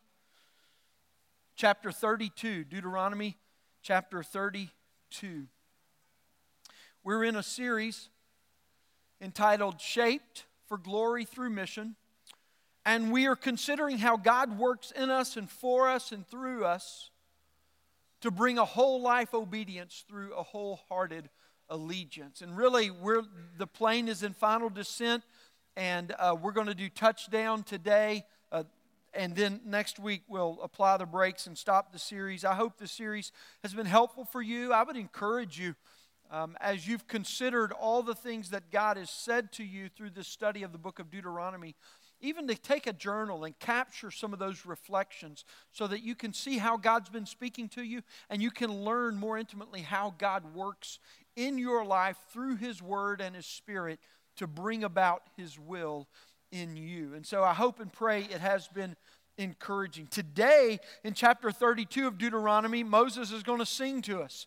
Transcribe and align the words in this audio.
chapter 1.54 1.92
32. 1.92 2.64
Deuteronomy 2.64 3.36
chapter 3.84 4.24
32. 4.24 5.46
We're 7.04 7.22
in 7.22 7.36
a 7.36 7.42
series 7.44 8.08
entitled 9.20 9.80
Shaped 9.80 10.42
for 10.66 10.76
Glory 10.76 11.24
Through 11.24 11.50
Mission, 11.50 11.94
and 12.84 13.12
we 13.12 13.28
are 13.28 13.36
considering 13.36 13.98
how 13.98 14.16
God 14.16 14.58
works 14.58 14.90
in 14.90 15.08
us 15.08 15.36
and 15.36 15.48
for 15.48 15.88
us 15.88 16.10
and 16.10 16.26
through 16.26 16.64
us 16.64 17.10
to 18.22 18.32
bring 18.32 18.58
a 18.58 18.64
whole 18.64 19.02
life 19.02 19.32
obedience 19.34 20.04
through 20.08 20.34
a 20.34 20.42
wholehearted 20.42 21.30
allegiance. 21.68 22.42
And 22.42 22.56
really, 22.56 22.90
we're, 22.90 23.22
the 23.56 23.68
plane 23.68 24.08
is 24.08 24.24
in 24.24 24.32
final 24.32 24.68
descent 24.68 25.22
and 25.76 26.14
uh, 26.18 26.36
we're 26.40 26.52
going 26.52 26.66
to 26.66 26.74
do 26.74 26.88
touchdown 26.88 27.62
today. 27.62 28.24
Uh, 28.52 28.64
and 29.12 29.34
then 29.34 29.60
next 29.64 29.98
week 29.98 30.22
we'll 30.28 30.58
apply 30.62 30.96
the 30.96 31.06
brakes 31.06 31.46
and 31.46 31.56
stop 31.56 31.92
the 31.92 31.98
series. 31.98 32.44
I 32.44 32.54
hope 32.54 32.78
the 32.78 32.88
series 32.88 33.32
has 33.62 33.74
been 33.74 33.86
helpful 33.86 34.24
for 34.24 34.42
you. 34.42 34.72
I 34.72 34.82
would 34.82 34.96
encourage 34.96 35.58
you, 35.58 35.74
um, 36.30 36.56
as 36.60 36.86
you've 36.86 37.06
considered 37.06 37.72
all 37.72 38.02
the 38.02 38.14
things 38.14 38.50
that 38.50 38.70
God 38.70 38.96
has 38.96 39.10
said 39.10 39.52
to 39.52 39.64
you 39.64 39.88
through 39.88 40.10
this 40.10 40.28
study 40.28 40.62
of 40.62 40.72
the 40.72 40.78
book 40.78 40.98
of 40.98 41.10
Deuteronomy, 41.10 41.74
even 42.20 42.48
to 42.48 42.54
take 42.54 42.86
a 42.86 42.92
journal 42.92 43.44
and 43.44 43.58
capture 43.58 44.10
some 44.10 44.32
of 44.32 44.38
those 44.38 44.64
reflections 44.64 45.44
so 45.72 45.86
that 45.86 46.02
you 46.02 46.14
can 46.14 46.32
see 46.32 46.58
how 46.58 46.76
God's 46.76 47.10
been 47.10 47.26
speaking 47.26 47.68
to 47.70 47.82
you 47.82 48.02
and 48.30 48.42
you 48.42 48.50
can 48.50 48.84
learn 48.84 49.16
more 49.16 49.36
intimately 49.36 49.82
how 49.82 50.14
God 50.16 50.54
works 50.54 50.98
in 51.36 51.58
your 51.58 51.84
life 51.84 52.16
through 52.32 52.56
His 52.56 52.80
Word 52.80 53.20
and 53.20 53.36
His 53.36 53.46
Spirit 53.46 54.00
to 54.36 54.46
bring 54.46 54.84
about 54.84 55.22
His 55.36 55.58
will 55.58 56.08
in 56.52 56.76
you. 56.76 57.14
And 57.14 57.26
so 57.26 57.42
I 57.42 57.54
hope 57.54 57.80
and 57.80 57.92
pray 57.92 58.22
it 58.22 58.40
has 58.40 58.68
been 58.68 58.96
encouraging. 59.36 60.06
Today, 60.06 60.78
in 61.02 61.14
chapter 61.14 61.50
32 61.50 62.06
of 62.06 62.18
Deuteronomy, 62.18 62.82
Moses 62.82 63.32
is 63.32 63.42
going 63.42 63.58
to 63.58 63.66
sing 63.66 64.02
to 64.02 64.22
us. 64.22 64.46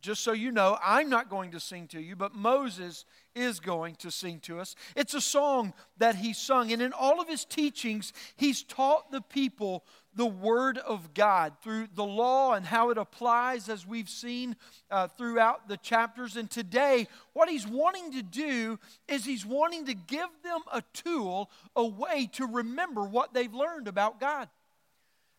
Just 0.00 0.22
so 0.22 0.32
you 0.32 0.52
know, 0.52 0.76
I'm 0.84 1.08
not 1.08 1.30
going 1.30 1.52
to 1.52 1.60
sing 1.60 1.88
to 1.88 2.00
you, 2.00 2.14
but 2.14 2.34
Moses 2.34 3.06
is 3.34 3.58
going 3.58 3.94
to 3.96 4.10
sing 4.10 4.38
to 4.40 4.60
us. 4.60 4.74
It's 4.94 5.14
a 5.14 5.20
song 5.20 5.72
that 5.96 6.16
he 6.16 6.34
sung, 6.34 6.72
and 6.72 6.82
in 6.82 6.92
all 6.92 7.22
of 7.22 7.28
his 7.28 7.46
teachings, 7.46 8.12
he's 8.36 8.62
taught 8.62 9.10
the 9.10 9.22
people 9.22 9.82
the 10.16 10.26
Word 10.26 10.78
of 10.78 11.14
God 11.14 11.54
through 11.62 11.88
the 11.94 12.04
law 12.04 12.54
and 12.54 12.64
how 12.64 12.90
it 12.90 12.98
applies, 12.98 13.68
as 13.68 13.86
we've 13.86 14.08
seen 14.08 14.56
uh, 14.90 15.08
throughout 15.08 15.68
the 15.68 15.76
chapters. 15.76 16.36
And 16.36 16.50
today, 16.50 17.08
what 17.32 17.48
he's 17.48 17.66
wanting 17.66 18.12
to 18.12 18.22
do 18.22 18.78
is 19.08 19.24
he's 19.24 19.44
wanting 19.44 19.86
to 19.86 19.94
give 19.94 20.28
them 20.42 20.60
a 20.72 20.82
tool, 20.92 21.50
a 21.74 21.84
way 21.84 22.28
to 22.32 22.46
remember 22.46 23.04
what 23.04 23.34
they've 23.34 23.54
learned 23.54 23.88
about 23.88 24.20
God. 24.20 24.48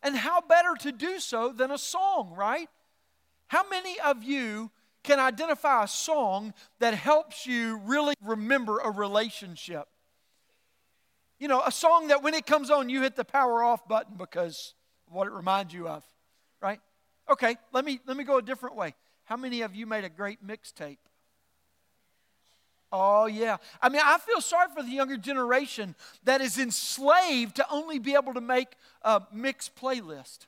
And 0.03 0.15
how 0.15 0.41
better 0.41 0.75
to 0.81 0.91
do 0.91 1.19
so 1.19 1.51
than 1.51 1.71
a 1.71 1.77
song, 1.77 2.33
right? 2.35 2.69
How 3.47 3.67
many 3.69 3.99
of 3.99 4.23
you 4.23 4.71
can 5.03 5.19
identify 5.19 5.83
a 5.83 5.87
song 5.87 6.53
that 6.79 6.93
helps 6.93 7.45
you 7.47 7.79
really 7.85 8.15
remember 8.21 8.79
a 8.79 8.91
relationship? 8.91 9.87
You 11.39 11.47
know, 11.47 11.61
a 11.65 11.71
song 11.71 12.07
that 12.07 12.23
when 12.23 12.33
it 12.33 12.45
comes 12.45 12.69
on, 12.69 12.89
you 12.89 13.01
hit 13.01 13.15
the 13.15 13.25
power 13.25 13.63
off 13.63 13.87
button 13.87 14.15
because 14.17 14.73
of 15.07 15.13
what 15.13 15.27
it 15.27 15.33
reminds 15.33 15.73
you 15.73 15.87
of, 15.87 16.03
right? 16.61 16.79
Okay, 17.29 17.57
let 17.73 17.83
me 17.83 17.99
let 18.05 18.15
me 18.15 18.23
go 18.23 18.37
a 18.37 18.41
different 18.41 18.75
way. 18.75 18.93
How 19.25 19.35
many 19.35 19.61
of 19.61 19.75
you 19.75 19.85
made 19.85 20.03
a 20.03 20.09
great 20.09 20.45
mixtape? 20.45 20.97
Oh, 22.91 23.25
yeah. 23.25 23.57
I 23.81 23.89
mean, 23.89 24.01
I 24.03 24.17
feel 24.19 24.39
sorry 24.39 24.69
for 24.73 24.81
the 24.81 24.91
younger 24.91 25.17
generation 25.17 25.95
that 26.23 26.39
is 26.39 26.57
enslaved 26.57 27.55
to 27.57 27.65
only 27.69 27.99
be 27.99 28.13
able 28.13 28.33
to 28.35 28.41
make 28.41 28.69
a 29.01 29.21
mixed 29.33 29.75
playlist. 29.75 30.45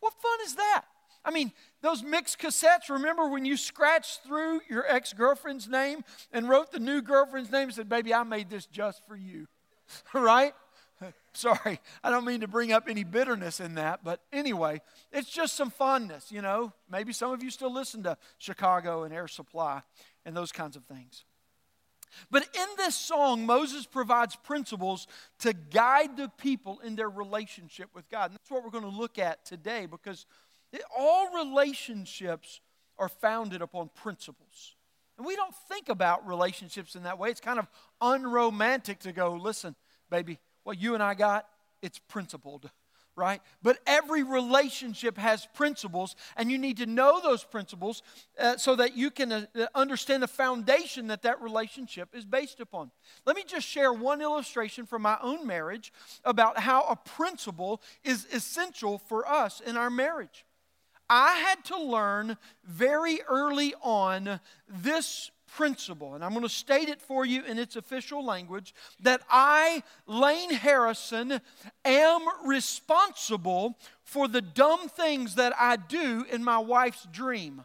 What 0.00 0.14
fun 0.14 0.38
is 0.44 0.56
that? 0.56 0.84
I 1.24 1.30
mean, 1.30 1.52
those 1.82 2.02
mixed 2.02 2.38
cassettes, 2.38 2.88
remember 2.88 3.28
when 3.28 3.44
you 3.44 3.56
scratched 3.56 4.22
through 4.24 4.62
your 4.68 4.84
ex 4.88 5.12
girlfriend's 5.12 5.68
name 5.68 6.02
and 6.32 6.48
wrote 6.48 6.72
the 6.72 6.80
new 6.80 7.02
girlfriend's 7.02 7.52
name 7.52 7.64
and 7.64 7.74
said, 7.74 7.88
Baby, 7.88 8.14
I 8.14 8.22
made 8.22 8.48
this 8.48 8.66
just 8.66 9.06
for 9.06 9.16
you? 9.16 9.46
right? 10.14 10.52
Sorry, 11.32 11.80
I 12.02 12.10
don't 12.10 12.24
mean 12.24 12.40
to 12.40 12.48
bring 12.48 12.72
up 12.72 12.88
any 12.88 13.04
bitterness 13.04 13.60
in 13.60 13.74
that, 13.74 14.02
but 14.02 14.22
anyway, 14.32 14.80
it's 15.12 15.28
just 15.28 15.54
some 15.54 15.70
fondness, 15.70 16.32
you 16.32 16.40
know. 16.40 16.72
Maybe 16.90 17.12
some 17.12 17.30
of 17.30 17.42
you 17.42 17.50
still 17.50 17.72
listen 17.72 18.02
to 18.04 18.16
Chicago 18.38 19.02
and 19.02 19.12
Air 19.12 19.28
Supply 19.28 19.82
and 20.24 20.34
those 20.34 20.50
kinds 20.50 20.76
of 20.76 20.84
things. 20.86 21.24
But 22.30 22.44
in 22.54 22.66
this 22.78 22.94
song, 22.94 23.44
Moses 23.44 23.84
provides 23.84 24.36
principles 24.36 25.06
to 25.40 25.52
guide 25.52 26.16
the 26.16 26.30
people 26.38 26.80
in 26.80 26.96
their 26.96 27.10
relationship 27.10 27.90
with 27.94 28.08
God. 28.08 28.30
And 28.30 28.34
that's 28.34 28.50
what 28.50 28.64
we're 28.64 28.70
going 28.70 28.90
to 28.90 28.90
look 28.90 29.18
at 29.18 29.44
today 29.44 29.86
because 29.86 30.24
all 30.96 31.34
relationships 31.34 32.60
are 32.98 33.08
founded 33.08 33.60
upon 33.60 33.90
principles. 33.94 34.75
And 35.16 35.26
we 35.26 35.36
don't 35.36 35.54
think 35.68 35.88
about 35.88 36.26
relationships 36.26 36.94
in 36.94 37.04
that 37.04 37.18
way. 37.18 37.30
It's 37.30 37.40
kind 37.40 37.58
of 37.58 37.66
unromantic 38.00 39.00
to 39.00 39.12
go, 39.12 39.32
listen, 39.32 39.74
baby, 40.10 40.38
what 40.64 40.78
you 40.78 40.94
and 40.94 41.02
I 41.02 41.14
got, 41.14 41.46
it's 41.80 41.98
principled, 41.98 42.70
right? 43.16 43.40
But 43.62 43.78
every 43.86 44.22
relationship 44.22 45.16
has 45.16 45.46
principles, 45.54 46.16
and 46.36 46.50
you 46.50 46.58
need 46.58 46.78
to 46.78 46.86
know 46.86 47.20
those 47.22 47.44
principles 47.44 48.02
uh, 48.38 48.56
so 48.56 48.76
that 48.76 48.96
you 48.96 49.10
can 49.10 49.32
uh, 49.32 49.46
understand 49.74 50.22
the 50.22 50.28
foundation 50.28 51.06
that 51.06 51.22
that 51.22 51.40
relationship 51.40 52.10
is 52.14 52.24
based 52.24 52.60
upon. 52.60 52.90
Let 53.24 53.36
me 53.36 53.44
just 53.46 53.66
share 53.66 53.92
one 53.92 54.20
illustration 54.20 54.86
from 54.86 55.02
my 55.02 55.18
own 55.22 55.46
marriage 55.46 55.92
about 56.24 56.58
how 56.58 56.82
a 56.84 56.96
principle 56.96 57.80
is 58.04 58.26
essential 58.32 58.98
for 58.98 59.26
us 59.26 59.60
in 59.60 59.76
our 59.76 59.90
marriage. 59.90 60.45
I 61.08 61.34
had 61.34 61.64
to 61.66 61.78
learn 61.78 62.36
very 62.64 63.20
early 63.28 63.74
on 63.82 64.40
this 64.68 65.30
principle, 65.54 66.14
and 66.14 66.24
I'm 66.24 66.30
going 66.30 66.42
to 66.42 66.48
state 66.48 66.88
it 66.88 67.00
for 67.00 67.24
you 67.24 67.44
in 67.44 67.58
its 67.58 67.76
official 67.76 68.24
language 68.24 68.74
that 69.00 69.22
I, 69.30 69.82
Lane 70.06 70.52
Harrison, 70.52 71.40
am 71.84 72.22
responsible 72.44 73.78
for 74.02 74.28
the 74.28 74.42
dumb 74.42 74.88
things 74.88 75.36
that 75.36 75.54
I 75.58 75.76
do 75.76 76.26
in 76.30 76.42
my 76.42 76.58
wife's 76.58 77.06
dream. 77.12 77.62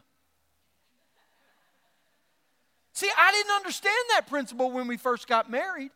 See, 2.94 3.10
I 3.18 3.32
didn't 3.32 3.56
understand 3.56 3.96
that 4.10 4.28
principle 4.28 4.70
when 4.70 4.86
we 4.86 4.96
first 4.96 5.26
got 5.26 5.50
married. 5.50 5.90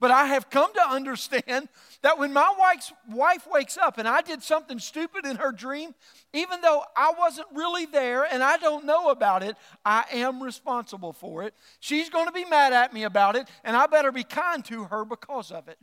But 0.00 0.10
I 0.10 0.26
have 0.26 0.48
come 0.48 0.72
to 0.72 0.88
understand 0.88 1.68
that 2.02 2.18
when 2.18 2.32
my 2.32 2.52
wife's 2.58 2.92
wife 3.10 3.46
wakes 3.50 3.76
up 3.76 3.98
and 3.98 4.08
I 4.08 4.22
did 4.22 4.42
something 4.42 4.78
stupid 4.78 5.26
in 5.26 5.36
her 5.36 5.52
dream, 5.52 5.94
even 6.32 6.60
though 6.60 6.82
I 6.96 7.12
wasn't 7.18 7.48
really 7.54 7.84
there 7.86 8.24
and 8.24 8.42
I 8.42 8.56
don't 8.56 8.86
know 8.86 9.10
about 9.10 9.42
it, 9.42 9.56
I 9.84 10.04
am 10.12 10.42
responsible 10.42 11.12
for 11.12 11.42
it. 11.42 11.54
She's 11.78 12.08
going 12.08 12.26
to 12.26 12.32
be 12.32 12.44
mad 12.44 12.72
at 12.72 12.94
me 12.94 13.04
about 13.04 13.36
it, 13.36 13.48
and 13.64 13.76
I 13.76 13.86
better 13.86 14.12
be 14.12 14.24
kind 14.24 14.64
to 14.66 14.84
her 14.84 15.04
because 15.04 15.52
of 15.52 15.68
it. 15.68 15.78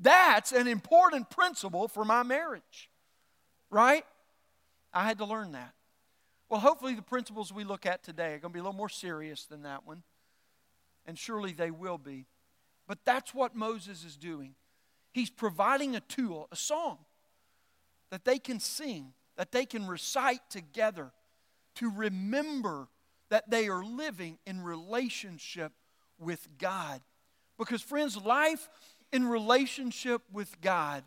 That's 0.00 0.52
an 0.52 0.66
important 0.66 1.30
principle 1.30 1.88
for 1.88 2.04
my 2.04 2.22
marriage, 2.22 2.90
right? 3.70 4.04
I 4.92 5.04
had 5.04 5.18
to 5.18 5.24
learn 5.24 5.52
that. 5.52 5.74
Well, 6.48 6.60
hopefully, 6.60 6.94
the 6.94 7.02
principles 7.02 7.52
we 7.52 7.64
look 7.64 7.84
at 7.84 8.02
today 8.02 8.34
are 8.34 8.38
going 8.38 8.52
to 8.52 8.56
be 8.56 8.60
a 8.60 8.62
little 8.62 8.72
more 8.72 8.88
serious 8.88 9.44
than 9.44 9.62
that 9.62 9.86
one, 9.86 10.02
and 11.04 11.18
surely 11.18 11.52
they 11.52 11.70
will 11.70 11.98
be. 11.98 12.26
But 12.86 13.04
that's 13.04 13.34
what 13.34 13.54
Moses 13.54 14.02
is 14.02 14.16
doing. 14.16 14.54
He's 15.12 15.30
providing 15.30 15.96
a 15.96 16.00
tool, 16.00 16.48
a 16.52 16.56
song 16.56 16.98
that 18.10 18.24
they 18.24 18.38
can 18.38 18.60
sing, 18.60 19.12
that 19.36 19.52
they 19.52 19.66
can 19.66 19.86
recite 19.86 20.40
together 20.50 21.12
to 21.76 21.90
remember 21.90 22.88
that 23.30 23.50
they 23.50 23.68
are 23.68 23.84
living 23.84 24.38
in 24.46 24.62
relationship 24.62 25.72
with 26.18 26.48
God. 26.58 27.00
Because, 27.58 27.82
friends, 27.82 28.16
life 28.16 28.68
in 29.12 29.26
relationship 29.26 30.22
with 30.32 30.60
God 30.60 31.04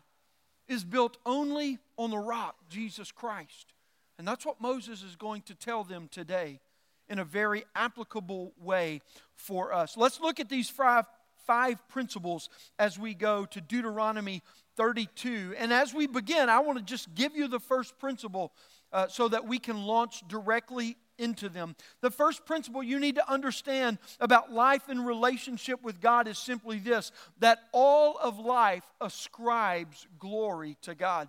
is 0.68 0.84
built 0.84 1.18
only 1.26 1.78
on 1.96 2.10
the 2.10 2.18
rock, 2.18 2.56
Jesus 2.68 3.12
Christ. 3.12 3.74
And 4.18 4.26
that's 4.26 4.46
what 4.46 4.60
Moses 4.60 5.02
is 5.02 5.16
going 5.16 5.42
to 5.42 5.54
tell 5.54 5.84
them 5.84 6.08
today 6.10 6.60
in 7.08 7.18
a 7.18 7.24
very 7.24 7.64
applicable 7.74 8.52
way 8.60 9.00
for 9.34 9.72
us. 9.72 9.96
Let's 9.96 10.20
look 10.20 10.40
at 10.40 10.48
these 10.48 10.70
five, 10.70 11.06
five 11.46 11.86
principles 11.88 12.48
as 12.78 12.98
we 12.98 13.14
go 13.14 13.44
to 13.46 13.60
Deuteronomy 13.60 14.42
32. 14.76 15.54
And 15.58 15.72
as 15.72 15.92
we 15.92 16.06
begin, 16.06 16.48
I 16.48 16.60
want 16.60 16.78
to 16.78 16.84
just 16.84 17.14
give 17.14 17.36
you 17.36 17.48
the 17.48 17.60
first 17.60 17.98
principle 17.98 18.52
uh, 18.92 19.08
so 19.08 19.28
that 19.28 19.46
we 19.46 19.58
can 19.58 19.84
launch 19.84 20.22
directly 20.28 20.96
into 21.18 21.48
them. 21.48 21.76
The 22.00 22.10
first 22.10 22.44
principle 22.46 22.82
you 22.82 22.98
need 22.98 23.14
to 23.16 23.30
understand 23.30 23.98
about 24.20 24.52
life 24.52 24.88
in 24.88 25.04
relationship 25.04 25.82
with 25.82 26.00
God 26.00 26.26
is 26.26 26.38
simply 26.38 26.78
this 26.78 27.12
that 27.38 27.60
all 27.72 28.18
of 28.18 28.38
life 28.38 28.84
ascribes 29.00 30.06
glory 30.18 30.76
to 30.82 30.94
God. 30.94 31.28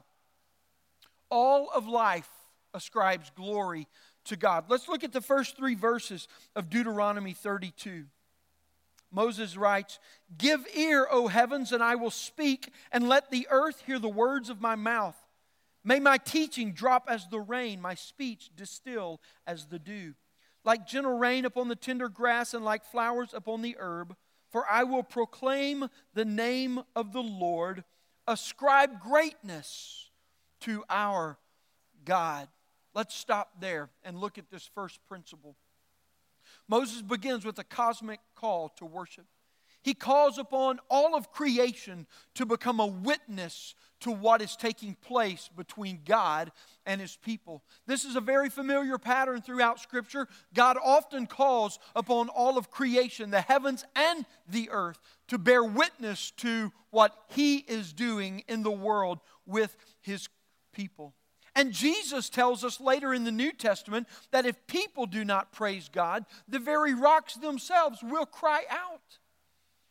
All 1.29 1.69
of 1.73 1.87
life 1.87 2.29
ascribes 2.73 3.31
glory 3.35 3.87
to 4.25 4.35
God. 4.35 4.65
Let's 4.69 4.87
look 4.87 5.03
at 5.03 5.11
the 5.11 5.21
first 5.21 5.57
three 5.57 5.75
verses 5.75 6.27
of 6.55 6.69
Deuteronomy 6.69 7.33
32. 7.33 8.05
Moses 9.13 9.55
writes, 9.55 9.99
Give 10.37 10.65
ear, 10.75 11.07
O 11.09 11.27
heavens, 11.27 11.71
and 11.71 11.83
I 11.83 11.95
will 11.95 12.11
speak, 12.11 12.73
and 12.91 13.07
let 13.07 13.29
the 13.29 13.47
earth 13.51 13.83
hear 13.85 13.99
the 13.99 14.09
words 14.09 14.49
of 14.49 14.59
my 14.59 14.75
mouth. 14.75 15.15
May 15.83 15.99
my 15.99 16.17
teaching 16.17 16.71
drop 16.73 17.07
as 17.09 17.27
the 17.27 17.39
rain, 17.39 17.81
my 17.81 17.93
speech 17.93 18.49
distill 18.55 19.21
as 19.45 19.67
the 19.67 19.79
dew. 19.79 20.15
Like 20.65 20.87
gentle 20.87 21.17
rain 21.17 21.45
upon 21.45 21.67
the 21.67 21.75
tender 21.75 22.09
grass, 22.09 22.53
and 22.53 22.65
like 22.65 22.85
flowers 22.85 23.33
upon 23.33 23.61
the 23.61 23.75
herb. 23.79 24.15
For 24.49 24.65
I 24.69 24.83
will 24.83 25.03
proclaim 25.03 25.89
the 26.13 26.25
name 26.25 26.81
of 26.95 27.11
the 27.11 27.23
Lord, 27.23 27.83
ascribe 28.27 29.01
greatness 29.01 30.11
to 30.61 30.83
our 30.89 31.37
God. 32.05 32.47
Let's 32.93 33.15
stop 33.15 33.59
there 33.59 33.89
and 34.03 34.17
look 34.17 34.37
at 34.37 34.49
this 34.51 34.69
first 34.73 34.99
principle. 35.07 35.57
Moses 36.73 37.03
begins 37.03 37.45
with 37.45 37.59
a 37.59 37.63
cosmic 37.63 38.19
call 38.33 38.69
to 38.77 38.83
worship. 38.83 39.27
He 39.83 39.93
calls 39.93 40.39
upon 40.39 40.79
all 40.89 41.13
of 41.13 41.31
creation 41.31 42.07
to 42.33 42.47
become 42.47 42.79
a 42.79 42.87
witness 42.87 43.75
to 43.99 44.09
what 44.09 44.41
is 44.41 44.55
taking 44.55 44.95
place 44.95 45.51
between 45.55 45.99
God 46.03 46.51
and 46.87 46.99
his 46.99 47.15
people. 47.15 47.61
This 47.85 48.05
is 48.05 48.15
a 48.15 48.21
very 48.21 48.49
familiar 48.49 48.97
pattern 48.97 49.43
throughout 49.43 49.79
Scripture. 49.79 50.27
God 50.55 50.77
often 50.83 51.27
calls 51.27 51.77
upon 51.95 52.29
all 52.29 52.57
of 52.57 52.71
creation, 52.71 53.29
the 53.29 53.41
heavens 53.41 53.85
and 53.95 54.25
the 54.49 54.71
earth, 54.71 54.99
to 55.27 55.37
bear 55.37 55.63
witness 55.63 56.31
to 56.37 56.71
what 56.89 57.15
he 57.35 57.57
is 57.57 57.93
doing 57.93 58.43
in 58.47 58.63
the 58.63 58.71
world 58.71 59.19
with 59.45 59.75
his 60.01 60.27
people. 60.73 61.13
And 61.55 61.71
Jesus 61.71 62.29
tells 62.29 62.63
us 62.63 62.81
later 62.81 63.13
in 63.13 63.25
the 63.25 63.31
New 63.31 63.51
Testament 63.51 64.07
that 64.31 64.45
if 64.45 64.65
people 64.67 65.05
do 65.05 65.23
not 65.23 65.51
praise 65.51 65.89
God, 65.91 66.25
the 66.47 66.59
very 66.59 66.93
rocks 66.93 67.35
themselves 67.35 67.99
will 68.01 68.25
cry 68.25 68.63
out. 68.69 69.19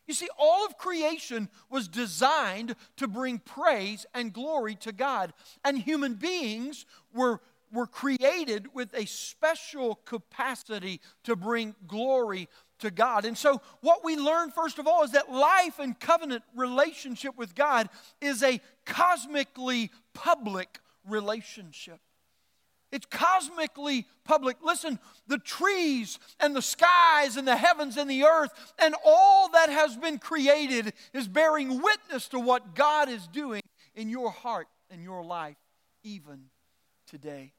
You 0.06 0.14
see, 0.14 0.28
all 0.36 0.66
of 0.66 0.76
creation 0.76 1.48
was 1.70 1.86
designed 1.86 2.74
to 2.96 3.06
bring 3.06 3.38
praise 3.38 4.04
and 4.12 4.32
glory 4.32 4.74
to 4.76 4.92
God. 4.92 5.32
And 5.64 5.78
human 5.78 6.14
beings 6.14 6.84
were, 7.14 7.40
were 7.72 7.86
created 7.86 8.74
with 8.74 8.92
a 8.94 9.06
special 9.06 9.94
capacity 10.04 11.00
to 11.22 11.36
bring 11.36 11.76
glory 11.86 12.48
to 12.80 12.90
God. 12.90 13.24
And 13.24 13.38
so, 13.38 13.62
what 13.80 14.04
we 14.04 14.16
learn, 14.16 14.50
first 14.50 14.80
of 14.80 14.88
all, 14.88 15.04
is 15.04 15.12
that 15.12 15.30
life 15.30 15.78
and 15.78 15.98
covenant 15.98 16.42
relationship 16.56 17.38
with 17.38 17.54
God 17.54 17.88
is 18.20 18.42
a 18.42 18.60
cosmically 18.84 19.92
public 20.14 20.80
relationship. 21.08 22.00
It's 22.90 23.06
cosmically 23.06 24.06
public. 24.24 24.58
Listen, 24.62 24.98
the 25.26 25.38
trees 25.38 26.18
and 26.38 26.54
the 26.54 26.60
skies 26.60 27.38
and 27.38 27.48
the 27.48 27.56
heavens 27.56 27.96
and 27.96 28.08
the 28.08 28.24
earth 28.24 28.52
and 28.78 28.94
all 29.04 29.48
that 29.50 29.70
has 29.70 29.96
been 29.96 30.18
created 30.18 30.92
is 31.14 31.26
bearing 31.26 31.80
witness 31.80 32.28
to 32.28 32.38
what 32.38 32.74
God 32.74 33.08
is 33.08 33.26
doing 33.28 33.62
in 33.94 34.10
your 34.10 34.30
heart 34.30 34.68
and 34.90 35.02
your 35.02 35.24
life, 35.24 35.56
even 36.02 36.44
today. 37.06 37.52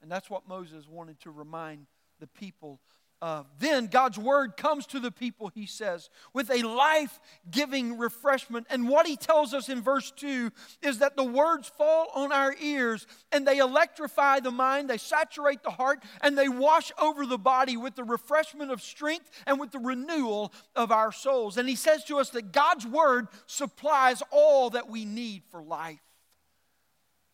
And 0.00 0.10
that's 0.10 0.30
what 0.30 0.46
Moses 0.46 0.86
wanted 0.88 1.18
to 1.20 1.30
remind 1.32 1.86
the 2.20 2.28
people 2.28 2.78
uh, 3.22 3.44
then 3.58 3.86
God's 3.86 4.18
word 4.18 4.56
comes 4.56 4.86
to 4.88 5.00
the 5.00 5.10
people, 5.10 5.50
he 5.54 5.66
says, 5.66 6.10
with 6.32 6.50
a 6.50 6.62
life 6.62 7.20
giving 7.50 7.96
refreshment. 7.96 8.66
And 8.68 8.88
what 8.88 9.06
he 9.06 9.16
tells 9.16 9.54
us 9.54 9.68
in 9.68 9.80
verse 9.80 10.10
2 10.10 10.50
is 10.82 10.98
that 10.98 11.16
the 11.16 11.24
words 11.24 11.68
fall 11.68 12.08
on 12.14 12.32
our 12.32 12.54
ears 12.60 13.06
and 13.32 13.46
they 13.46 13.58
electrify 13.58 14.40
the 14.40 14.50
mind, 14.50 14.90
they 14.90 14.98
saturate 14.98 15.62
the 15.62 15.70
heart, 15.70 16.02
and 16.20 16.36
they 16.36 16.48
wash 16.48 16.92
over 17.00 17.24
the 17.24 17.38
body 17.38 17.76
with 17.76 17.94
the 17.94 18.04
refreshment 18.04 18.70
of 18.70 18.82
strength 18.82 19.30
and 19.46 19.58
with 19.58 19.70
the 19.70 19.78
renewal 19.78 20.52
of 20.76 20.92
our 20.92 21.12
souls. 21.12 21.56
And 21.56 21.68
he 21.68 21.76
says 21.76 22.04
to 22.04 22.18
us 22.18 22.30
that 22.30 22.52
God's 22.52 22.86
word 22.86 23.28
supplies 23.46 24.22
all 24.30 24.70
that 24.70 24.90
we 24.90 25.04
need 25.04 25.44
for 25.50 25.62
life. 25.62 26.00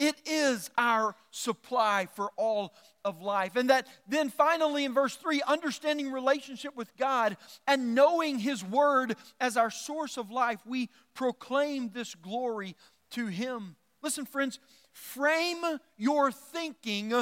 It 0.01 0.17
is 0.25 0.71
our 0.79 1.15
supply 1.31 2.09
for 2.17 2.31
all 2.37 2.73
of 3.05 3.21
life. 3.21 3.55
And 3.55 3.69
that 3.69 3.87
then 4.09 4.31
finally 4.31 4.87
in 4.87 4.95
verse 4.95 5.15
3, 5.15 5.43
understanding 5.47 6.11
relationship 6.11 6.75
with 6.75 6.97
God 6.97 7.37
and 7.67 7.95
knowing 7.95 8.39
His 8.39 8.65
Word 8.65 9.15
as 9.39 9.59
our 9.59 9.71
source 9.71 10.17
of 10.17 10.31
life, 10.31 10.61
we 10.67 10.89
proclaim 11.15 11.91
this 11.91 12.15
glory 12.15 12.77
to 13.11 13.27
Him. 13.27 13.77
Listen, 14.03 14.25
friends, 14.25 14.59
frame 14.93 15.63
your 15.99 16.33
thinking 16.33 17.13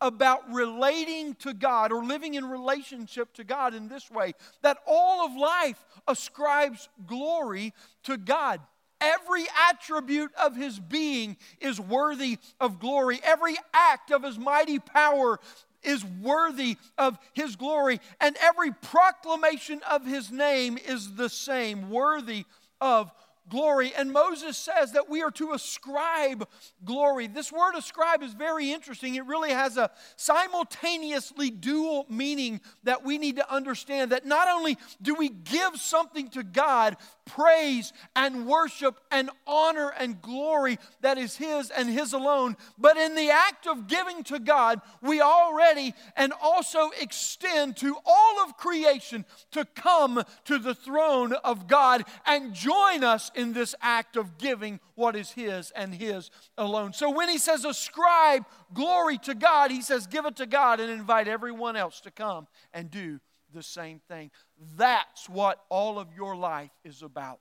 about 0.00 0.52
relating 0.52 1.34
to 1.34 1.52
God 1.52 1.92
or 1.92 2.02
living 2.02 2.34
in 2.34 2.44
relationship 2.46 3.32
to 3.34 3.44
God 3.44 3.74
in 3.74 3.88
this 3.88 4.10
way 4.10 4.32
that 4.62 4.78
all 4.86 5.24
of 5.24 5.36
life 5.36 5.84
ascribes 6.08 6.88
glory 7.06 7.72
to 8.04 8.16
God. 8.16 8.60
Every 9.02 9.44
attribute 9.68 10.30
of 10.40 10.54
his 10.54 10.78
being 10.78 11.36
is 11.60 11.80
worthy 11.80 12.38
of 12.60 12.78
glory. 12.78 13.20
Every 13.24 13.56
act 13.74 14.12
of 14.12 14.22
his 14.22 14.38
mighty 14.38 14.78
power 14.78 15.40
is 15.82 16.04
worthy 16.04 16.76
of 16.96 17.18
his 17.32 17.56
glory. 17.56 18.00
And 18.20 18.36
every 18.40 18.70
proclamation 18.70 19.80
of 19.90 20.06
his 20.06 20.30
name 20.30 20.78
is 20.78 21.14
the 21.14 21.28
same, 21.28 21.90
worthy 21.90 22.44
of 22.80 23.12
glory. 23.48 23.92
And 23.96 24.12
Moses 24.12 24.56
says 24.56 24.92
that 24.92 25.08
we 25.08 25.22
are 25.22 25.30
to 25.32 25.52
ascribe 25.52 26.48
glory. 26.84 27.26
This 27.26 27.52
word 27.52 27.74
ascribe 27.76 28.22
is 28.22 28.32
very 28.34 28.72
interesting. 28.72 29.14
It 29.16 29.26
really 29.26 29.50
has 29.50 29.76
a 29.76 29.90
simultaneously 30.16 31.50
dual 31.50 32.06
meaning 32.08 32.60
that 32.84 33.04
we 33.04 33.18
need 33.18 33.36
to 33.36 33.52
understand. 33.52 34.12
That 34.12 34.26
not 34.26 34.48
only 34.48 34.78
do 35.00 35.14
we 35.14 35.28
give 35.28 35.76
something 35.76 36.28
to 36.30 36.42
God, 36.42 36.96
praise 37.34 37.92
and 38.14 38.46
worship 38.46 39.00
and 39.10 39.30
honor 39.46 39.92
and 39.98 40.20
glory 40.20 40.78
that 41.00 41.16
is 41.16 41.36
His 41.36 41.70
and 41.70 41.88
His 41.88 42.12
alone, 42.12 42.56
but 42.78 42.96
in 42.96 43.14
the 43.14 43.30
act 43.30 43.66
of 43.66 43.86
giving 43.86 44.22
to 44.24 44.38
God, 44.38 44.80
we 45.00 45.20
already 45.20 45.94
and 46.16 46.32
also 46.42 46.90
extend 47.00 47.76
to 47.78 47.96
all 48.04 48.44
of 48.44 48.56
creation 48.56 49.24
to 49.52 49.64
come 49.64 50.22
to 50.44 50.58
the 50.58 50.74
throne 50.74 51.32
of 51.32 51.66
God 51.66 52.04
and 52.26 52.54
join 52.54 53.02
us 53.02 53.30
in 53.34 53.52
this 53.54 53.74
act 53.80 54.16
of 54.16 54.36
giving 54.36 54.78
what 54.94 55.16
is 55.16 55.30
His 55.30 55.70
and 55.70 55.94
His 55.94 56.30
alone. 56.58 56.92
So 56.92 57.10
when 57.10 57.30
He 57.30 57.38
says 57.38 57.64
ascribe 57.64 58.44
glory 58.74 59.16
to 59.18 59.34
God, 59.34 59.70
He 59.70 59.80
says 59.80 60.06
give 60.06 60.26
it 60.26 60.36
to 60.36 60.46
God 60.46 60.80
and 60.80 60.90
invite 60.90 61.28
everyone 61.28 61.76
else 61.76 62.00
to 62.02 62.10
come 62.10 62.46
and 62.74 62.90
do 62.90 63.20
the 63.52 63.62
same 63.62 64.00
thing. 64.08 64.30
That's 64.76 65.28
what 65.28 65.64
all 65.68 65.98
of 65.98 66.08
your 66.16 66.36
life 66.36 66.72
is 66.84 67.02
about. 67.02 67.40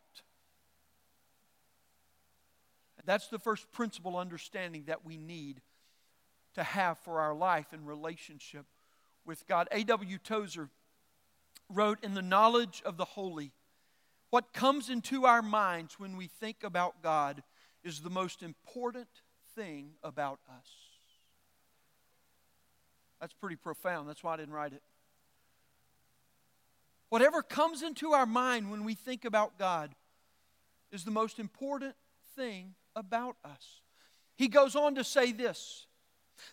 That's 3.06 3.28
the 3.28 3.40
first 3.40 3.72
principle 3.72 4.18
understanding 4.18 4.84
that 4.88 5.06
we 5.06 5.18
need 5.18 5.62
to 6.56 6.64
have 6.64 7.00
for 7.00 7.20
our 7.20 7.34
life 7.34 7.74
in 7.74 7.86
relationship 7.86 8.66
with 9.26 9.48
God. 9.48 9.68
A.W. 9.72 10.18
Tozer 10.20 10.70
wrote, 11.70 12.00
In 12.04 12.14
the 12.14 12.22
knowledge 12.22 12.82
of 12.86 12.98
the 12.98 13.06
holy, 13.06 13.54
what 14.30 14.54
comes 14.54 14.90
into 14.90 15.26
our 15.26 15.42
minds 15.42 16.00
when 16.00 16.16
we 16.16 16.28
think 16.28 16.64
about 16.64 17.02
God 17.02 17.44
is 17.84 18.02
the 18.02 18.10
most 18.10 18.44
important 18.44 19.08
thing 19.56 19.92
about 20.04 20.40
us. 20.50 20.68
That's 23.20 23.34
pretty 23.34 23.56
profound. 23.56 24.08
That's 24.10 24.24
why 24.24 24.34
I 24.34 24.38
didn't 24.38 24.54
write 24.54 24.74
it. 24.74 24.82
Whatever 27.12 27.42
comes 27.42 27.84
into 27.84 28.14
our 28.14 28.26
mind 28.26 28.72
when 28.72 28.86
we 28.86 28.96
think 28.96 29.26
about 29.26 29.60
God 29.60 29.94
is 30.94 31.04
the 31.04 31.12
most 31.12 31.40
important 31.40 31.94
thing 32.38 32.74
about 32.96 33.36
us. 33.44 33.82
He 34.38 34.48
goes 34.48 34.78
on 34.78 34.96
to 34.96 35.04
say 35.04 35.34
this 35.34 35.88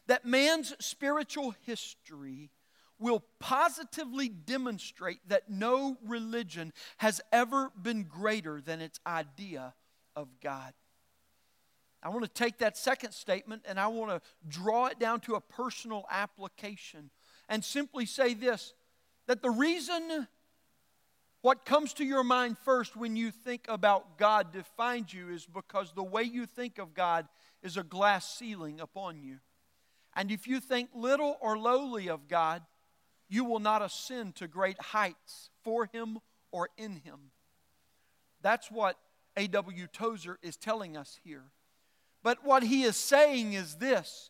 that 0.08 0.24
man's 0.24 0.74
spiritual 0.84 1.54
history 1.64 2.50
will 2.98 3.22
positively 3.38 4.28
demonstrate 4.28 5.20
that 5.28 5.48
no 5.48 5.96
religion 6.04 6.72
has 6.96 7.20
ever 7.30 7.70
been 7.80 8.02
greater 8.02 8.60
than 8.60 8.80
its 8.80 8.98
idea 9.06 9.74
of 10.16 10.26
God. 10.42 10.74
I 12.02 12.08
want 12.08 12.24
to 12.24 12.28
take 12.28 12.58
that 12.58 12.76
second 12.76 13.12
statement 13.12 13.62
and 13.64 13.78
I 13.78 13.86
want 13.86 14.10
to 14.10 14.20
draw 14.48 14.86
it 14.86 14.98
down 14.98 15.20
to 15.20 15.36
a 15.36 15.40
personal 15.40 16.04
application 16.10 17.10
and 17.48 17.64
simply 17.64 18.06
say 18.06 18.34
this 18.34 18.74
that 19.28 19.40
the 19.40 19.50
reason 19.50 20.26
what 21.48 21.64
comes 21.64 21.94
to 21.94 22.04
your 22.04 22.22
mind 22.22 22.58
first 22.58 22.94
when 22.94 23.16
you 23.16 23.30
think 23.30 23.64
about 23.70 24.18
God 24.18 24.52
defines 24.52 25.14
you 25.14 25.30
is 25.30 25.46
because 25.46 25.94
the 25.94 26.02
way 26.02 26.22
you 26.22 26.44
think 26.44 26.76
of 26.76 26.92
God 26.92 27.26
is 27.62 27.78
a 27.78 27.82
glass 27.82 28.30
ceiling 28.38 28.80
upon 28.80 29.22
you. 29.22 29.38
And 30.14 30.30
if 30.30 30.46
you 30.46 30.60
think 30.60 30.90
little 30.94 31.38
or 31.40 31.56
lowly 31.56 32.10
of 32.10 32.28
God, 32.28 32.60
you 33.30 33.46
will 33.46 33.60
not 33.60 33.80
ascend 33.80 34.34
to 34.36 34.46
great 34.46 34.78
heights 34.78 35.48
for 35.64 35.86
Him 35.86 36.18
or 36.52 36.68
in 36.76 36.96
Him. 36.96 37.30
That's 38.42 38.70
what 38.70 38.98
A.W. 39.34 39.86
Tozer 39.86 40.38
is 40.42 40.58
telling 40.58 40.98
us 40.98 41.18
here. 41.24 41.44
But 42.22 42.44
what 42.44 42.62
he 42.62 42.82
is 42.82 42.98
saying 42.98 43.54
is 43.54 43.76
this 43.76 44.28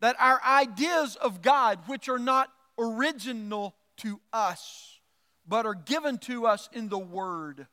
that 0.00 0.16
our 0.18 0.42
ideas 0.42 1.14
of 1.14 1.42
God, 1.42 1.78
which 1.86 2.08
are 2.08 2.18
not 2.18 2.50
original 2.76 3.76
to 3.98 4.20
us, 4.32 4.95
but 5.46 5.66
are 5.66 5.74
given 5.74 6.18
to 6.18 6.46
us 6.46 6.68
in 6.72 6.88
the 6.88 6.98
Word, 6.98 7.66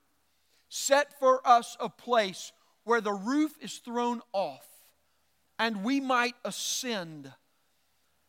set 0.69 1.19
for 1.19 1.45
us 1.47 1.75
a 1.79 1.89
place 1.89 2.51
where 2.83 3.01
the 3.01 3.13
roof 3.13 3.53
is 3.61 3.77
thrown 3.77 4.21
off 4.33 4.67
and 5.59 5.83
we 5.83 5.99
might 5.99 6.35
ascend 6.43 7.31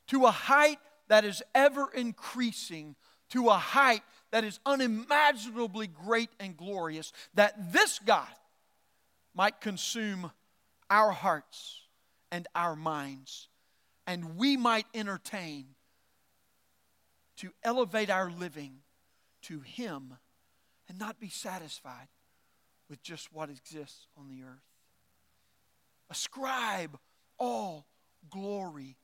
to 0.08 0.26
a 0.26 0.30
height 0.30 0.78
that 1.08 1.24
is 1.24 1.42
ever 1.54 1.90
increasing, 1.94 2.94
to 3.30 3.48
a 3.48 3.56
height 3.56 4.02
that 4.30 4.44
is 4.44 4.60
unimaginably 4.66 5.86
great 5.86 6.30
and 6.38 6.56
glorious, 6.56 7.12
that 7.34 7.72
this 7.72 7.98
God 7.98 8.28
might 9.34 9.60
consume 9.60 10.30
our 10.90 11.10
hearts 11.10 11.80
and 12.30 12.46
our 12.54 12.76
minds, 12.76 13.48
and 14.06 14.36
we 14.36 14.56
might 14.56 14.86
entertain 14.94 15.66
to 17.36 17.50
elevate 17.62 18.10
our 18.10 18.30
living 18.30 18.76
to 19.44 19.60
Him 19.60 20.14
and 20.88 20.98
not 20.98 21.18
be 21.18 21.28
satisfied 21.28 22.08
with 22.88 23.02
just 23.02 23.32
what 23.32 23.50
exists 23.50 24.06
on 24.16 24.28
the 24.28 24.42
earth. 24.42 24.62
Ascribe 26.10 26.98
all 27.38 27.86
glory 28.30 28.96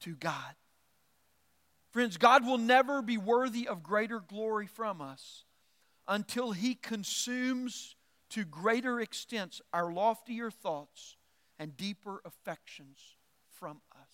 to 0.00 0.14
God. 0.14 0.54
Friends, 1.90 2.18
God 2.18 2.44
will 2.44 2.58
never 2.58 3.00
be 3.00 3.16
worthy 3.16 3.66
of 3.66 3.82
greater 3.82 4.20
glory 4.20 4.66
from 4.66 5.00
us 5.00 5.44
until 6.06 6.52
He 6.52 6.74
consumes 6.74 7.96
to 8.30 8.44
greater 8.44 9.00
extents 9.00 9.62
our 9.72 9.92
loftier 9.92 10.50
thoughts 10.50 11.16
and 11.58 11.76
deeper 11.76 12.20
affections 12.24 12.98
from 13.58 13.80
us. 13.92 14.08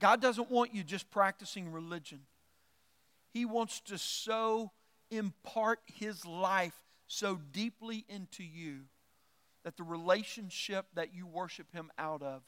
God 0.00 0.20
doesn't 0.20 0.50
want 0.50 0.74
you 0.74 0.82
just 0.82 1.10
practicing 1.10 1.70
religion, 1.70 2.22
He 3.32 3.44
wants 3.44 3.80
to 3.82 3.98
so 3.98 4.70
impart 5.10 5.80
His 5.86 6.24
life 6.24 6.74
so 7.06 7.40
deeply 7.52 8.04
into 8.08 8.42
you 8.42 8.82
that 9.64 9.76
the 9.76 9.82
relationship 9.82 10.86
that 10.94 11.14
you 11.14 11.26
worship 11.26 11.72
Him 11.72 11.90
out 11.98 12.22
of 12.22 12.42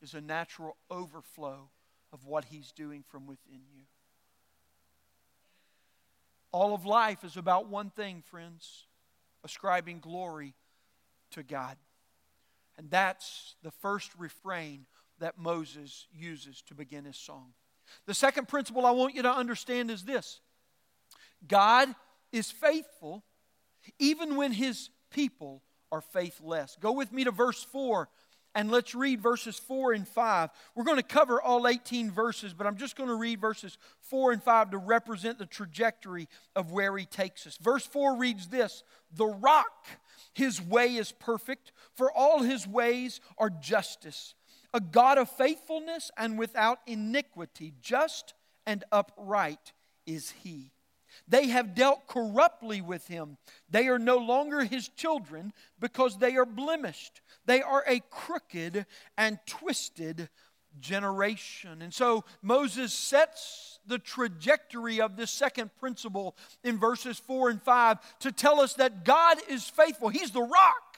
is 0.00 0.14
a 0.14 0.20
natural 0.20 0.76
overflow 0.90 1.70
of 2.12 2.26
what 2.26 2.46
He's 2.46 2.72
doing 2.72 3.04
from 3.08 3.26
within 3.26 3.60
you. 3.74 3.84
All 6.52 6.74
of 6.74 6.84
life 6.84 7.24
is 7.24 7.36
about 7.36 7.68
one 7.68 7.90
thing, 7.90 8.22
friends 8.22 8.86
ascribing 9.44 10.00
glory 10.00 10.54
to 11.32 11.42
God. 11.42 11.76
And 12.78 12.90
that's 12.90 13.56
the 13.62 13.70
first 13.70 14.10
refrain 14.16 14.86
that 15.18 15.38
Moses 15.38 16.06
uses 16.12 16.62
to 16.62 16.74
begin 16.74 17.04
his 17.04 17.16
song. 17.16 17.52
The 18.06 18.14
second 18.14 18.48
principle 18.48 18.86
I 18.86 18.90
want 18.90 19.14
you 19.14 19.22
to 19.22 19.32
understand 19.32 19.90
is 19.90 20.04
this 20.04 20.40
God 21.46 21.94
is 22.32 22.50
faithful 22.50 23.24
even 23.98 24.36
when 24.36 24.52
his 24.52 24.90
people 25.10 25.62
are 25.90 26.00
faithless. 26.00 26.76
Go 26.80 26.92
with 26.92 27.12
me 27.12 27.24
to 27.24 27.30
verse 27.30 27.62
4 27.64 28.08
and 28.54 28.70
let's 28.70 28.94
read 28.94 29.20
verses 29.20 29.58
4 29.58 29.92
and 29.92 30.06
5. 30.06 30.50
We're 30.74 30.84
going 30.84 30.98
to 30.98 31.02
cover 31.02 31.40
all 31.40 31.66
18 31.66 32.10
verses, 32.10 32.52
but 32.52 32.66
I'm 32.66 32.76
just 32.76 32.96
going 32.96 33.08
to 33.08 33.14
read 33.14 33.40
verses 33.40 33.78
4 34.00 34.32
and 34.32 34.42
5 34.42 34.72
to 34.72 34.78
represent 34.78 35.38
the 35.38 35.46
trajectory 35.46 36.28
of 36.54 36.70
where 36.70 36.96
he 36.96 37.06
takes 37.06 37.46
us. 37.46 37.56
Verse 37.56 37.86
4 37.86 38.16
reads 38.16 38.48
this 38.48 38.82
The 39.14 39.26
rock, 39.26 39.86
his 40.34 40.60
way 40.60 40.96
is 40.96 41.12
perfect, 41.12 41.72
for 41.94 42.12
all 42.12 42.42
his 42.42 42.66
ways 42.66 43.20
are 43.38 43.50
justice. 43.50 44.34
A 44.74 44.80
God 44.80 45.18
of 45.18 45.28
faithfulness 45.28 46.10
and 46.16 46.38
without 46.38 46.78
iniquity, 46.86 47.74
just 47.80 48.34
and 48.66 48.84
upright 48.90 49.72
is 50.06 50.30
he. 50.42 50.72
They 51.28 51.48
have 51.48 51.74
dealt 51.74 52.06
corruptly 52.06 52.80
with 52.80 53.06
him. 53.06 53.36
They 53.68 53.88
are 53.88 53.98
no 53.98 54.16
longer 54.16 54.64
his 54.64 54.88
children 54.88 55.52
because 55.78 56.18
they 56.18 56.36
are 56.36 56.46
blemished. 56.46 57.20
They 57.44 57.62
are 57.62 57.84
a 57.86 58.00
crooked 58.10 58.86
and 59.18 59.38
twisted 59.46 60.28
generation. 60.80 61.82
And 61.82 61.92
so 61.92 62.24
Moses 62.40 62.92
sets 62.94 63.78
the 63.86 63.98
trajectory 63.98 65.00
of 65.00 65.16
this 65.16 65.30
second 65.30 65.70
principle 65.78 66.36
in 66.64 66.78
verses 66.78 67.18
4 67.18 67.50
and 67.50 67.62
5 67.62 67.98
to 68.20 68.32
tell 68.32 68.60
us 68.60 68.74
that 68.74 69.04
God 69.04 69.38
is 69.48 69.68
faithful. 69.68 70.08
He's 70.08 70.30
the 70.30 70.40
rock. 70.40 70.91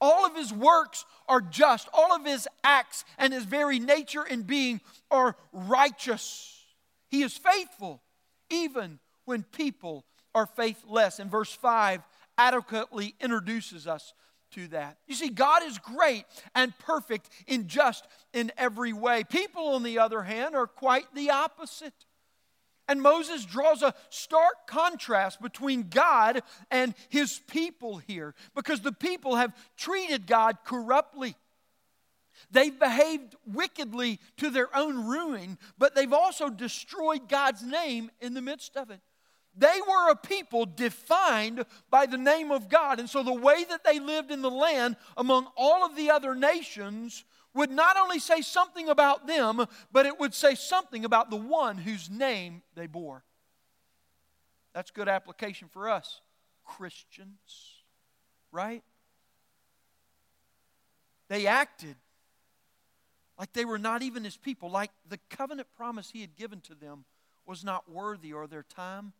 All 0.00 0.26
of 0.26 0.36
his 0.36 0.52
works 0.52 1.04
are 1.28 1.40
just, 1.40 1.88
all 1.92 2.14
of 2.14 2.24
his 2.24 2.46
acts 2.62 3.04
and 3.18 3.32
his 3.32 3.44
very 3.44 3.78
nature 3.78 4.22
and 4.28 4.46
being 4.46 4.80
are 5.10 5.36
righteous. 5.52 6.62
He 7.10 7.22
is 7.22 7.36
faithful 7.36 8.02
even 8.50 8.98
when 9.24 9.42
people 9.42 10.04
are 10.34 10.46
faithless. 10.46 11.18
And 11.18 11.30
verse 11.30 11.52
5 11.52 12.02
adequately 12.36 13.14
introduces 13.20 13.86
us 13.86 14.12
to 14.52 14.68
that. 14.68 14.98
You 15.06 15.14
see, 15.14 15.30
God 15.30 15.62
is 15.64 15.78
great 15.78 16.24
and 16.54 16.76
perfect 16.78 17.28
in 17.46 17.66
just 17.68 18.06
in 18.32 18.52
every 18.56 18.92
way. 18.92 19.24
People, 19.24 19.68
on 19.68 19.82
the 19.82 19.98
other 19.98 20.22
hand, 20.22 20.54
are 20.54 20.66
quite 20.66 21.12
the 21.14 21.30
opposite. 21.30 21.94
And 22.86 23.00
Moses 23.00 23.44
draws 23.44 23.82
a 23.82 23.94
stark 24.10 24.66
contrast 24.66 25.40
between 25.40 25.88
God 25.88 26.42
and 26.70 26.94
his 27.08 27.40
people 27.48 27.98
here 27.98 28.34
because 28.54 28.80
the 28.80 28.92
people 28.92 29.36
have 29.36 29.54
treated 29.76 30.26
God 30.26 30.58
corruptly. 30.64 31.34
They've 32.50 32.78
behaved 32.78 33.36
wickedly 33.46 34.20
to 34.36 34.50
their 34.50 34.74
own 34.76 35.06
ruin, 35.06 35.58
but 35.78 35.94
they've 35.94 36.12
also 36.12 36.50
destroyed 36.50 37.28
God's 37.28 37.62
name 37.62 38.10
in 38.20 38.34
the 38.34 38.42
midst 38.42 38.76
of 38.76 38.90
it. 38.90 39.00
They 39.56 39.80
were 39.88 40.10
a 40.10 40.16
people 40.16 40.66
defined 40.66 41.64
by 41.90 42.06
the 42.06 42.18
name 42.18 42.50
of 42.50 42.68
God. 42.68 42.98
And 42.98 43.08
so 43.08 43.22
the 43.22 43.32
way 43.32 43.64
that 43.70 43.84
they 43.84 44.00
lived 44.00 44.30
in 44.30 44.42
the 44.42 44.50
land 44.50 44.96
among 45.16 45.46
all 45.56 45.84
of 45.84 45.96
the 45.96 46.10
other 46.10 46.34
nations 46.34 47.24
would 47.54 47.70
not 47.70 47.96
only 47.96 48.18
say 48.18 48.40
something 48.40 48.88
about 48.88 49.26
them, 49.26 49.64
but 49.92 50.06
it 50.06 50.18
would 50.18 50.34
say 50.34 50.54
something 50.54 51.04
about 51.04 51.30
the 51.30 51.36
one 51.36 51.78
whose 51.78 52.10
name 52.10 52.62
they 52.74 52.86
bore. 52.86 53.24
That's 54.74 54.90
good 54.90 55.08
application 55.08 55.68
for 55.68 55.88
us, 55.88 56.20
Christians, 56.64 57.82
right? 58.50 58.82
They 61.28 61.46
acted 61.46 61.96
like 63.38 63.52
they 63.52 63.64
were 63.64 63.78
not 63.78 64.02
even 64.02 64.24
his 64.24 64.36
people, 64.36 64.70
like 64.70 64.90
the 65.08 65.18
covenant 65.30 65.68
promise 65.76 66.10
he 66.10 66.20
had 66.20 66.36
given 66.36 66.60
to 66.62 66.74
them 66.74 67.04
was 67.46 67.64
not 67.64 67.90
worthy 67.90 68.32
or 68.32 68.46
their 68.46 68.62
time 68.62 69.12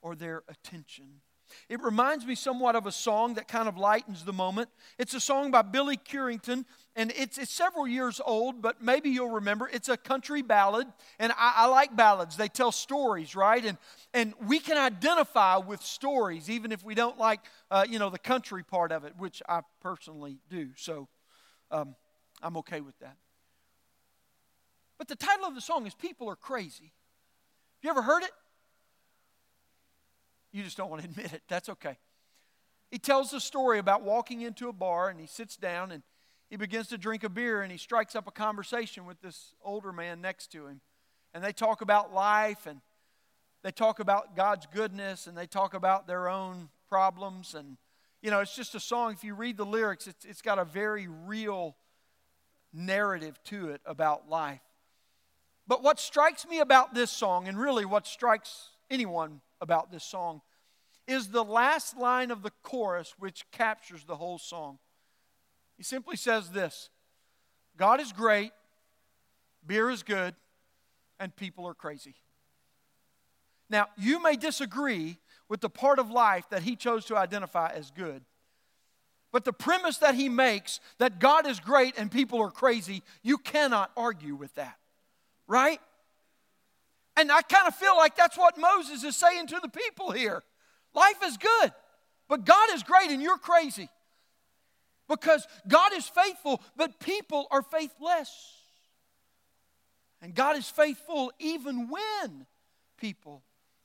or 0.00 0.14
their 0.14 0.42
attention. 0.48 1.20
It 1.68 1.82
reminds 1.82 2.26
me 2.26 2.34
somewhat 2.34 2.76
of 2.76 2.86
a 2.86 2.92
song 2.92 3.34
that 3.34 3.48
kind 3.48 3.68
of 3.68 3.76
lightens 3.76 4.24
the 4.24 4.32
moment. 4.32 4.68
It's 4.98 5.14
a 5.14 5.20
song 5.20 5.50
by 5.50 5.62
Billy 5.62 5.96
Currington, 5.96 6.64
and 6.96 7.12
it's, 7.16 7.38
it's 7.38 7.52
several 7.52 7.86
years 7.86 8.20
old, 8.24 8.60
but 8.62 8.82
maybe 8.82 9.10
you'll 9.10 9.30
remember. 9.30 9.68
It's 9.72 9.88
a 9.88 9.96
country 9.96 10.42
ballad, 10.42 10.86
and 11.18 11.32
I, 11.32 11.52
I 11.56 11.66
like 11.66 11.96
ballads. 11.96 12.36
They 12.36 12.48
tell 12.48 12.72
stories, 12.72 13.34
right? 13.34 13.64
And, 13.64 13.78
and 14.12 14.34
we 14.46 14.58
can 14.58 14.76
identify 14.76 15.56
with 15.56 15.82
stories, 15.82 16.50
even 16.50 16.72
if 16.72 16.84
we 16.84 16.94
don't 16.94 17.18
like, 17.18 17.40
uh, 17.70 17.86
you 17.88 17.98
know, 17.98 18.10
the 18.10 18.18
country 18.18 18.62
part 18.62 18.92
of 18.92 19.04
it, 19.04 19.14
which 19.18 19.42
I 19.48 19.60
personally 19.80 20.38
do. 20.50 20.70
So 20.76 21.08
um, 21.70 21.94
I'm 22.42 22.56
okay 22.58 22.80
with 22.80 22.98
that. 22.98 23.16
But 24.98 25.08
the 25.08 25.16
title 25.16 25.46
of 25.46 25.54
the 25.54 25.60
song 25.60 25.86
is 25.86 25.94
People 25.94 26.28
Are 26.28 26.36
Crazy. 26.36 26.92
You 27.82 27.90
ever 27.90 28.02
heard 28.02 28.22
it? 28.22 28.30
You 30.52 30.62
just 30.62 30.76
don't 30.76 30.90
want 30.90 31.02
to 31.02 31.08
admit 31.10 31.32
it. 31.32 31.42
That's 31.48 31.68
okay. 31.68 31.98
He 32.90 32.98
tells 32.98 33.30
the 33.30 33.40
story 33.40 33.78
about 33.78 34.02
walking 34.02 34.42
into 34.42 34.68
a 34.68 34.72
bar 34.72 35.08
and 35.08 35.18
he 35.18 35.26
sits 35.26 35.56
down 35.56 35.92
and 35.92 36.02
he 36.50 36.56
begins 36.56 36.88
to 36.88 36.98
drink 36.98 37.24
a 37.24 37.30
beer 37.30 37.62
and 37.62 37.72
he 37.72 37.78
strikes 37.78 38.14
up 38.14 38.28
a 38.28 38.30
conversation 38.30 39.06
with 39.06 39.20
this 39.22 39.54
older 39.64 39.92
man 39.92 40.20
next 40.20 40.52
to 40.52 40.66
him. 40.66 40.82
And 41.32 41.42
they 41.42 41.52
talk 41.52 41.80
about 41.80 42.12
life 42.12 42.66
and 42.66 42.82
they 43.62 43.70
talk 43.70 44.00
about 44.00 44.36
God's 44.36 44.66
goodness 44.66 45.26
and 45.26 45.36
they 45.36 45.46
talk 45.46 45.72
about 45.72 46.06
their 46.06 46.28
own 46.28 46.68
problems. 46.90 47.54
And, 47.54 47.78
you 48.20 48.30
know, 48.30 48.40
it's 48.40 48.54
just 48.54 48.74
a 48.74 48.80
song. 48.80 49.12
If 49.12 49.24
you 49.24 49.34
read 49.34 49.56
the 49.56 49.64
lyrics, 49.64 50.06
it's, 50.06 50.26
it's 50.26 50.42
got 50.42 50.58
a 50.58 50.64
very 50.64 51.08
real 51.08 51.74
narrative 52.74 53.38
to 53.44 53.70
it 53.70 53.80
about 53.86 54.28
life. 54.28 54.60
But 55.66 55.82
what 55.82 55.98
strikes 55.98 56.46
me 56.46 56.60
about 56.60 56.92
this 56.92 57.10
song, 57.10 57.48
and 57.48 57.58
really 57.58 57.84
what 57.84 58.06
strikes 58.06 58.68
anyone 58.90 59.40
about 59.62 59.90
this 59.90 60.04
song, 60.04 60.42
is 61.06 61.28
the 61.28 61.44
last 61.44 61.96
line 61.96 62.30
of 62.30 62.42
the 62.42 62.52
chorus, 62.62 63.14
which 63.18 63.46
captures 63.50 64.04
the 64.04 64.16
whole 64.16 64.38
song. 64.38 64.78
He 65.76 65.82
simply 65.82 66.16
says 66.16 66.50
this 66.50 66.90
God 67.76 68.00
is 68.00 68.12
great, 68.12 68.52
beer 69.66 69.88
is 69.88 70.02
good, 70.02 70.34
and 71.18 71.34
people 71.34 71.66
are 71.66 71.74
crazy. 71.74 72.16
Now, 73.70 73.86
you 73.96 74.22
may 74.22 74.36
disagree 74.36 75.16
with 75.48 75.60
the 75.60 75.70
part 75.70 75.98
of 75.98 76.10
life 76.10 76.48
that 76.50 76.62
he 76.62 76.76
chose 76.76 77.06
to 77.06 77.16
identify 77.16 77.70
as 77.74 77.90
good. 77.90 78.22
But 79.32 79.46
the 79.46 79.52
premise 79.52 79.96
that 79.98 80.14
he 80.14 80.28
makes 80.28 80.78
that 80.98 81.18
God 81.18 81.46
is 81.46 81.58
great 81.58 81.96
and 81.96 82.10
people 82.10 82.40
are 82.42 82.50
crazy, 82.50 83.02
you 83.22 83.38
cannot 83.38 83.90
argue 83.96 84.34
with 84.34 84.54
that. 84.56 84.76
Right? 85.48 85.80
And 87.16 87.30
I 87.30 87.42
kind 87.42 87.68
of 87.68 87.74
feel 87.74 87.96
like 87.96 88.16
that's 88.16 88.38
what 88.38 88.56
Moses 88.58 89.04
is 89.04 89.16
saying 89.16 89.48
to 89.48 89.60
the 89.60 89.68
people 89.68 90.10
here. 90.12 90.42
Life 90.94 91.18
is 91.24 91.36
good, 91.36 91.72
but 92.28 92.44
God 92.44 92.70
is 92.72 92.82
great 92.82 93.10
and 93.10 93.22
you're 93.22 93.38
crazy. 93.38 93.88
Because 95.08 95.46
God 95.68 95.92
is 95.92 96.06
faithful, 96.06 96.62
but 96.76 96.98
people 96.98 97.46
are 97.50 97.62
faithless. 97.62 98.30
And 100.22 100.34
God 100.34 100.56
is 100.56 100.68
faithful 100.68 101.32
even 101.38 101.88
when 101.88 102.46
people 102.98 103.42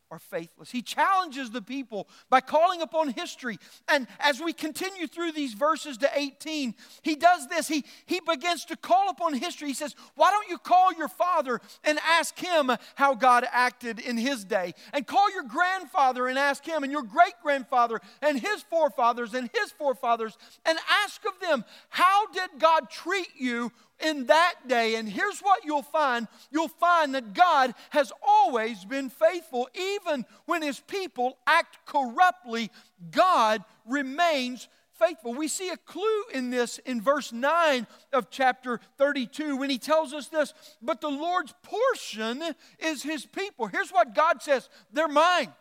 are 0.10 0.20
faithless. 0.20 0.72
He 0.72 0.82
challenges 0.82 1.52
the 1.52 1.62
people 1.62 2.08
by 2.30 2.42
calling 2.42 2.82
upon 2.82 3.10
history. 3.10 3.58
And 3.88 4.08
as 4.20 4.40
we 4.40 4.54
continue 4.54 5.08
through 5.08 5.34
these 5.34 5.54
verses 5.54 5.98
to 5.98 6.10
18, 6.14 6.76
he 7.02 7.16
does 7.16 7.48
this. 7.48 7.68
He, 7.68 7.84
he 8.06 8.22
begins 8.22 8.66
to 8.66 8.78
call 8.78 9.10
upon 9.10 9.34
history. 9.34 9.68
He 9.68 9.74
says, 9.74 9.96
Why 10.16 10.32
don't 10.32 10.50
you 10.50 10.58
call 10.58 10.94
your 10.94 11.10
father 11.10 11.60
and 11.84 12.00
ask 12.08 12.38
him 12.40 12.72
how 12.96 13.16
God 13.16 13.46
acted 13.52 14.00
in 14.00 14.18
his 14.18 14.46
day? 14.46 14.74
And 14.94 15.06
call 15.06 15.32
your 15.34 15.44
grandfather 15.44 16.28
and 16.28 16.38
ask 16.38 16.66
him, 16.66 16.84
and 16.84 16.92
your 16.92 17.04
great 17.04 17.34
grandfather, 17.44 18.00
and 18.22 18.40
his 18.40 18.64
forefathers, 18.64 19.34
and 19.34 19.50
his 19.54 19.72
forefathers, 19.72 20.38
and 20.66 20.78
ask 21.04 21.22
of 21.26 21.40
them, 21.42 21.66
How 21.90 22.28
did 22.32 22.50
God 22.60 22.90
treat 22.90 23.30
you 23.36 23.72
in 24.00 24.26
that 24.28 24.56
day. 24.68 24.96
And 24.96 25.08
here's 25.08 25.40
what 25.40 25.64
you'll 25.66 25.82
find 25.82 26.28
you'll 26.52 26.68
find 26.68 27.16
that 27.16 27.34
God 27.34 27.74
has 27.90 28.12
always 28.26 28.86
been 28.86 29.10
faithful. 29.10 29.70
Even 29.76 30.26
when 30.46 30.62
his 30.62 30.80
people 30.80 31.38
act 31.46 31.78
corruptly, 31.86 32.72
God 33.12 33.64
remains 33.86 34.68
faithful. 34.98 35.34
We 35.34 35.48
see 35.48 35.70
a 35.70 35.78
clue 35.78 36.24
in 36.34 36.50
this 36.50 36.80
in 36.80 37.02
verse 37.02 37.32
9 37.32 37.88
of 38.14 38.30
chapter 38.30 38.80
32 38.98 39.58
when 39.58 39.70
he 39.70 39.78
tells 39.78 40.14
us 40.14 40.28
this, 40.28 40.54
but 40.82 41.02
the 41.02 41.10
Lord's 41.10 41.54
portion 41.62 42.44
is 42.80 43.04
his 43.04 43.26
people. 43.26 43.68
Here's 43.68 43.92
what 43.92 44.16
God 44.16 44.42
says 44.42 44.70
they're 44.92 45.08
mine. 45.08 45.54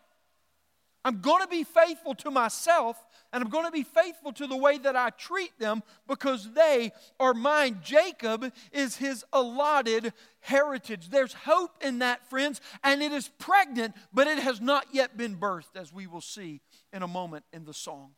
I'm 1.05 1.21
going 1.21 1.41
to 1.41 1.47
be 1.47 1.63
faithful 1.63 2.15
to 2.15 2.31
myself 2.31 3.01
and 3.33 3.43
I'm 3.43 3.49
going 3.49 3.65
to 3.65 3.71
be 3.71 3.83
faithful 3.83 4.31
to 4.33 4.47
the 4.47 4.57
way 4.57 4.77
that 4.77 4.95
I 4.95 5.09
treat 5.11 5.57
them 5.59 5.83
because 6.07 6.51
they 6.53 6.91
are 7.19 7.33
mine. 7.33 7.79
Jacob 7.83 8.51
is 8.71 8.97
his 8.97 9.25
allotted 9.33 10.13
heritage. 10.39 11.09
There's 11.09 11.33
hope 11.33 11.71
in 11.81 11.99
that, 11.99 12.29
friends, 12.29 12.61
and 12.83 13.01
it 13.01 13.11
is 13.11 13.29
pregnant, 13.37 13.95
but 14.13 14.27
it 14.27 14.39
has 14.39 14.61
not 14.61 14.87
yet 14.91 15.17
been 15.17 15.35
birthed, 15.35 15.75
as 15.75 15.91
we 15.91 16.07
will 16.07 16.21
see 16.21 16.61
in 16.93 17.03
a 17.03 17.07
moment 17.07 17.45
in 17.51 17.65
the 17.65 17.73
song. 17.73 18.11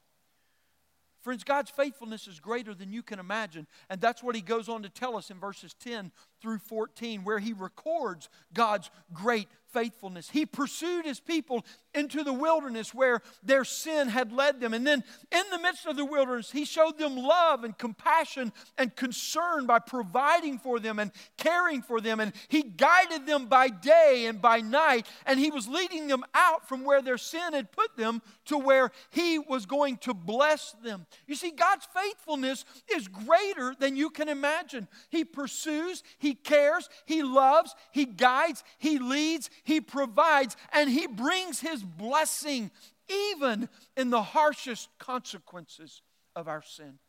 Friends, 1.22 1.44
God's 1.44 1.70
faithfulness 1.70 2.28
is 2.28 2.40
greater 2.40 2.74
than 2.74 2.94
you 2.94 3.04
can 3.04 3.20
imagine. 3.20 3.68
And 3.90 4.00
that's 4.00 4.24
what 4.24 4.36
he 4.36 4.42
goes 4.42 4.70
on 4.70 4.84
to 4.84 4.90
tell 4.90 5.18
us 5.18 5.30
in 5.30 5.38
verses 5.38 5.74
10 5.82 6.12
through 6.42 6.60
14, 6.60 7.24
where 7.24 7.40
he 7.40 7.54
records 7.54 8.30
God's 8.54 8.90
great 9.14 9.48
faithfulness. 9.74 10.30
He 10.30 10.46
pursued 10.46 11.06
his 11.06 11.20
people 11.20 11.66
into 11.94 12.24
the 12.24 12.34
wilderness 12.34 12.94
where 12.94 13.22
their 13.44 13.64
sin 13.64 14.08
had 14.08 14.32
led 14.32 14.60
them. 14.60 14.74
And 14.74 14.86
then, 14.86 15.04
in 15.32 15.44
the 15.52 15.60
midst 15.60 15.86
of 15.86 15.96
the 15.96 16.06
wilderness, 16.06 16.52
he 16.52 16.66
showed 16.66 16.98
them 16.98 17.16
love 17.16 17.64
and 17.64 17.78
compassion 17.78 18.52
and 18.78 18.96
concern 18.96 19.66
by 19.66 19.80
providing 19.80 20.60
for 20.60 20.80
them 20.80 21.00
and 21.00 21.12
caring 21.38 21.82
for 21.82 22.02
them. 22.02 22.20
And 22.20 22.34
he 22.48 22.64
guided 22.64 23.26
them 23.26 23.48
by 23.48 23.70
day 23.70 24.26
and 24.28 24.42
by 24.42 24.62
night. 24.62 25.08
And 25.26 25.40
he 25.40 25.52
was 25.52 25.68
leading 25.68 26.08
them 26.08 26.24
out 26.34 26.68
from 26.68 26.84
where 26.84 27.02
their 27.02 27.18
sin 27.18 27.54
had 27.54 27.72
put 27.72 27.96
them 27.98 28.22
to 28.46 28.58
where 28.58 28.92
he 29.12 29.40
was 29.40 29.66
going 29.66 29.98
to 29.98 30.14
bless 30.14 30.76
them. 30.84 31.06
You 31.28 31.36
see, 31.36 31.52
God's 31.52 31.88
faithfulness 31.94 32.66
is 32.94 33.08
greater 33.08 33.76
than 33.80 33.96
you 33.96 34.10
can 34.10 34.30
imagine. 34.30 34.88
He 35.10 35.26
pursues, 35.26 36.04
he 36.18 36.29
cares, 36.36 36.90
he 37.06 37.24
loves, 37.24 37.76
he 37.92 38.06
guides, 38.06 38.64
he 38.78 39.00
leads, 39.00 39.50
he 39.64 39.82
provides, 39.82 40.56
and 40.74 40.90
He 40.90 41.08
brings 41.08 41.60
His 41.60 41.84
blessing 41.84 42.72
even 43.08 43.70
in 43.98 44.10
the 44.10 44.22
harshest 44.22 44.90
consequences 45.00 46.02
of 46.36 46.48
our 46.48 46.62
sin. 46.62 47.00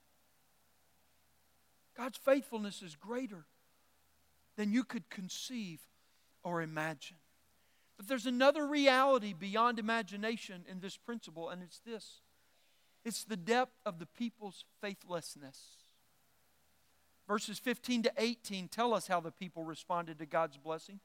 God's 1.96 2.18
faithfulness 2.18 2.82
is 2.82 2.96
greater 2.96 3.44
than 4.56 4.72
you 4.72 4.84
could 4.84 5.10
conceive 5.10 5.80
or 6.42 6.62
imagine. 6.62 7.18
But 7.96 8.08
there's 8.08 8.26
another 8.26 8.66
reality 8.66 9.34
beyond 9.34 9.78
imagination 9.78 10.64
in 10.70 10.80
this 10.80 10.96
principle, 10.96 11.50
and 11.50 11.62
it's 11.62 11.80
this 11.80 12.20
it's 13.04 13.24
the 13.24 13.36
depth 13.36 13.72
of 13.86 13.98
the 13.98 14.06
people's 14.06 14.64
faithlessness. 14.80 15.79
Verses 17.30 17.60
15 17.60 18.02
to 18.02 18.12
18 18.18 18.66
tell 18.66 18.92
us 18.92 19.06
how 19.06 19.20
the 19.20 19.30
people 19.30 19.62
responded 19.62 20.18
to 20.18 20.26
God's 20.26 20.56
blessing. 20.56 20.98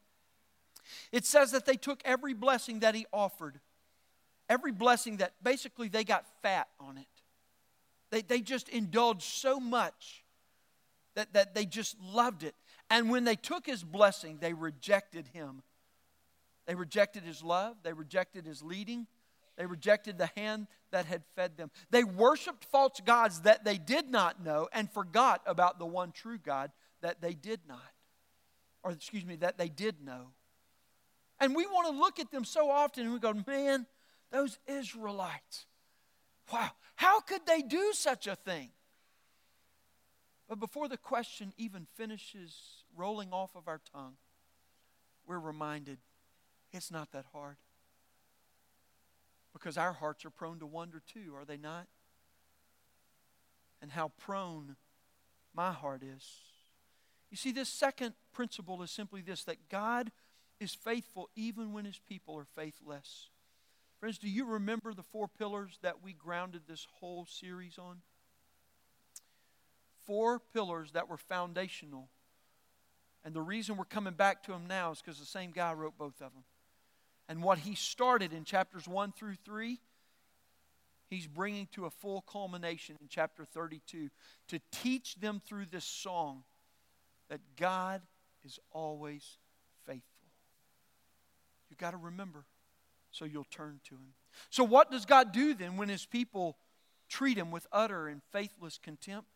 It 1.11 1.23
says 1.23 1.51
that 1.51 1.67
they 1.67 1.75
took 1.75 2.01
every 2.03 2.33
blessing 2.33 2.79
that 2.79 2.95
he 2.95 3.05
offered, 3.13 3.59
every 4.49 4.71
blessing 4.71 5.17
that 5.17 5.33
basically 5.43 5.87
they 5.87 6.03
got 6.03 6.25
fat 6.41 6.67
on 6.79 6.97
it. 6.97 7.05
They, 8.09 8.23
they 8.23 8.41
just 8.41 8.69
indulged 8.69 9.21
so 9.21 9.59
much 9.59 10.23
that, 11.13 11.31
that 11.33 11.53
they 11.53 11.63
just 11.63 11.95
loved 12.01 12.41
it. 12.41 12.55
And 12.89 13.11
when 13.11 13.23
they 13.23 13.35
took 13.35 13.67
his 13.67 13.83
blessing, 13.83 14.39
they 14.41 14.53
rejected 14.53 15.27
him. 15.27 15.61
They 16.65 16.73
rejected 16.73 17.21
his 17.21 17.43
love, 17.43 17.75
they 17.83 17.93
rejected 17.93 18.47
his 18.47 18.63
leading, 18.63 19.05
they 19.57 19.65
rejected 19.65 20.17
the 20.17 20.29
hand 20.35 20.67
that 20.91 21.05
had 21.05 21.23
fed 21.35 21.57
them. 21.57 21.71
They 21.89 22.03
worshiped 22.03 22.65
false 22.65 22.99
gods 23.05 23.41
that 23.41 23.63
they 23.63 23.77
did 23.77 24.09
not 24.09 24.43
know 24.43 24.67
and 24.73 24.89
forgot 24.89 25.41
about 25.45 25.79
the 25.79 25.85
one 25.85 26.11
true 26.11 26.37
God 26.37 26.71
that 27.01 27.21
they 27.21 27.33
did 27.33 27.61
not. 27.67 27.79
Or, 28.83 28.91
excuse 28.91 29.25
me, 29.25 29.35
that 29.37 29.57
they 29.57 29.69
did 29.69 30.03
know. 30.03 30.27
And 31.39 31.55
we 31.55 31.65
want 31.65 31.87
to 31.87 31.99
look 31.99 32.19
at 32.19 32.31
them 32.31 32.45
so 32.45 32.69
often 32.69 33.03
and 33.03 33.13
we 33.13 33.19
go, 33.19 33.33
man, 33.47 33.85
those 34.31 34.57
Israelites, 34.67 35.65
wow, 36.51 36.71
how 36.95 37.19
could 37.19 37.45
they 37.45 37.61
do 37.61 37.91
such 37.93 38.27
a 38.27 38.35
thing? 38.35 38.69
But 40.47 40.59
before 40.59 40.87
the 40.87 40.97
question 40.97 41.53
even 41.57 41.87
finishes 41.95 42.83
rolling 42.95 43.33
off 43.33 43.55
of 43.55 43.67
our 43.67 43.81
tongue, 43.91 44.15
we're 45.25 45.39
reminded 45.39 45.97
it's 46.71 46.91
not 46.91 47.11
that 47.13 47.25
hard. 47.33 47.57
Because 49.55 49.77
our 49.77 49.93
hearts 49.93 50.25
are 50.25 50.29
prone 50.29 50.59
to 50.59 50.65
wonder 50.65 51.01
too, 51.11 51.33
are 51.33 51.45
they 51.45 51.55
not? 51.55 51.87
And 53.81 53.89
how 53.89 54.11
prone 54.17 54.75
my 55.53 55.71
heart 55.71 56.03
is. 56.03 56.27
You 57.31 57.37
see, 57.37 57.53
this 57.53 57.69
second 57.69 58.15
principle 58.33 58.83
is 58.83 58.91
simply 58.91 59.21
this 59.21 59.45
that 59.45 59.69
God 59.69 60.11
is 60.59 60.73
faithful 60.73 61.29
even 61.37 61.71
when 61.71 61.85
his 61.85 61.99
people 61.99 62.35
are 62.35 62.47
faithless. 62.53 63.29
Friends, 64.01 64.17
do 64.17 64.29
you 64.29 64.43
remember 64.43 64.93
the 64.93 65.03
four 65.03 65.29
pillars 65.29 65.79
that 65.81 66.03
we 66.03 66.11
grounded 66.11 66.63
this 66.67 66.85
whole 66.99 67.25
series 67.25 67.77
on? 67.77 68.01
Four 70.05 70.39
pillars 70.53 70.91
that 70.91 71.09
were 71.09 71.17
foundational. 71.17 72.09
And 73.23 73.33
the 73.33 73.41
reason 73.41 73.77
we're 73.77 73.85
coming 73.85 74.15
back 74.15 74.43
to 74.43 74.51
them 74.51 74.67
now 74.67 74.91
is 74.91 75.01
because 75.01 75.17
the 75.17 75.25
same 75.25 75.51
guy 75.51 75.71
wrote 75.71 75.97
both 75.97 76.21
of 76.21 76.33
them. 76.33 76.43
And 77.27 77.41
what 77.41 77.59
he 77.59 77.75
started 77.75 78.33
in 78.33 78.43
chapters 78.43 78.87
1 78.87 79.13
through 79.13 79.35
3, 79.43 79.79
he's 81.09 81.27
bringing 81.27 81.67
to 81.73 81.85
a 81.85 81.89
full 81.89 82.21
culmination 82.21 82.97
in 83.01 83.07
chapter 83.09 83.45
32 83.45 84.09
to 84.49 84.59
teach 84.71 85.15
them 85.15 85.41
through 85.45 85.65
this 85.65 85.85
song 85.85 86.43
that 87.29 87.41
God 87.57 88.01
is 88.43 88.59
always 88.71 89.37
faithful. 89.85 90.03
You've 91.69 91.79
got 91.79 91.91
to 91.91 91.97
remember 91.97 92.45
so 93.15 93.25
you'll 93.25 93.45
turn 93.45 93.79
to 93.85 93.95
Him. 93.95 94.13
So, 94.49 94.63
what 94.63 94.91
does 94.91 95.05
God 95.05 95.31
do 95.31 95.53
then 95.53 95.77
when 95.77 95.89
His 95.89 96.05
people 96.05 96.57
treat 97.07 97.37
Him 97.37 97.49
with 97.49 97.65
utter 97.71 98.07
and 98.07 98.21
faithless 98.31 98.77
contempt? 98.81 99.29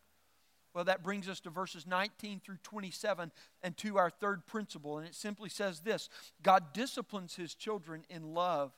Well, 0.74 0.84
that 0.84 1.02
brings 1.02 1.28
us 1.28 1.40
to 1.40 1.50
verses 1.50 1.86
19 1.86 2.40
through 2.40 2.58
27 2.62 3.32
and 3.62 3.76
to 3.78 3.98
our 3.98 4.10
third 4.10 4.46
principle. 4.46 4.98
And 4.98 5.06
it 5.06 5.14
simply 5.14 5.48
says 5.48 5.80
this 5.80 6.08
God 6.42 6.72
disciplines 6.72 7.34
His 7.34 7.54
children 7.54 8.04
in 8.08 8.34
love 8.34 8.72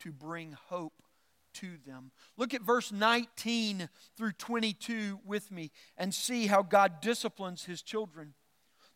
to 0.00 0.12
bring 0.12 0.56
hope 0.68 1.02
to 1.54 1.78
them. 1.86 2.10
Look 2.36 2.52
at 2.52 2.62
verse 2.62 2.92
19 2.92 3.88
through 4.16 4.32
22 4.32 5.20
with 5.24 5.50
me 5.50 5.70
and 5.96 6.12
see 6.12 6.46
how 6.46 6.62
God 6.62 7.00
disciplines 7.00 7.64
His 7.64 7.80
children. 7.80 8.34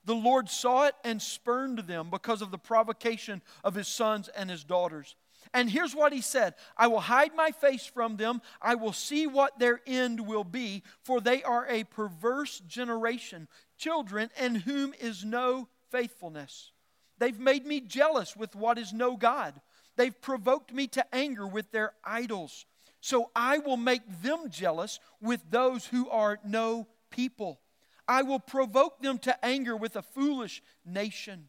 The 0.04 0.14
Lord 0.14 0.48
saw 0.48 0.86
it 0.86 0.94
and 1.04 1.20
spurned 1.20 1.80
them 1.80 2.08
because 2.10 2.42
of 2.42 2.50
the 2.50 2.58
provocation 2.58 3.42
of 3.62 3.74
his 3.74 3.86
sons 3.86 4.28
and 4.28 4.48
his 4.48 4.64
daughters. 4.64 5.14
And 5.52 5.68
here's 5.68 5.94
what 5.94 6.12
he 6.12 6.20
said 6.20 6.54
I 6.76 6.86
will 6.86 7.00
hide 7.00 7.34
my 7.34 7.50
face 7.50 7.86
from 7.86 8.16
them. 8.16 8.40
I 8.62 8.74
will 8.76 8.92
see 8.92 9.26
what 9.26 9.58
their 9.58 9.80
end 9.86 10.26
will 10.26 10.44
be, 10.44 10.82
for 11.02 11.20
they 11.20 11.42
are 11.42 11.66
a 11.68 11.84
perverse 11.84 12.60
generation, 12.60 13.48
children 13.76 14.30
in 14.40 14.54
whom 14.56 14.94
is 15.00 15.24
no 15.24 15.68
faithfulness. 15.90 16.72
They've 17.18 17.38
made 17.38 17.66
me 17.66 17.80
jealous 17.80 18.36
with 18.36 18.54
what 18.54 18.78
is 18.78 18.92
no 18.92 19.16
God. 19.16 19.60
They've 19.96 20.18
provoked 20.20 20.72
me 20.72 20.86
to 20.88 21.14
anger 21.14 21.46
with 21.46 21.70
their 21.72 21.92
idols. 22.04 22.64
So 23.00 23.30
I 23.34 23.58
will 23.58 23.76
make 23.76 24.02
them 24.22 24.50
jealous 24.50 25.00
with 25.20 25.42
those 25.50 25.86
who 25.86 26.08
are 26.08 26.38
no 26.44 26.86
people. 27.10 27.60
I 28.06 28.22
will 28.22 28.40
provoke 28.40 29.00
them 29.02 29.18
to 29.18 29.44
anger 29.44 29.76
with 29.76 29.96
a 29.96 30.02
foolish 30.02 30.62
nation. 30.84 31.48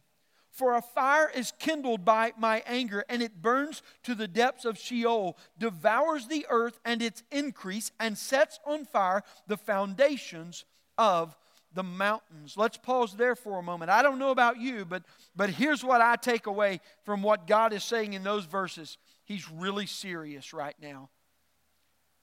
For 0.52 0.74
a 0.74 0.82
fire 0.82 1.30
is 1.34 1.52
kindled 1.58 2.04
by 2.04 2.34
my 2.36 2.62
anger, 2.66 3.04
and 3.08 3.22
it 3.22 3.40
burns 3.40 3.82
to 4.02 4.14
the 4.14 4.28
depths 4.28 4.66
of 4.66 4.78
Sheol, 4.78 5.38
devours 5.58 6.28
the 6.28 6.46
earth 6.50 6.78
and 6.84 7.00
its 7.00 7.22
increase, 7.32 7.90
and 7.98 8.18
sets 8.18 8.60
on 8.66 8.84
fire 8.84 9.22
the 9.46 9.56
foundations 9.56 10.66
of 10.98 11.34
the 11.72 11.82
mountains. 11.82 12.54
Let's 12.58 12.76
pause 12.76 13.14
there 13.14 13.34
for 13.34 13.58
a 13.58 13.62
moment. 13.62 13.90
I 13.90 14.02
don't 14.02 14.18
know 14.18 14.30
about 14.30 14.60
you, 14.60 14.84
but, 14.84 15.04
but 15.34 15.48
here's 15.48 15.82
what 15.82 16.02
I 16.02 16.16
take 16.16 16.46
away 16.46 16.80
from 17.02 17.22
what 17.22 17.46
God 17.46 17.72
is 17.72 17.82
saying 17.82 18.12
in 18.12 18.22
those 18.22 18.44
verses. 18.44 18.98
He's 19.24 19.50
really 19.50 19.86
serious 19.86 20.52
right 20.52 20.76
now. 20.82 21.08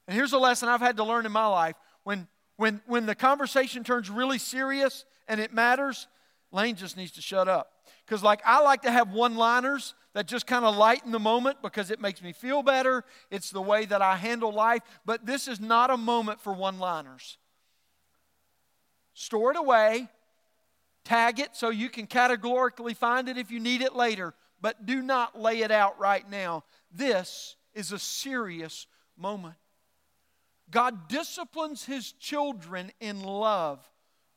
And 0.08 0.16
here's 0.16 0.34
a 0.34 0.38
lesson 0.38 0.70
I've 0.70 0.82
had 0.82 0.98
to 0.98 1.04
learn 1.04 1.26
in 1.26 1.32
my 1.32 1.48
life. 1.48 1.76
When, 2.04 2.28
when, 2.58 2.82
when 2.86 3.08
the 3.08 3.16
conversation 3.16 3.84
turns 3.84 4.08
really 4.08 4.38
serious 4.38 5.04
and 5.28 5.40
it 5.40 5.52
matters, 5.52 6.08
Lane 6.52 6.76
just 6.76 6.96
needs 6.96 7.12
to 7.14 7.22
shut 7.22 7.48
up. 7.48 7.72
Because, 8.10 8.24
like, 8.24 8.42
I 8.44 8.60
like 8.64 8.82
to 8.82 8.92
have 8.92 9.14
one 9.14 9.36
liners 9.36 9.94
that 10.14 10.26
just 10.26 10.48
kind 10.48 10.66
of 10.66 10.76
lighten 10.76 11.12
the 11.12 11.20
moment 11.20 11.58
because 11.62 11.92
it 11.92 12.02
makes 12.02 12.24
me 12.24 12.34
feel 12.34 12.64
better. 12.64 13.06
It's 13.30 13.52
the 13.52 13.62
way 13.62 13.86
that 13.86 14.02
I 14.02 14.16
handle 14.16 14.52
life. 14.52 14.82
But 15.06 15.28
this 15.28 15.48
is 15.48 15.60
not 15.60 15.92
a 15.92 15.98
moment 15.98 16.42
for 16.42 16.52
one 16.52 16.80
liners. 16.80 17.38
Store 19.14 19.52
it 19.52 19.58
away, 19.58 20.10
tag 21.04 21.40
it 21.40 21.56
so 21.56 21.70
you 21.70 21.88
can 21.88 22.08
categorically 22.08 22.96
find 22.96 23.30
it 23.30 23.38
if 23.38 23.52
you 23.52 23.60
need 23.60 23.84
it 23.84 23.96
later, 23.96 24.34
but 24.60 24.88
do 24.88 25.04
not 25.04 25.40
lay 25.40 25.62
it 25.62 25.70
out 25.70 26.00
right 26.00 26.28
now. 26.28 26.64
This 26.92 27.58
is 27.76 27.92
a 27.92 28.00
serious 28.00 28.88
moment. 29.16 29.54
God 30.72 31.10
disciplines 31.10 31.86
his 31.86 32.12
children 32.14 32.92
in 33.00 33.22
love 33.22 33.88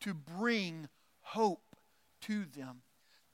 to 0.01 0.13
bring 0.13 0.91
hope 1.23 1.75
to 2.23 2.45
them. 2.55 2.83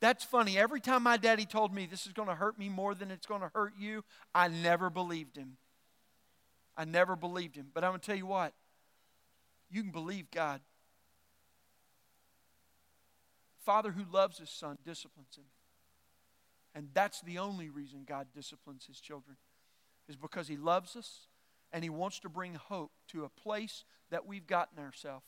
That's 0.01 0.25
funny. 0.25 0.59
Every 0.59 0.81
time 0.81 1.03
my 1.03 1.17
daddy 1.17 1.45
told 1.45 1.75
me 1.75 1.87
this 1.87 2.07
is 2.07 2.13
going 2.13 2.29
to 2.29 2.35
hurt 2.35 2.59
me 2.59 2.69
more 2.69 2.95
than 2.95 3.11
it's 3.11 3.27
going 3.27 3.41
to 3.41 3.51
hurt 3.55 3.73
you, 3.79 4.05
I 4.35 4.49
never 4.49 4.91
believed 4.91 5.37
him. 5.37 5.57
I 6.77 6.85
never 6.85 7.17
believed 7.17 7.57
him. 7.57 7.69
But 7.75 7.83
I'm 7.83 7.91
going 7.91 8.01
to 8.01 8.07
tell 8.07 8.17
you 8.17 8.27
what, 8.27 8.53
you 9.71 9.83
can 9.83 9.91
believe 9.91 10.31
God. 10.31 10.61
Father 13.65 13.91
who 13.91 14.05
loves 14.11 14.39
his 14.39 14.51
son 14.51 14.79
disciplines 14.85 15.37
him. 15.37 15.45
And 16.75 16.89
that's 16.95 17.21
the 17.23 17.39
only 17.39 17.69
reason 17.69 18.05
God 18.07 18.29
disciplines 18.35 18.87
his 18.87 19.01
children, 19.01 19.37
is 20.09 20.17
because 20.17 20.47
he 20.47 20.57
loves 20.57 20.95
us 20.95 21.27
and 21.73 21.83
he 21.83 21.91
wants 21.91 22.21
to 22.21 22.29
bring 22.29 22.55
hope 22.55 22.93
to 23.09 23.25
a 23.25 23.29
place 23.29 23.85
that 24.11 24.27
we've 24.27 24.47
gotten 24.47 24.79
ourselves 24.79 25.25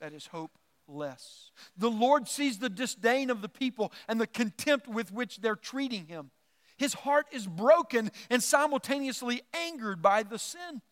that 0.00 0.12
is 0.12 0.26
hope 0.26 0.58
less. 0.92 1.50
The 1.76 1.90
Lord 1.90 2.28
sees 2.28 2.58
the 2.58 2.68
disdain 2.68 3.30
of 3.30 3.42
the 3.42 3.48
people 3.48 3.92
and 4.08 4.20
the 4.20 4.26
contempt 4.26 4.86
with 4.88 5.12
which 5.12 5.38
they're 5.38 5.56
treating 5.56 6.06
him. 6.06 6.30
His 6.76 6.94
heart 6.94 7.26
is 7.32 7.46
broken 7.46 8.10
and 8.30 8.42
simultaneously 8.42 9.42
angered 9.54 10.02
by 10.02 10.22
the 10.22 10.38
sin. 10.38 10.82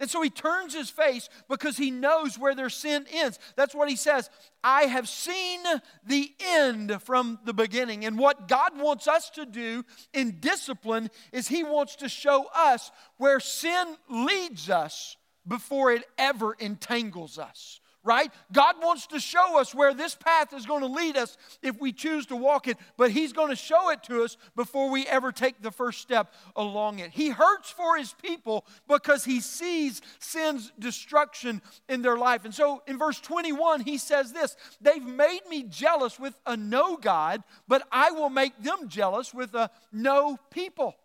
And 0.00 0.08
so 0.08 0.22
he 0.22 0.30
turns 0.30 0.74
his 0.74 0.90
face 0.90 1.28
because 1.48 1.76
he 1.76 1.90
knows 1.90 2.38
where 2.38 2.54
their 2.54 2.70
sin 2.70 3.06
ends. 3.12 3.38
That's 3.56 3.74
what 3.74 3.88
he 3.88 3.96
says. 3.96 4.30
I 4.62 4.82
have 4.82 5.08
seen 5.08 5.60
the 6.06 6.30
end 6.40 7.02
from 7.02 7.40
the 7.44 7.52
beginning. 7.52 8.04
And 8.04 8.16
what 8.16 8.46
God 8.46 8.78
wants 8.78 9.08
us 9.08 9.28
to 9.30 9.44
do 9.44 9.84
in 10.12 10.38
discipline 10.38 11.10
is 11.32 11.48
he 11.48 11.64
wants 11.64 11.96
to 11.96 12.08
show 12.08 12.46
us 12.54 12.92
where 13.16 13.40
sin 13.40 13.96
leads 14.08 14.70
us 14.70 15.16
before 15.46 15.92
it 15.92 16.04
ever 16.16 16.52
entangles 16.54 17.38
us 17.38 17.80
right? 18.08 18.32
God 18.50 18.76
wants 18.82 19.06
to 19.08 19.20
show 19.20 19.60
us 19.60 19.74
where 19.74 19.92
this 19.92 20.14
path 20.14 20.54
is 20.54 20.64
going 20.64 20.80
to 20.80 20.86
lead 20.86 21.18
us 21.18 21.36
if 21.62 21.78
we 21.78 21.92
choose 21.92 22.24
to 22.26 22.36
walk 22.36 22.66
it, 22.66 22.78
but 22.96 23.10
He's 23.10 23.34
going 23.34 23.50
to 23.50 23.56
show 23.56 23.90
it 23.90 24.02
to 24.04 24.24
us 24.24 24.38
before 24.56 24.90
we 24.90 25.06
ever 25.06 25.30
take 25.30 25.60
the 25.60 25.70
first 25.70 26.00
step 26.00 26.32
along 26.56 27.00
it. 27.00 27.10
He 27.10 27.28
hurts 27.28 27.70
for 27.70 27.98
His 27.98 28.14
people 28.14 28.64
because 28.88 29.26
He 29.26 29.40
sees 29.40 30.00
sin's 30.20 30.72
destruction 30.78 31.60
in 31.86 32.00
their 32.00 32.16
life. 32.16 32.46
And 32.46 32.54
so 32.54 32.82
in 32.86 32.96
verse 32.96 33.20
21, 33.20 33.82
He 33.82 33.98
says 33.98 34.32
this 34.32 34.56
They've 34.80 35.04
made 35.04 35.42
me 35.50 35.64
jealous 35.64 36.18
with 36.18 36.34
a 36.46 36.56
no 36.56 36.96
God, 36.96 37.42
but 37.68 37.86
I 37.92 38.10
will 38.12 38.30
make 38.30 38.62
them 38.62 38.88
jealous 38.88 39.34
with 39.34 39.54
a 39.54 39.70
no 39.92 40.38
people. 40.50 40.96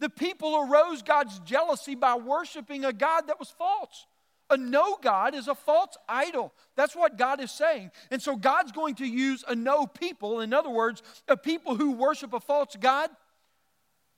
The 0.00 0.10
people 0.10 0.68
arose 0.68 1.00
God's 1.00 1.38
jealousy 1.38 1.94
by 1.94 2.16
worshiping 2.16 2.84
a 2.84 2.92
God 2.92 3.28
that 3.28 3.38
was 3.38 3.48
false. 3.48 4.06
A 4.52 4.56
no 4.58 4.98
God 5.00 5.34
is 5.34 5.48
a 5.48 5.54
false 5.54 5.96
idol. 6.06 6.52
That's 6.76 6.94
what 6.94 7.16
God 7.16 7.40
is 7.40 7.50
saying. 7.50 7.90
And 8.10 8.20
so 8.20 8.36
God's 8.36 8.70
going 8.70 8.96
to 8.96 9.06
use 9.06 9.42
a 9.48 9.54
no 9.54 9.86
people, 9.86 10.40
in 10.40 10.52
other 10.52 10.68
words, 10.68 11.02
a 11.26 11.38
people 11.38 11.74
who 11.74 11.92
worship 11.92 12.34
a 12.34 12.40
false 12.40 12.76
God. 12.78 13.08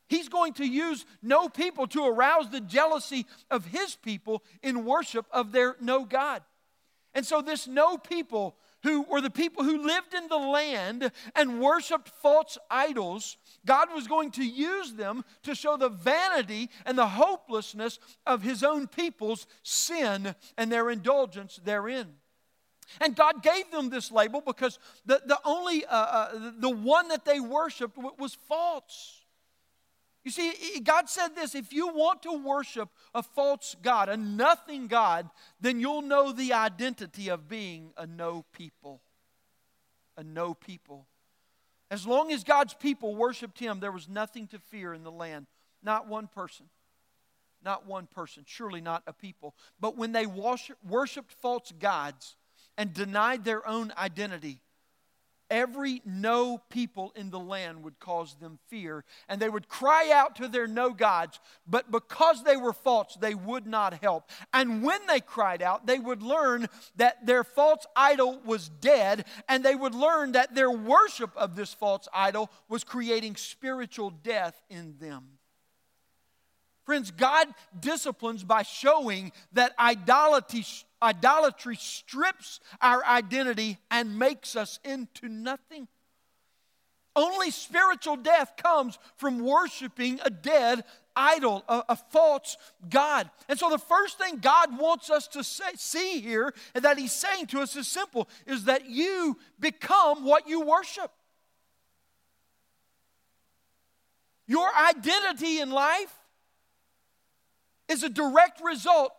He's 0.09 0.29
going 0.29 0.55
to 0.55 0.66
use 0.66 1.07
no 1.23 1.49
people 1.49 1.87
to 1.87 2.05
arouse 2.05 2.51
the 2.51 2.61
jealousy 2.61 3.27
of 3.49 3.66
his 3.66 3.94
people 3.94 4.42
in 4.61 4.85
worship 4.85 5.27
of 5.31 5.53
their 5.53 5.77
no 5.81 6.05
God. 6.05 6.42
And 7.14 7.25
so, 7.25 7.40
this 7.40 7.68
no 7.68 7.97
people 7.97 8.57
who 8.85 9.03
were 9.03 9.20
the 9.20 9.31
people 9.31 9.64
who 9.64 9.85
lived 9.85 10.14
in 10.14 10.29
the 10.29 10.37
land 10.37 11.11
and 11.35 11.61
worshiped 11.61 12.11
false 12.23 12.57
idols, 12.70 13.37
God 13.66 13.88
was 13.92 14.07
going 14.07 14.31
to 14.33 14.44
use 14.44 14.92
them 14.92 15.25
to 15.42 15.55
show 15.55 15.77
the 15.77 15.88
vanity 15.88 16.70
and 16.87 16.97
the 16.97 17.09
hopelessness 17.09 17.99
of 18.27 18.42
his 18.42 18.62
own 18.62 18.87
people's 18.87 19.47
sin 19.62 20.35
and 20.57 20.70
their 20.70 20.90
indulgence 20.90 21.59
therein. 21.64 22.14
And 23.01 23.16
God 23.16 23.42
gave 23.42 23.70
them 23.70 23.88
this 23.88 24.12
label 24.12 24.40
because 24.40 24.79
the, 25.07 25.23
the 25.25 25.38
only, 25.44 25.85
uh, 25.87 25.97
uh, 25.97 26.51
the 26.59 26.70
one 26.70 27.09
that 27.09 27.25
they 27.25 27.40
worshiped 27.40 27.99
was 28.18 28.35
false. 28.35 29.23
You 30.24 30.30
see, 30.30 30.80
God 30.82 31.10
said 31.10 31.37
this 31.37 31.54
if 31.54 31.72
you 31.72 31.88
want 31.88 32.22
to 32.22 32.32
worship 32.32 32.88
a 33.14 33.22
false 33.22 33.76
God, 33.82 34.08
a 34.08 34.16
nothing 34.16 34.87
God, 34.87 35.28
then 35.60 35.80
you'll 35.80 36.02
know 36.02 36.32
the 36.32 36.54
identity 36.54 37.28
of 37.28 37.46
being 37.46 37.92
a 37.98 38.06
no 38.06 38.44
people. 38.52 39.02
A 40.16 40.24
no 40.24 40.54
people. 40.54 41.06
As 41.90 42.06
long 42.06 42.32
as 42.32 42.42
God's 42.42 42.72
people 42.72 43.14
worshiped 43.14 43.58
Him, 43.58 43.80
there 43.80 43.92
was 43.92 44.08
nothing 44.08 44.46
to 44.48 44.58
fear 44.58 44.94
in 44.94 45.04
the 45.04 45.12
land. 45.12 45.46
Not 45.82 46.08
one 46.08 46.26
person. 46.26 46.66
Not 47.62 47.87
one 47.87 48.06
person. 48.06 48.44
Surely 48.46 48.80
not 48.80 49.02
a 49.06 49.12
people. 49.12 49.54
But 49.78 49.96
when 49.96 50.12
they 50.12 50.24
worshiped 50.26 51.32
false 51.32 51.70
gods 51.78 52.37
and 52.78 52.94
denied 52.94 53.44
their 53.44 53.66
own 53.68 53.92
identity, 53.98 54.60
every 55.50 56.02
no 56.04 56.59
people 56.70 57.12
in 57.16 57.30
the 57.30 57.38
land 57.38 57.85
would 57.85 57.98
cause 57.98 58.35
them 58.40 58.59
fear, 58.68 59.04
and 59.28 59.40
they 59.40 59.48
would 59.48 59.68
cry 59.68 60.11
out 60.12 60.37
to 60.37 60.48
their 60.48 60.66
no 60.66 60.90
gods, 60.90 61.40
but 61.66 61.90
because 61.90 62.42
they 62.42 62.57
were 62.57 62.72
false, 62.72 63.16
they 63.20 63.35
would 63.35 63.66
not 63.66 63.94
help. 63.94 64.30
And 64.52 64.83
when 64.83 65.00
they 65.07 65.20
cried 65.20 65.62
out, 65.62 65.87
they 65.87 65.98
would 65.98 66.22
learn 66.22 66.68
that 66.96 67.26
their 67.26 67.44
false 67.44 67.87
idol 67.94 68.40
was 68.44 68.68
dead, 68.68 69.24
and 69.48 69.64
they 69.64 69.74
would 69.74 69.94
learn 69.94 70.33
that 70.33 70.54
their 70.54 70.70
worship 70.70 71.30
of 71.37 71.57
this 71.57 71.74
false 71.74 72.09
idol 72.12 72.50
was 72.68 72.85
creating 72.85 73.37
spiritual 73.37 74.11
death 74.11 74.61
in 74.70 74.96
them. 74.98 75.24
Friends, 76.85 77.11
God 77.11 77.48
disciplines 77.80 78.44
by 78.44 78.62
showing 78.62 79.33
that 79.54 79.72
idolatry, 79.78 80.66
idolatry 81.04 81.76
strips 81.76 82.58
our 82.80 83.04
identity 83.04 83.78
and 83.90 84.18
makes 84.18 84.56
us 84.56 84.80
into 84.84 85.28
nothing. 85.28 85.86
Only 87.14 87.52
spiritual 87.52 88.16
death 88.16 88.54
comes 88.56 88.98
from 89.16 89.38
worshiping 89.38 90.18
a 90.24 90.30
dead 90.30 90.82
idol, 91.14 91.62
a, 91.68 91.84
a, 91.90 91.96
false 91.96 92.56
God. 92.90 93.30
And 93.48 93.56
so 93.56 93.70
the 93.70 93.78
first 93.78 94.18
thing 94.18 94.38
God 94.38 94.76
wants 94.76 95.10
us 95.10 95.28
to 95.28 95.44
say, 95.44 95.70
see 95.76 96.20
here, 96.20 96.52
and 96.74 96.84
that 96.84 96.98
He's 96.98 97.12
saying 97.12 97.46
to 97.48 97.60
us 97.60 97.76
is 97.76 97.86
simple, 97.86 98.28
is 98.48 98.64
that 98.64 98.90
you 98.90 99.38
become 99.60 100.24
what 100.24 100.48
you 100.48 100.62
worship. 100.62 101.12
Your 104.48 104.68
identity 104.74 105.60
in 105.60 105.70
life 105.70 106.12
is 107.88 108.02
a 108.02 108.08
direct 108.08 108.60
result 108.60 109.12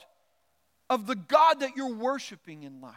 of 0.89 1.07
the 1.07 1.15
God 1.15 1.61
that 1.61 1.75
you're 1.75 1.95
worshiping 1.95 2.63
in 2.63 2.81
life. 2.81 2.93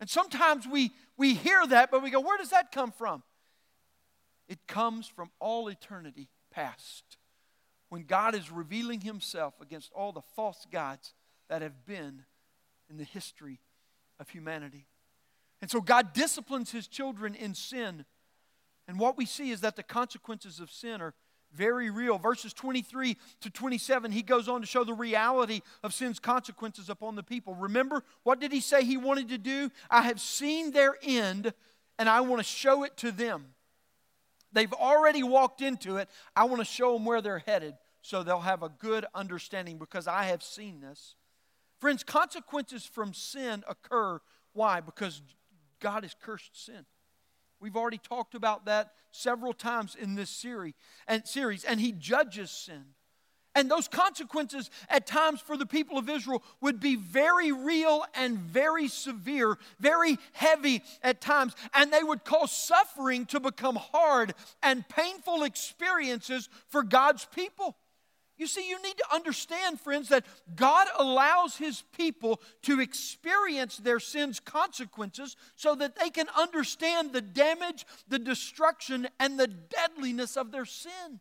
And 0.00 0.08
sometimes 0.08 0.66
we, 0.66 0.92
we 1.16 1.34
hear 1.34 1.66
that, 1.66 1.90
but 1.90 2.02
we 2.02 2.10
go, 2.10 2.20
where 2.20 2.38
does 2.38 2.50
that 2.50 2.72
come 2.72 2.90
from? 2.90 3.22
It 4.48 4.66
comes 4.66 5.06
from 5.06 5.30
all 5.38 5.68
eternity 5.68 6.28
past 6.50 7.18
when 7.90 8.04
God 8.04 8.34
is 8.34 8.50
revealing 8.50 9.02
himself 9.02 9.54
against 9.60 9.92
all 9.92 10.12
the 10.12 10.22
false 10.34 10.66
gods 10.72 11.12
that 11.48 11.60
have 11.60 11.84
been 11.86 12.24
in 12.88 12.96
the 12.96 13.04
history 13.04 13.60
of 14.18 14.30
humanity. 14.30 14.86
And 15.60 15.70
so 15.70 15.80
God 15.80 16.12
disciplines 16.12 16.70
his 16.70 16.86
children 16.86 17.34
in 17.34 17.54
sin. 17.54 18.04
And 18.88 18.98
what 18.98 19.18
we 19.18 19.26
see 19.26 19.50
is 19.50 19.60
that 19.60 19.76
the 19.76 19.82
consequences 19.82 20.60
of 20.60 20.70
sin 20.70 21.00
are 21.00 21.14
very 21.54 21.90
real. 21.90 22.18
Verses 22.18 22.52
23 22.52 23.16
to 23.40 23.50
27, 23.50 24.12
he 24.12 24.22
goes 24.22 24.48
on 24.48 24.60
to 24.60 24.66
show 24.66 24.84
the 24.84 24.94
reality 24.94 25.60
of 25.82 25.92
sin's 25.94 26.18
consequences 26.18 26.88
upon 26.88 27.16
the 27.16 27.22
people. 27.22 27.54
Remember, 27.54 28.04
what 28.22 28.40
did 28.40 28.52
he 28.52 28.60
say 28.60 28.84
he 28.84 28.96
wanted 28.96 29.28
to 29.30 29.38
do? 29.38 29.70
I 29.90 30.02
have 30.02 30.20
seen 30.20 30.72
their 30.72 30.96
end, 31.02 31.52
and 31.98 32.08
I 32.08 32.20
want 32.20 32.40
to 32.40 32.44
show 32.44 32.84
it 32.84 32.96
to 32.98 33.12
them. 33.12 33.46
They've 34.52 34.72
already 34.72 35.22
walked 35.22 35.62
into 35.62 35.96
it. 35.96 36.08
I 36.34 36.44
want 36.44 36.60
to 36.60 36.64
show 36.64 36.94
them 36.94 37.04
where 37.04 37.20
they're 37.20 37.38
headed 37.38 37.74
so 38.02 38.22
they'll 38.22 38.40
have 38.40 38.62
a 38.62 38.68
good 38.68 39.06
understanding 39.14 39.78
because 39.78 40.06
I 40.06 40.24
have 40.24 40.42
seen 40.42 40.80
this. 40.80 41.14
Friends, 41.80 42.02
consequences 42.02 42.84
from 42.84 43.14
sin 43.14 43.62
occur. 43.68 44.20
Why? 44.52 44.80
Because 44.80 45.22
God 45.80 46.02
has 46.02 46.14
cursed 46.20 46.64
sin. 46.64 46.84
We've 47.60 47.76
already 47.76 47.98
talked 47.98 48.34
about 48.34 48.64
that 48.66 48.92
several 49.12 49.52
times 49.52 49.94
in 49.94 50.14
this 50.14 50.30
series 50.30 50.74
and 51.06 51.26
series 51.26 51.64
and 51.64 51.80
he 51.80 51.92
judges 51.92 52.50
sin. 52.50 52.84
And 53.54 53.68
those 53.68 53.88
consequences 53.88 54.70
at 54.88 55.06
times 55.06 55.40
for 55.40 55.56
the 55.56 55.66
people 55.66 55.98
of 55.98 56.08
Israel 56.08 56.42
would 56.60 56.78
be 56.78 56.94
very 56.94 57.50
real 57.50 58.04
and 58.14 58.38
very 58.38 58.86
severe, 58.86 59.58
very 59.80 60.18
heavy 60.32 60.82
at 61.02 61.20
times. 61.20 61.54
And 61.74 61.92
they 61.92 62.02
would 62.02 62.24
cause 62.24 62.52
suffering 62.52 63.26
to 63.26 63.40
become 63.40 63.76
hard 63.76 64.34
and 64.62 64.88
painful 64.88 65.42
experiences 65.42 66.48
for 66.68 66.84
God's 66.84 67.24
people. 67.34 67.76
You 68.40 68.46
see, 68.46 68.66
you 68.66 68.80
need 68.82 68.96
to 68.96 69.14
understand, 69.14 69.78
friends, 69.80 70.08
that 70.08 70.24
God 70.56 70.86
allows 70.98 71.58
His 71.58 71.82
people 71.94 72.40
to 72.62 72.80
experience 72.80 73.76
their 73.76 74.00
sin's 74.00 74.40
consequences 74.40 75.36
so 75.56 75.74
that 75.74 75.94
they 75.96 76.08
can 76.08 76.24
understand 76.34 77.12
the 77.12 77.20
damage, 77.20 77.84
the 78.08 78.18
destruction, 78.18 79.08
and 79.20 79.38
the 79.38 79.46
deadliness 79.46 80.38
of 80.38 80.52
their 80.52 80.64
sin. 80.64 81.20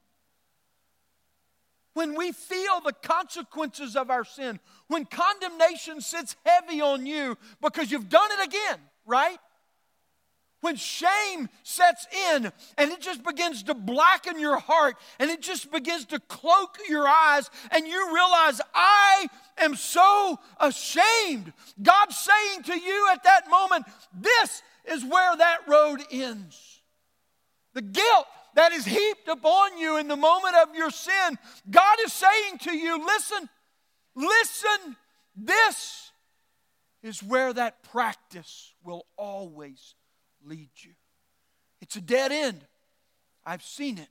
When 1.94 2.16
we 2.16 2.32
feel 2.32 2.80
the 2.80 2.94
consequences 2.94 3.98
of 3.98 4.10
our 4.10 4.24
sin, 4.24 4.62
when 4.88 5.04
condemnation 5.04 6.00
sits 6.00 6.38
heavy 6.46 6.80
on 6.80 7.06
you 7.06 7.38
because 7.62 7.92
you've 7.92 8.08
done 8.08 8.30
it 8.40 8.48
again, 8.48 8.80
right? 9.06 9.40
When 10.62 10.76
shame 10.76 11.48
sets 11.64 12.06
in 12.34 12.52
and 12.78 12.92
it 12.92 13.00
just 13.00 13.24
begins 13.24 13.64
to 13.64 13.74
blacken 13.74 14.40
your 14.40 14.58
heart 14.58 14.98
and 15.18 15.30
it 15.30 15.42
just 15.42 15.72
begins 15.72 16.06
to 16.06 16.20
cloak 16.20 16.78
your 16.90 17.08
eyes, 17.08 17.50
and 17.72 17.88
you 17.88 18.14
realize, 18.14 18.60
I 18.76 19.28
am 19.58 19.76
so 19.76 20.38
ashamed. 20.60 21.54
God's 21.82 22.18
saying 22.18 22.64
to 22.64 22.78
you 22.78 23.08
at 23.12 23.24
that 23.24 23.50
moment, 23.50 23.86
This 24.14 24.62
is 24.86 25.06
where 25.06 25.36
that 25.38 25.60
road 25.68 26.02
ends. 26.12 26.82
The 27.74 27.82
guilt 27.82 28.26
that 28.56 28.74
is 28.74 28.86
heaped 28.86 29.30
upon 29.30 29.78
you 29.78 29.98
in 29.98 30.10
the 30.10 30.18
moment 30.18 30.56
of 30.56 30.76
your 30.76 30.90
sin, 30.90 31.38
God 31.70 31.98
is 32.06 32.12
saying 32.12 32.58
to 32.64 32.76
you, 32.76 33.06
Listen, 33.06 33.48
listen, 34.16 34.98
this 35.36 36.12
is 37.02 37.24
where 37.24 37.54
that 37.54 37.82
practice 37.84 38.74
will 38.84 39.06
always 39.16 39.96
lead 40.46 40.70
you. 40.78 40.92
It's 41.82 41.96
a 41.96 42.02
dead 42.02 42.32
end. 42.32 42.62
I've 43.46 43.64
seen 43.64 43.98
it, 43.98 44.10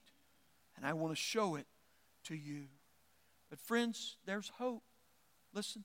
and 0.77 0.87
I 0.87 0.93
want 0.95 1.13
to 1.13 1.21
show 1.21 1.57
it 1.57 1.67
to 2.25 2.35
you. 2.35 2.65
But, 3.51 3.61
friends, 3.61 4.17
there's 4.27 4.51
hope. 4.59 4.83
Listen, 5.53 5.85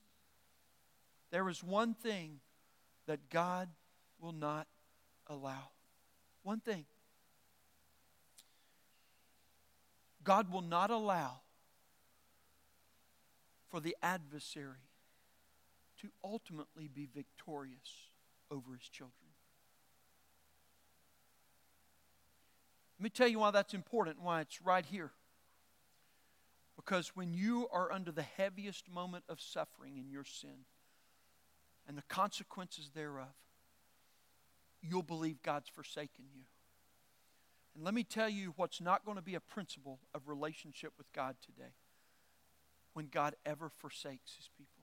there 1.30 1.48
is 1.48 1.62
one 1.62 1.94
thing 1.94 2.40
that 3.06 3.30
God 3.30 3.68
will 4.20 4.32
not 4.32 4.66
allow. 5.26 5.70
One 6.42 6.60
thing. 6.60 6.84
God 10.22 10.50
will 10.50 10.62
not 10.62 10.90
allow 10.90 11.40
for 13.68 13.80
the 13.80 13.96
adversary 14.02 14.88
to 16.00 16.08
ultimately 16.22 16.88
be 16.88 17.06
victorious 17.12 18.08
over 18.50 18.72
his 18.72 18.88
children. 18.88 19.23
Let 23.04 23.12
me 23.12 23.18
tell 23.18 23.28
you 23.28 23.40
why 23.40 23.50
that's 23.50 23.74
important 23.74 24.22
why 24.22 24.40
it's 24.40 24.62
right 24.62 24.86
here. 24.86 25.10
Because 26.74 27.08
when 27.14 27.34
you 27.34 27.68
are 27.70 27.92
under 27.92 28.10
the 28.10 28.22
heaviest 28.22 28.90
moment 28.90 29.24
of 29.28 29.42
suffering 29.42 29.98
in 29.98 30.08
your 30.08 30.24
sin 30.24 30.64
and 31.86 31.98
the 31.98 32.02
consequences 32.08 32.92
thereof, 32.94 33.34
you'll 34.80 35.02
believe 35.02 35.42
God's 35.42 35.68
forsaken 35.68 36.24
you. 36.34 36.44
And 37.74 37.84
let 37.84 37.92
me 37.92 38.04
tell 38.04 38.30
you 38.30 38.54
what's 38.56 38.80
not 38.80 39.04
going 39.04 39.18
to 39.18 39.22
be 39.22 39.34
a 39.34 39.40
principle 39.40 39.98
of 40.14 40.26
relationship 40.26 40.94
with 40.96 41.12
God 41.12 41.36
today 41.44 41.74
when 42.94 43.08
God 43.08 43.36
ever 43.44 43.68
forsakes 43.68 44.32
his 44.38 44.48
people. 44.56 44.82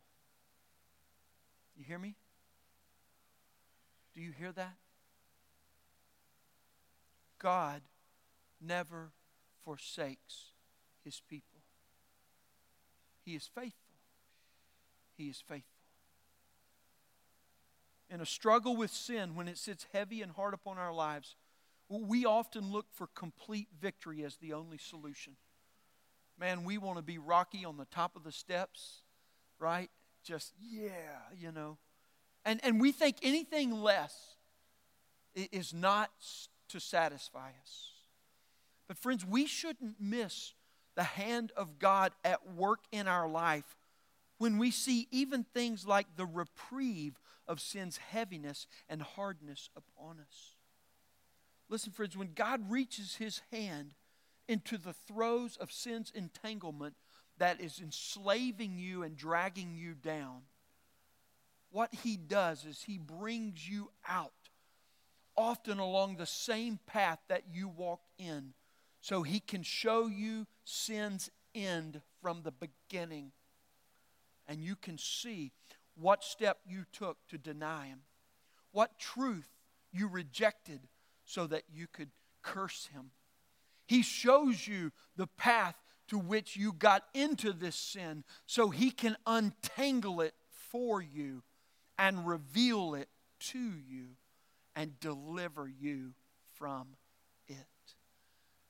You 1.75 1.85
hear 1.85 1.97
me? 1.97 2.17
Do 4.13 4.21
you 4.21 4.31
hear 4.31 4.51
that? 4.51 4.75
God 7.39 7.81
never 8.61 9.11
forsakes 9.65 10.51
his 11.03 11.21
people. 11.27 11.59
He 13.25 13.35
is 13.35 13.47
faithful. 13.47 13.95
He 15.17 15.27
is 15.27 15.41
faithful. 15.47 15.65
In 18.09 18.19
a 18.19 18.25
struggle 18.25 18.75
with 18.75 18.91
sin, 18.91 19.35
when 19.35 19.47
it 19.47 19.57
sits 19.57 19.87
heavy 19.93 20.21
and 20.21 20.31
hard 20.31 20.53
upon 20.53 20.77
our 20.77 20.93
lives, 20.93 21.35
we 21.87 22.25
often 22.25 22.71
look 22.71 22.87
for 22.91 23.07
complete 23.07 23.67
victory 23.79 24.23
as 24.23 24.37
the 24.37 24.53
only 24.53 24.77
solution. 24.77 25.37
Man, 26.39 26.63
we 26.63 26.77
want 26.77 26.97
to 26.97 27.03
be 27.03 27.17
Rocky 27.17 27.65
on 27.65 27.77
the 27.77 27.85
top 27.85 28.15
of 28.15 28.23
the 28.23 28.31
steps, 28.31 29.01
right? 29.59 29.89
Just, 30.23 30.53
yeah, 30.59 30.89
you 31.37 31.51
know. 31.51 31.77
And, 32.43 32.59
and 32.63 32.81
we 32.81 32.91
think 32.91 33.17
anything 33.21 33.71
less 33.71 34.15
is 35.35 35.73
not 35.73 36.09
to 36.69 36.79
satisfy 36.79 37.49
us. 37.61 37.90
But, 38.91 38.97
friends, 38.97 39.25
we 39.25 39.45
shouldn't 39.45 40.01
miss 40.01 40.53
the 40.95 41.03
hand 41.03 41.53
of 41.55 41.79
God 41.79 42.11
at 42.25 42.45
work 42.45 42.81
in 42.91 43.07
our 43.07 43.29
life 43.29 43.77
when 44.37 44.57
we 44.57 44.69
see 44.69 45.07
even 45.11 45.45
things 45.45 45.87
like 45.87 46.17
the 46.17 46.25
reprieve 46.25 47.17
of 47.47 47.61
sin's 47.61 47.95
heaviness 47.95 48.67
and 48.89 49.01
hardness 49.01 49.69
upon 49.77 50.19
us. 50.19 50.57
Listen, 51.69 51.93
friends, 51.93 52.17
when 52.17 52.33
God 52.35 52.69
reaches 52.69 53.15
his 53.15 53.39
hand 53.53 53.93
into 54.49 54.77
the 54.77 54.91
throes 54.91 55.55
of 55.55 55.71
sin's 55.71 56.11
entanglement 56.13 56.95
that 57.37 57.61
is 57.61 57.79
enslaving 57.79 58.77
you 58.77 59.03
and 59.03 59.15
dragging 59.15 59.73
you 59.73 59.93
down, 59.93 60.41
what 61.69 61.95
he 62.03 62.17
does 62.17 62.65
is 62.65 62.83
he 62.83 62.97
brings 62.97 63.69
you 63.69 63.89
out, 64.05 64.49
often 65.37 65.79
along 65.79 66.17
the 66.17 66.25
same 66.25 66.77
path 66.87 67.19
that 67.29 67.43
you 67.53 67.69
walked 67.69 68.09
in 68.17 68.53
so 69.01 69.23
he 69.23 69.39
can 69.39 69.63
show 69.63 70.07
you 70.07 70.45
sin's 70.63 71.29
end 71.53 72.01
from 72.21 72.43
the 72.43 72.51
beginning. 72.51 73.31
And 74.47 74.63
you 74.63 74.75
can 74.75 74.97
see 74.97 75.51
what 75.95 76.23
step 76.23 76.59
you 76.65 76.85
took 76.93 77.17
to 77.29 77.37
deny 77.37 77.87
him, 77.87 78.01
what 78.71 78.99
truth 78.99 79.49
you 79.91 80.07
rejected 80.07 80.87
so 81.25 81.47
that 81.47 81.63
you 81.73 81.87
could 81.91 82.09
curse 82.41 82.89
him. 82.93 83.11
He 83.87 84.01
shows 84.03 84.67
you 84.67 84.91
the 85.15 85.27
path 85.27 85.75
to 86.07 86.17
which 86.17 86.55
you 86.55 86.71
got 86.73 87.03
into 87.13 87.53
this 87.53 87.75
sin 87.75 88.23
so 88.45 88.69
he 88.69 88.91
can 88.91 89.17
untangle 89.25 90.21
it 90.21 90.33
for 90.49 91.01
you 91.01 91.43
and 91.97 92.27
reveal 92.27 92.95
it 92.95 93.09
to 93.39 93.59
you 93.59 94.09
and 94.75 94.99
deliver 94.99 95.67
you 95.67 96.13
from 96.53 96.87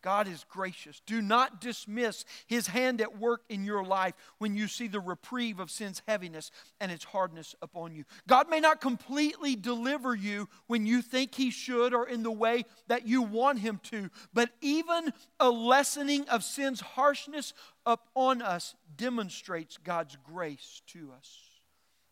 God 0.01 0.27
is 0.27 0.45
gracious. 0.49 1.01
Do 1.05 1.21
not 1.21 1.61
dismiss 1.61 2.25
his 2.47 2.67
hand 2.67 3.01
at 3.01 3.19
work 3.19 3.41
in 3.49 3.63
your 3.63 3.83
life 3.83 4.13
when 4.39 4.55
you 4.55 4.67
see 4.67 4.87
the 4.87 4.99
reprieve 4.99 5.59
of 5.59 5.71
sin's 5.71 6.01
heaviness 6.07 6.51
and 6.79 6.91
its 6.91 7.03
hardness 7.03 7.55
upon 7.61 7.95
you. 7.95 8.03
God 8.27 8.49
may 8.49 8.59
not 8.59 8.81
completely 8.81 9.55
deliver 9.55 10.15
you 10.15 10.49
when 10.67 10.85
you 10.85 11.01
think 11.01 11.35
he 11.35 11.51
should 11.51 11.93
or 11.93 12.07
in 12.07 12.23
the 12.23 12.31
way 12.31 12.65
that 12.87 13.07
you 13.07 13.21
want 13.21 13.59
him 13.59 13.79
to, 13.83 14.09
but 14.33 14.49
even 14.61 15.13
a 15.39 15.49
lessening 15.49 16.27
of 16.29 16.43
sin's 16.43 16.81
harshness 16.81 17.53
upon 17.85 18.41
us 18.41 18.75
demonstrates 18.95 19.77
God's 19.77 20.17
grace 20.23 20.81
to 20.87 21.11
us. 21.17 21.37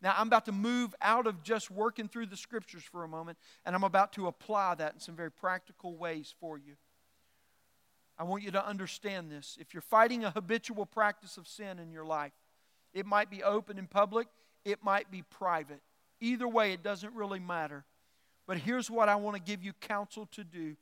Now, 0.01 0.13
I'm 0.17 0.27
about 0.27 0.45
to 0.45 0.53
move 0.53 0.95
out 1.01 1.27
of 1.27 1.43
just 1.43 1.69
working 1.69 2.07
through 2.07 2.27
the 2.27 2.37
scriptures 2.37 2.83
for 2.83 3.03
a 3.03 3.07
moment, 3.07 3.37
and 3.65 3.75
I'm 3.75 3.83
about 3.83 4.13
to 4.13 4.27
apply 4.27 4.75
that 4.75 4.93
in 4.93 4.99
some 4.99 5.15
very 5.15 5.31
practical 5.31 5.97
ways 5.97 6.33
for 6.39 6.57
you. 6.57 6.75
I 8.19 8.23
want 8.23 8.43
you 8.43 8.51
to 8.51 8.67
understand 8.67 9.31
this. 9.31 9.57
If 9.59 9.73
you're 9.73 9.81
fighting 9.81 10.25
a 10.25 10.31
habitual 10.31 10.85
practice 10.85 11.37
of 11.37 11.47
sin 11.47 11.79
in 11.79 11.89
your 11.91 12.03
life, 12.03 12.33
it 12.93 13.05
might 13.05 13.31
be 13.31 13.41
open 13.43 13.79
in 13.79 13.87
public, 13.87 14.27
it 14.65 14.83
might 14.83 15.09
be 15.09 15.21
private. 15.21 15.79
Either 16.19 16.47
way, 16.47 16.73
it 16.73 16.83
doesn't 16.83 17.13
really 17.13 17.39
matter. 17.39 17.85
But 18.45 18.57
here's 18.57 18.91
what 18.91 19.07
I 19.07 19.15
want 19.15 19.37
to 19.37 19.41
give 19.41 19.63
you 19.63 19.71
counsel 19.73 20.27
to 20.33 20.43
do. 20.43 20.75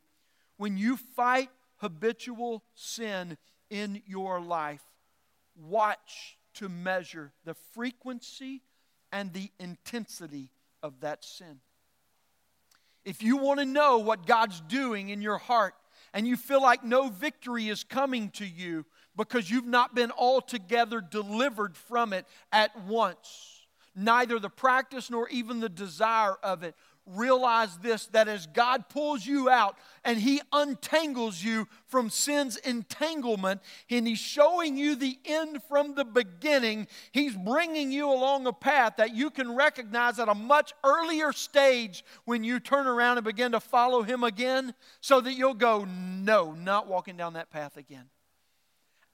When 0.58 0.78
you 0.78 0.97
fight 0.97 1.50
habitual 1.76 2.63
sin 2.73 3.38
in 3.69 4.02
your 4.08 4.41
life, 4.41 4.82
watch 5.56 6.38
to 6.56 6.69
measure 6.69 7.34
the 7.45 7.54
frequency 7.73 8.63
and 9.12 9.32
the 9.32 9.52
intensity 9.60 10.50
of 10.82 11.02
that 11.02 11.23
sin. 11.23 11.60
If 13.06 13.21
you 13.21 13.38
want 13.38 13.60
to 13.60 13.65
know 13.65 14.00
what 14.00 14.26
God's 14.26 14.60
doing 14.62 15.10
in 15.10 15.21
your 15.21 15.38
heart 15.38 15.76
and 16.13 16.27
you 16.27 16.37
feel 16.37 16.61
like 16.61 16.83
no 16.83 17.09
victory 17.09 17.67
is 17.67 17.83
coming 17.83 18.29
to 18.31 18.45
you 18.45 18.85
because 19.15 19.49
you've 19.49 19.65
not 19.65 19.95
been 19.95 20.11
altogether 20.11 21.01
delivered 21.01 21.75
from 21.75 22.13
it 22.13 22.25
at 22.51 22.71
once, 22.85 23.65
neither 23.95 24.39
the 24.39 24.49
practice 24.49 25.09
nor 25.09 25.27
even 25.29 25.59
the 25.59 25.69
desire 25.69 26.35
of 26.43 26.63
it, 26.63 26.75
realize 27.07 27.77
this 27.77 28.07
that 28.07 28.27
as 28.27 28.47
God 28.47 28.89
pulls 28.89 29.25
you 29.25 29.49
out 29.49 29.77
and 30.03 30.17
He 30.17 30.41
untangles 30.51 31.43
you 31.43 31.67
from 31.85 32.09
sin's 32.09 32.57
entanglement, 32.57 33.61
and 33.89 34.07
He's 34.07 34.19
showing 34.19 34.77
you 34.77 34.95
the 34.95 35.17
end 35.25 35.61
from 35.67 35.95
the 35.95 36.05
beginning, 36.05 36.87
He's 37.11 37.35
bringing 37.35 37.91
you 37.91 38.09
along 38.09 38.47
a 38.47 38.53
path 38.53 38.95
that 38.97 39.15
you 39.15 39.29
can 39.29 39.55
recognize 39.55 40.19
at 40.19 40.29
a 40.29 40.35
much 40.35 40.73
earlier 40.83 41.31
stage 41.31 42.03
when 42.25 42.43
you 42.43 42.59
turn 42.59 42.87
around 42.87 43.17
and 43.17 43.25
begin 43.25 43.51
to 43.53 43.59
follow 43.59 44.03
Him 44.03 44.23
again, 44.23 44.73
so 45.01 45.21
that 45.21 45.33
you'll 45.33 45.53
go, 45.53 45.85
No, 45.85 46.51
not 46.51 46.87
walking 46.87 47.17
down 47.17 47.33
that 47.33 47.49
path 47.49 47.77
again. 47.77 48.09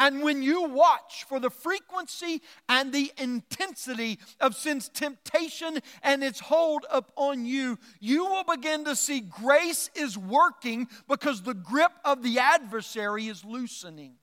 And 0.03 0.21
when 0.21 0.43
you 0.43 0.63
watch 0.63 1.23
for 1.29 1.39
the 1.39 1.49
frequency 1.49 2.41
and 2.67 2.91
the 2.91 3.09
intensity 3.17 4.19
of 4.41 4.53
sin's 4.53 4.89
temptation 4.89 5.79
and 6.03 6.21
its 6.21 6.41
hold 6.41 6.85
upon 6.91 7.45
you, 7.45 7.79
you 8.01 8.25
will 8.25 8.43
begin 8.43 8.83
to 8.83 8.97
see 8.97 9.21
grace 9.21 9.89
is 9.95 10.17
working 10.17 10.89
because 11.07 11.43
the 11.43 11.53
grip 11.53 11.93
of 12.03 12.21
the 12.21 12.37
adversary 12.39 13.27
is 13.27 13.45
loosening 13.45 14.15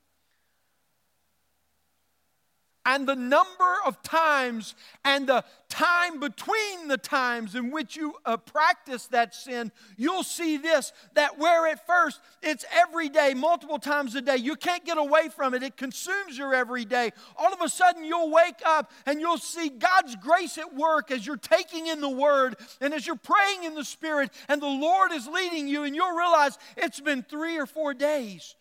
and 2.85 3.07
the 3.07 3.15
number 3.15 3.75
of 3.85 4.01
times 4.01 4.75
and 5.05 5.27
the 5.27 5.43
time 5.69 6.19
between 6.19 6.87
the 6.87 6.97
times 6.97 7.55
in 7.55 7.71
which 7.71 7.95
you 7.95 8.15
uh, 8.25 8.37
practice 8.37 9.07
that 9.07 9.35
sin, 9.35 9.71
you'll 9.97 10.23
see 10.23 10.57
this 10.57 10.91
that 11.13 11.37
where 11.37 11.67
at 11.67 11.85
first 11.85 12.19
it's 12.41 12.65
every 12.73 13.09
day, 13.09 13.33
multiple 13.33 13.79
times 13.79 14.15
a 14.15 14.21
day, 14.21 14.37
you 14.37 14.55
can't 14.55 14.83
get 14.83 14.97
away 14.97 15.29
from 15.29 15.53
it, 15.53 15.63
it 15.63 15.77
consumes 15.77 16.37
your 16.37 16.53
every 16.53 16.85
day. 16.85 17.11
All 17.37 17.53
of 17.53 17.61
a 17.61 17.69
sudden, 17.69 18.03
you'll 18.03 18.31
wake 18.31 18.61
up 18.65 18.91
and 19.05 19.19
you'll 19.19 19.37
see 19.37 19.69
God's 19.69 20.15
grace 20.15 20.57
at 20.57 20.73
work 20.73 21.11
as 21.11 21.25
you're 21.25 21.37
taking 21.37 21.87
in 21.87 22.01
the 22.01 22.09
Word 22.09 22.55
and 22.79 22.93
as 22.93 23.05
you're 23.05 23.15
praying 23.15 23.63
in 23.63 23.75
the 23.75 23.85
Spirit, 23.85 24.31
and 24.47 24.61
the 24.61 24.67
Lord 24.67 25.11
is 25.11 25.27
leading 25.27 25.67
you, 25.67 25.83
and 25.83 25.95
you'll 25.95 26.15
realize 26.15 26.57
it's 26.77 26.99
been 26.99 27.23
three 27.23 27.57
or 27.57 27.65
four 27.65 27.93
days 27.93 28.55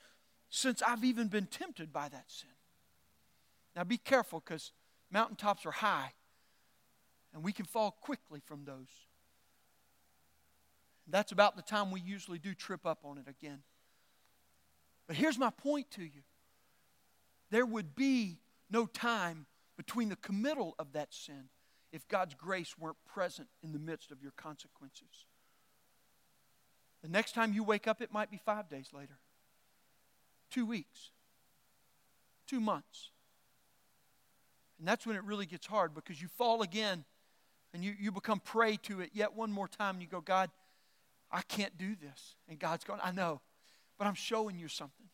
since 0.50 0.82
I've 0.82 1.04
even 1.04 1.28
been 1.28 1.46
tempted 1.46 1.92
by 1.92 2.08
that 2.08 2.24
sin. 2.28 2.49
Now 3.80 3.84
be 3.84 3.96
careful 3.96 4.42
because 4.44 4.72
mountaintops 5.10 5.64
are 5.64 5.70
high 5.70 6.12
and 7.32 7.42
we 7.42 7.50
can 7.50 7.64
fall 7.64 7.92
quickly 7.92 8.42
from 8.44 8.66
those. 8.66 8.90
That's 11.06 11.32
about 11.32 11.56
the 11.56 11.62
time 11.62 11.90
we 11.90 12.02
usually 12.02 12.38
do 12.38 12.52
trip 12.52 12.84
up 12.84 12.98
on 13.06 13.16
it 13.16 13.24
again. 13.26 13.62
But 15.06 15.16
here's 15.16 15.38
my 15.38 15.48
point 15.48 15.90
to 15.92 16.02
you 16.02 16.20
there 17.50 17.64
would 17.64 17.96
be 17.96 18.36
no 18.70 18.84
time 18.84 19.46
between 19.78 20.10
the 20.10 20.16
committal 20.16 20.74
of 20.78 20.92
that 20.92 21.14
sin 21.14 21.48
if 21.90 22.06
God's 22.06 22.34
grace 22.34 22.76
weren't 22.78 23.02
present 23.06 23.48
in 23.62 23.72
the 23.72 23.78
midst 23.78 24.10
of 24.10 24.20
your 24.20 24.32
consequences. 24.32 25.24
The 27.00 27.08
next 27.08 27.34
time 27.34 27.54
you 27.54 27.64
wake 27.64 27.88
up, 27.88 28.02
it 28.02 28.12
might 28.12 28.30
be 28.30 28.36
five 28.44 28.68
days 28.68 28.90
later, 28.92 29.16
two 30.50 30.66
weeks, 30.66 31.12
two 32.46 32.60
months. 32.60 33.12
And 34.80 34.88
that's 34.88 35.06
when 35.06 35.14
it 35.14 35.22
really 35.24 35.44
gets 35.44 35.66
hard 35.66 35.94
because 35.94 36.20
you 36.20 36.26
fall 36.26 36.62
again 36.62 37.04
and 37.74 37.84
you, 37.84 37.94
you 38.00 38.10
become 38.10 38.40
prey 38.40 38.78
to 38.84 39.00
it 39.00 39.10
yet 39.12 39.36
one 39.36 39.52
more 39.52 39.68
time 39.68 39.96
and 39.96 40.02
you 40.02 40.08
go, 40.08 40.22
God, 40.22 40.50
I 41.30 41.42
can't 41.42 41.76
do 41.76 41.94
this. 41.94 42.34
And 42.48 42.58
God's 42.58 42.82
going, 42.82 42.98
I 43.04 43.12
know, 43.12 43.42
but 43.98 44.06
I'm 44.06 44.14
showing 44.14 44.58
you 44.58 44.68
something. 44.68 45.06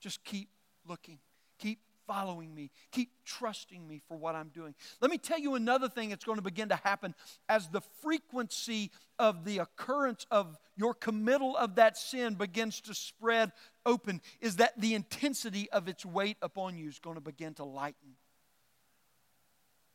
Just 0.00 0.24
keep 0.24 0.48
looking, 0.88 1.18
keep 1.58 1.78
following 2.06 2.54
me, 2.54 2.70
keep 2.90 3.10
trusting 3.26 3.86
me 3.86 4.00
for 4.08 4.16
what 4.16 4.34
I'm 4.34 4.48
doing. 4.48 4.74
Let 5.02 5.10
me 5.10 5.18
tell 5.18 5.38
you 5.38 5.56
another 5.56 5.90
thing 5.90 6.08
that's 6.08 6.24
going 6.24 6.38
to 6.38 6.42
begin 6.42 6.70
to 6.70 6.76
happen 6.76 7.14
as 7.50 7.68
the 7.68 7.82
frequency 8.00 8.90
of 9.18 9.44
the 9.44 9.58
occurrence 9.58 10.26
of 10.30 10.58
your 10.74 10.94
committal 10.94 11.54
of 11.54 11.74
that 11.74 11.98
sin 11.98 12.34
begins 12.34 12.80
to 12.80 12.94
spread 12.94 13.52
open, 13.84 14.22
is 14.40 14.56
that 14.56 14.80
the 14.80 14.94
intensity 14.94 15.70
of 15.70 15.86
its 15.86 16.06
weight 16.06 16.38
upon 16.40 16.78
you 16.78 16.88
is 16.88 16.98
going 16.98 17.16
to 17.16 17.20
begin 17.20 17.52
to 17.54 17.64
lighten. 17.64 18.16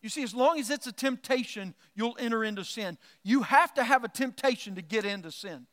You 0.02 0.10
see, 0.10 0.24
as 0.24 0.34
long 0.34 0.60
as 0.60 0.70
it's 0.70 0.88
a 0.88 0.92
temptation, 0.92 1.74
you'll 1.96 2.18
enter 2.20 2.44
into 2.44 2.64
sin. 2.64 2.98
You 3.24 3.42
have 3.44 3.74
to 3.76 3.84
have 3.84 4.04
a 4.04 4.08
temptation 4.08 4.76
to 4.76 4.82
get 4.82 5.06
into 5.06 5.32
sin. 5.32 5.68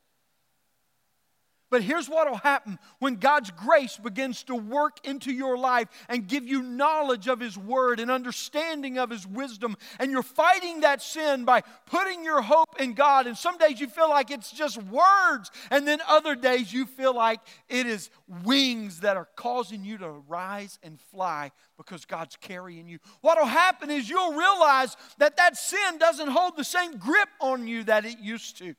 But 1.75 1.83
here's 1.83 2.09
what 2.09 2.31
will 2.31 2.37
happen 2.37 2.79
when 3.01 3.17
God's 3.17 3.51
grace 3.51 3.97
begins 3.97 4.45
to 4.45 4.55
work 4.55 5.05
into 5.05 5.33
your 5.33 5.59
life 5.59 5.89
and 6.09 6.29
give 6.29 6.47
you 6.47 6.63
knowledge 6.63 7.27
of 7.27 7.41
His 7.41 7.59
Word 7.59 7.99
and 7.99 8.13
understanding 8.13 8.97
of 8.97 9.11
His 9.11 9.27
wisdom, 9.27 9.77
and 9.99 10.13
you're 10.13 10.23
fighting 10.23 10.83
that 10.83 11.03
sin 11.03 11.45
by 11.45 11.63
putting 11.87 12.23
your 12.23 12.43
hope 12.43 12.81
in 12.81 12.95
God. 12.95 13.27
And 13.27 13.37
some 13.37 13.59
days 13.59 13.81
you 13.81 13.89
feel 13.89 14.09
like 14.09 14.31
it's 14.31 14.53
just 14.53 14.81
words, 14.85 15.51
and 15.73 15.85
then 15.85 15.99
other 16.07 16.37
days 16.37 16.73
you 16.73 16.87
feel 16.87 17.13
like 17.13 17.41
it 17.69 17.87
is 17.87 18.09
wings 18.45 19.01
that 19.01 19.17
are 19.17 19.29
causing 19.35 19.85
you 19.85 19.99
to 19.99 20.11
rise 20.29 20.79
and 20.81 21.01
fly 21.01 21.51
because 21.77 22.05
God's 22.05 22.37
carrying 22.37 22.87
you. 22.87 23.01
What 23.21 23.37
will 23.37 23.47
happen 23.47 23.91
is 23.91 24.09
you'll 24.09 24.35
realize 24.35 24.97
that 25.19 25.39
that 25.39 25.57
sin 25.57 25.99
doesn't 25.99 26.29
hold 26.29 26.57
the 26.57 26.63
same 26.63 26.99
grip 26.99 27.31
on 27.41 27.67
you 27.67 27.83
that 27.83 28.05
it 28.05 28.21
used 28.21 28.59
to. 28.59 28.77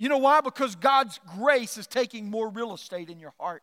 You 0.00 0.08
know 0.08 0.18
why? 0.18 0.40
Because 0.40 0.76
God's 0.76 1.20
grace 1.36 1.76
is 1.76 1.86
taking 1.86 2.30
more 2.30 2.48
real 2.48 2.72
estate 2.72 3.10
in 3.10 3.20
your 3.20 3.34
heart. 3.38 3.62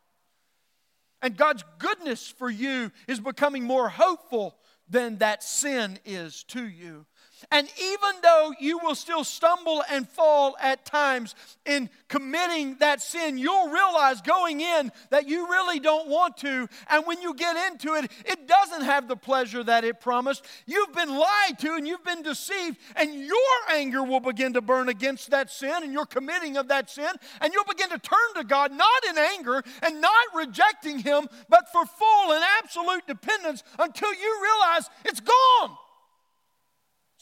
And 1.19 1.35
God's 1.35 1.63
goodness 1.79 2.27
for 2.29 2.47
you 2.47 2.91
is 3.07 3.19
becoming 3.19 3.63
more 3.63 3.89
hopeful 3.89 4.55
than 4.87 5.17
that 5.17 5.41
sin 5.41 5.97
is 6.05 6.43
to 6.49 6.65
you. 6.67 7.07
And 7.51 7.67
even 7.79 8.21
though 8.23 8.53
you 8.59 8.79
will 8.79 8.95
still 8.95 9.23
stumble 9.23 9.83
and 9.89 10.07
fall 10.09 10.57
at 10.59 10.85
times 10.85 11.35
in 11.65 11.89
committing 12.07 12.77
that 12.79 13.01
sin, 13.01 13.37
you'll 13.37 13.69
realize 13.69 14.21
going 14.21 14.61
in 14.61 14.91
that 15.11 15.27
you 15.27 15.47
really 15.47 15.79
don't 15.79 16.09
want 16.09 16.37
to. 16.37 16.67
And 16.89 17.05
when 17.05 17.21
you 17.21 17.33
get 17.35 17.71
into 17.71 17.93
it, 17.93 18.11
it 18.25 18.47
doesn't 18.47 18.83
have 18.83 19.07
the 19.07 19.15
pleasure 19.15 19.63
that 19.63 19.83
it 19.83 20.01
promised. 20.01 20.45
You've 20.65 20.93
been 20.93 21.15
lied 21.15 21.59
to 21.59 21.73
and 21.75 21.87
you've 21.87 22.03
been 22.03 22.23
deceived, 22.23 22.77
and 22.95 23.13
your 23.13 23.37
anger 23.71 24.03
will 24.03 24.19
begin 24.19 24.53
to 24.53 24.61
burn 24.61 24.89
against 24.89 25.29
that 25.29 25.51
sin 25.51 25.83
and 25.83 25.93
your 25.93 26.05
committing 26.05 26.57
of 26.57 26.69
that 26.69 26.89
sin. 26.89 27.11
And 27.39 27.53
you'll 27.53 27.65
begin 27.65 27.89
to 27.89 27.99
turn 27.99 28.17
to 28.35 28.43
God, 28.43 28.71
not 28.71 29.05
in 29.09 29.17
anger 29.17 29.63
and 29.83 30.01
not 30.01 30.25
rejecting 30.35 30.99
Him, 30.99 31.27
but 31.49 31.71
for 31.71 31.85
full 31.85 32.31
and 32.31 32.43
absolute 32.63 33.05
dependence 33.05 33.63
until 33.77 34.13
you 34.13 34.39
realize 34.41 34.89
it's 35.05 35.19
gone 35.19 35.77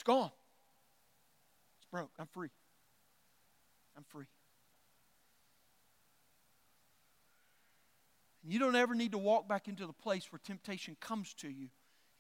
gone. 0.06 0.32
It's 1.80 1.88
broke. 1.92 2.12
I'm 2.18 2.28
free. 2.28 2.50
I'm 3.98 4.06
free. 4.08 4.28
And 8.44 8.54
you 8.54 8.60
don't 8.60 8.76
ever 8.76 8.96
need 8.96 9.12
to 9.12 9.18
walk 9.18 9.50
back 9.50 9.68
into 9.68 9.86
the 9.86 9.94
place 9.94 10.32
where 10.32 10.40
temptation 10.44 10.96
comes 11.02 11.34
to 11.36 11.50
you 11.50 11.70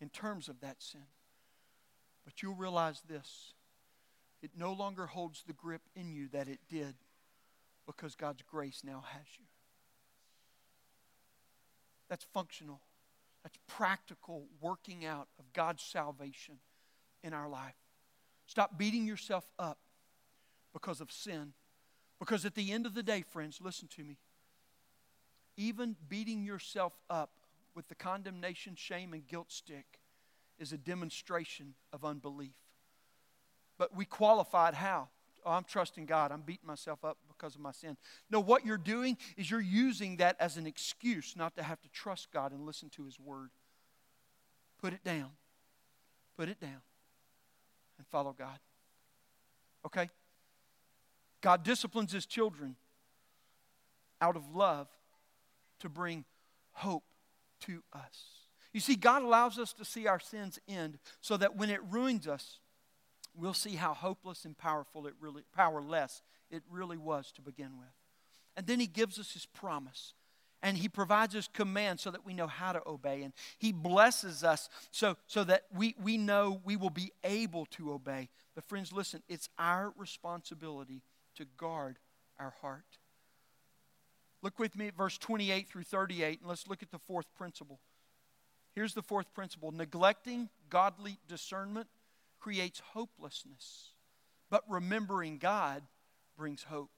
in 0.02 0.10
terms 0.10 0.50
of 0.50 0.60
that 0.62 0.82
sin. 0.82 1.06
But 2.26 2.42
you'll 2.42 2.56
realize 2.56 3.02
this 3.08 3.54
it 4.42 4.52
no 4.58 4.74
longer 4.74 5.06
holds 5.06 5.44
the 5.46 5.54
grip 5.54 5.84
in 5.96 6.12
you 6.12 6.28
that 6.34 6.48
it 6.48 6.60
did 6.70 6.96
because 7.86 8.16
God's 8.16 8.42
grace 8.42 8.82
now 8.84 9.04
has 9.12 9.26
you. 9.38 9.46
That's 12.10 12.26
functional. 12.34 12.82
That's 13.44 13.58
practical 13.68 14.46
working 14.60 15.06
out 15.06 15.28
of 15.40 15.54
God's 15.54 15.84
salvation 15.84 16.58
in 17.26 17.34
our 17.34 17.50
life. 17.50 17.76
Stop 18.46 18.78
beating 18.78 19.06
yourself 19.06 19.46
up 19.58 19.80
because 20.72 21.02
of 21.02 21.12
sin. 21.12 21.54
Because 22.20 22.46
at 22.46 22.56
the 22.56 22.72
end 22.72 22.86
of 22.86 22.94
the 22.94 23.04
day, 23.04 23.24
friends, 23.24 23.60
listen 23.62 23.90
to 23.96 24.04
me. 24.04 24.18
Even 25.58 25.96
beating 26.08 26.44
yourself 26.44 26.94
up 27.10 27.32
with 27.74 27.88
the 27.90 27.96
condemnation, 27.96 28.76
shame, 28.76 29.14
and 29.14 29.28
guilt 29.28 29.52
stick 29.52 30.00
is 30.60 30.72
a 30.72 30.78
demonstration 30.78 31.74
of 31.92 32.06
unbelief. 32.06 32.54
But 33.78 33.96
we 33.96 34.06
qualified 34.06 34.76
how? 34.76 35.10
Oh, 35.46 35.52
I'm 35.52 35.66
trusting 35.66 36.06
God. 36.06 36.32
I'm 36.32 36.42
beating 36.42 36.68
myself 36.68 37.04
up 37.04 37.18
because 37.28 37.56
of 37.56 37.62
my 37.62 37.72
sin. 37.72 37.98
No, 38.30 38.40
what 38.40 38.66
you're 38.66 38.78
doing 38.78 39.18
is 39.36 39.52
you're 39.52 39.60
using 39.60 40.18
that 40.18 40.38
as 40.40 40.58
an 40.58 40.66
excuse 40.66 41.36
not 41.36 41.56
to 41.56 41.64
have 41.64 41.82
to 41.82 41.90
trust 41.90 42.32
God 42.32 42.52
and 42.52 42.66
listen 42.66 42.90
to 42.92 43.06
His 43.06 43.20
word. 43.20 43.50
Put 44.82 44.94
it 44.94 45.04
down. 45.04 45.32
Put 46.38 46.50
it 46.50 46.60
down 46.60 46.82
and 47.98 48.08
follow 48.08 48.34
God. 48.38 48.60
Okay? 49.86 50.10
God 51.42 51.64
disciplines 51.64 52.12
His 52.12 52.26
children 52.26 52.76
out 54.22 54.36
of 54.36 54.56
love 54.56 54.88
to 55.80 55.90
bring 55.90 56.26
hope 56.72 57.04
to 57.62 57.84
us. 57.94 58.24
You 58.74 58.80
see, 58.80 58.96
God 58.96 59.24
allows 59.24 59.58
us 59.58 59.72
to 59.74 59.86
see 59.86 60.08
our 60.08 60.20
sins 60.20 60.60
end 60.68 60.98
so 61.22 61.38
that 61.38 61.56
when 61.56 61.70
it 61.70 61.80
ruins 61.90 62.28
us, 62.28 62.60
we'll 63.34 63.54
see 63.54 63.76
how 63.76 63.94
hopeless 63.94 64.46
and 64.46 64.58
powerful 64.58 65.08
it 65.08 65.14
really, 65.20 65.44
powerless 65.56 66.22
it 66.50 66.64
really 66.70 66.98
was 66.98 67.32
to 67.34 67.42
begin 67.42 67.78
with. 67.78 67.88
And 68.58 68.68
then 68.68 68.80
He 68.80 68.88
gives 68.88 69.20
us 69.20 69.32
His 69.34 69.46
promise. 69.46 70.14
And 70.66 70.76
he 70.76 70.90
provides 70.90 71.36
us 71.36 71.48
commands 71.48 72.02
so 72.02 72.10
that 72.10 72.26
we 72.26 72.34
know 72.34 72.48
how 72.48 72.72
to 72.72 72.82
obey. 72.88 73.22
And 73.22 73.34
he 73.60 73.72
blesses 73.72 74.44
us 74.44 74.68
so, 74.90 75.16
so 75.28 75.44
that 75.44 75.66
we, 75.72 75.94
we 76.02 76.18
know 76.18 76.60
we 76.66 76.76
will 76.76 76.90
be 76.90 77.12
able 77.24 77.68
to 77.68 77.94
obey. 77.94 78.30
But, 78.56 78.64
friends, 78.64 78.92
listen, 78.92 79.22
it's 79.30 79.48
our 79.60 79.94
responsibility 79.96 81.04
to 81.36 81.46
guard 81.56 82.00
our 82.40 82.56
heart. 82.62 82.98
Look 84.42 84.58
with 84.58 84.76
me 84.76 84.88
at 84.88 84.98
verse 84.98 85.20
28 85.20 85.70
through 85.70 85.84
38, 85.84 86.40
and 86.40 86.50
let's 86.50 86.68
look 86.68 86.82
at 86.82 86.90
the 86.90 86.98
fourth 86.98 87.28
principle. 87.36 87.80
Here's 88.74 88.96
the 88.96 89.04
fourth 89.04 89.36
principle 89.36 89.72
neglecting 89.72 90.50
godly 90.72 91.20
discernment 91.28 91.90
creates 92.40 92.82
hopelessness, 92.94 93.90
but 94.50 94.64
remembering 94.68 95.38
God 95.38 95.84
brings 96.36 96.64
hope. 96.64 96.90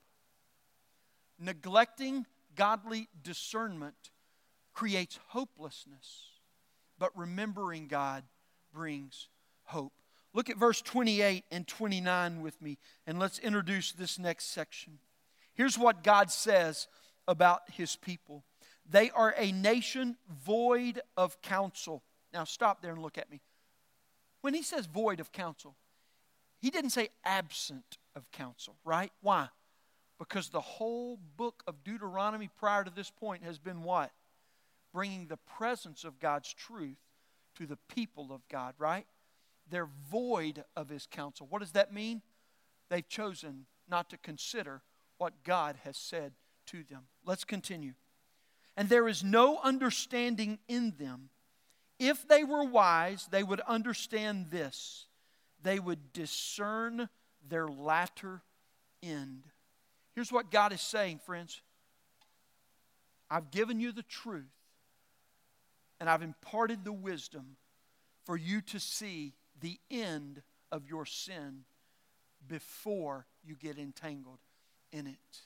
Neglecting 1.37 2.25
godly 2.57 3.07
discernment 3.23 4.11
creates 4.73 5.17
hopelessness, 5.27 6.23
but 6.99 7.17
remembering 7.17 7.87
God 7.87 8.23
brings 8.73 9.29
hope. 9.63 9.93
Look 10.33 10.49
at 10.49 10.57
verse 10.57 10.81
28 10.81 11.45
and 11.51 11.65
29 11.65 12.41
with 12.41 12.61
me, 12.61 12.77
and 13.07 13.17
let's 13.17 13.39
introduce 13.39 13.93
this 13.93 14.19
next 14.19 14.51
section. 14.51 14.99
Here's 15.53 15.77
what 15.77 16.03
God 16.03 16.29
says 16.29 16.87
about 17.27 17.61
his 17.71 17.95
people 17.95 18.43
they 18.89 19.09
are 19.11 19.33
a 19.37 19.51
nation 19.51 20.15
void 20.29 21.01
of 21.17 21.41
counsel. 21.41 22.03
Now, 22.33 22.45
stop 22.45 22.81
there 22.81 22.93
and 22.93 23.01
look 23.01 23.17
at 23.17 23.29
me. 23.29 23.41
When 24.41 24.53
he 24.53 24.61
says 24.61 24.85
void 24.85 25.19
of 25.19 25.31
counsel, 25.31 25.75
he 26.59 26.69
didn't 26.69 26.91
say 26.91 27.09
absent 27.25 27.97
of 28.15 28.29
counsel, 28.31 28.75
right? 28.85 29.11
Why? 29.21 29.49
Because 30.19 30.49
the 30.49 30.61
whole 30.61 31.19
book 31.37 31.63
of 31.67 31.83
Deuteronomy 31.83 32.49
prior 32.57 32.83
to 32.83 32.91
this 32.91 33.11
point 33.11 33.43
has 33.43 33.59
been 33.59 33.83
what? 33.83 34.11
Bringing 34.93 35.27
the 35.27 35.37
presence 35.37 36.03
of 36.03 36.19
God's 36.19 36.53
truth 36.53 36.97
to 37.55 37.65
the 37.65 37.77
people 37.93 38.31
of 38.31 38.47
God, 38.49 38.73
right? 38.79 39.05
They're 39.69 39.89
void 40.09 40.63
of 40.75 40.89
his 40.89 41.07
counsel. 41.09 41.47
What 41.49 41.59
does 41.59 41.73
that 41.73 41.93
mean? 41.93 42.21
They've 42.89 43.07
chosen 43.07 43.65
not 43.87 44.09
to 44.09 44.17
consider 44.17 44.81
what 45.17 45.43
God 45.43 45.75
has 45.83 45.97
said 45.97 46.33
to 46.67 46.83
them. 46.83 47.03
Let's 47.25 47.43
continue. 47.43 47.93
And 48.75 48.89
there 48.89 49.07
is 49.07 49.23
no 49.23 49.59
understanding 49.63 50.59
in 50.67 50.93
them. 50.99 51.29
If 51.99 52.27
they 52.27 52.43
were 52.43 52.63
wise, 52.63 53.27
they 53.31 53.43
would 53.43 53.59
understand 53.61 54.47
this. 54.51 55.07
They 55.63 55.79
would 55.79 56.13
discern 56.13 57.09
their 57.47 57.67
latter 57.67 58.43
end. 59.01 59.43
Here's 60.17 60.31
what 60.31 60.49
God 60.49 60.73
is 60.73 60.81
saying, 60.81 61.19
friends 61.19 61.61
I've 63.29 63.51
given 63.51 63.79
you 63.79 63.91
the 63.91 64.01
truth, 64.01 64.49
and 65.99 66.09
I've 66.09 66.23
imparted 66.23 66.83
the 66.83 66.91
wisdom 66.91 67.55
for 68.25 68.35
you 68.35 68.61
to 68.61 68.79
see 68.79 69.35
the 69.61 69.79
end 69.91 70.41
of 70.71 70.87
your 70.89 71.05
sin 71.05 71.65
before 72.47 73.27
you 73.45 73.55
get 73.55 73.77
entangled 73.77 74.39
in 74.91 75.05
it. 75.05 75.41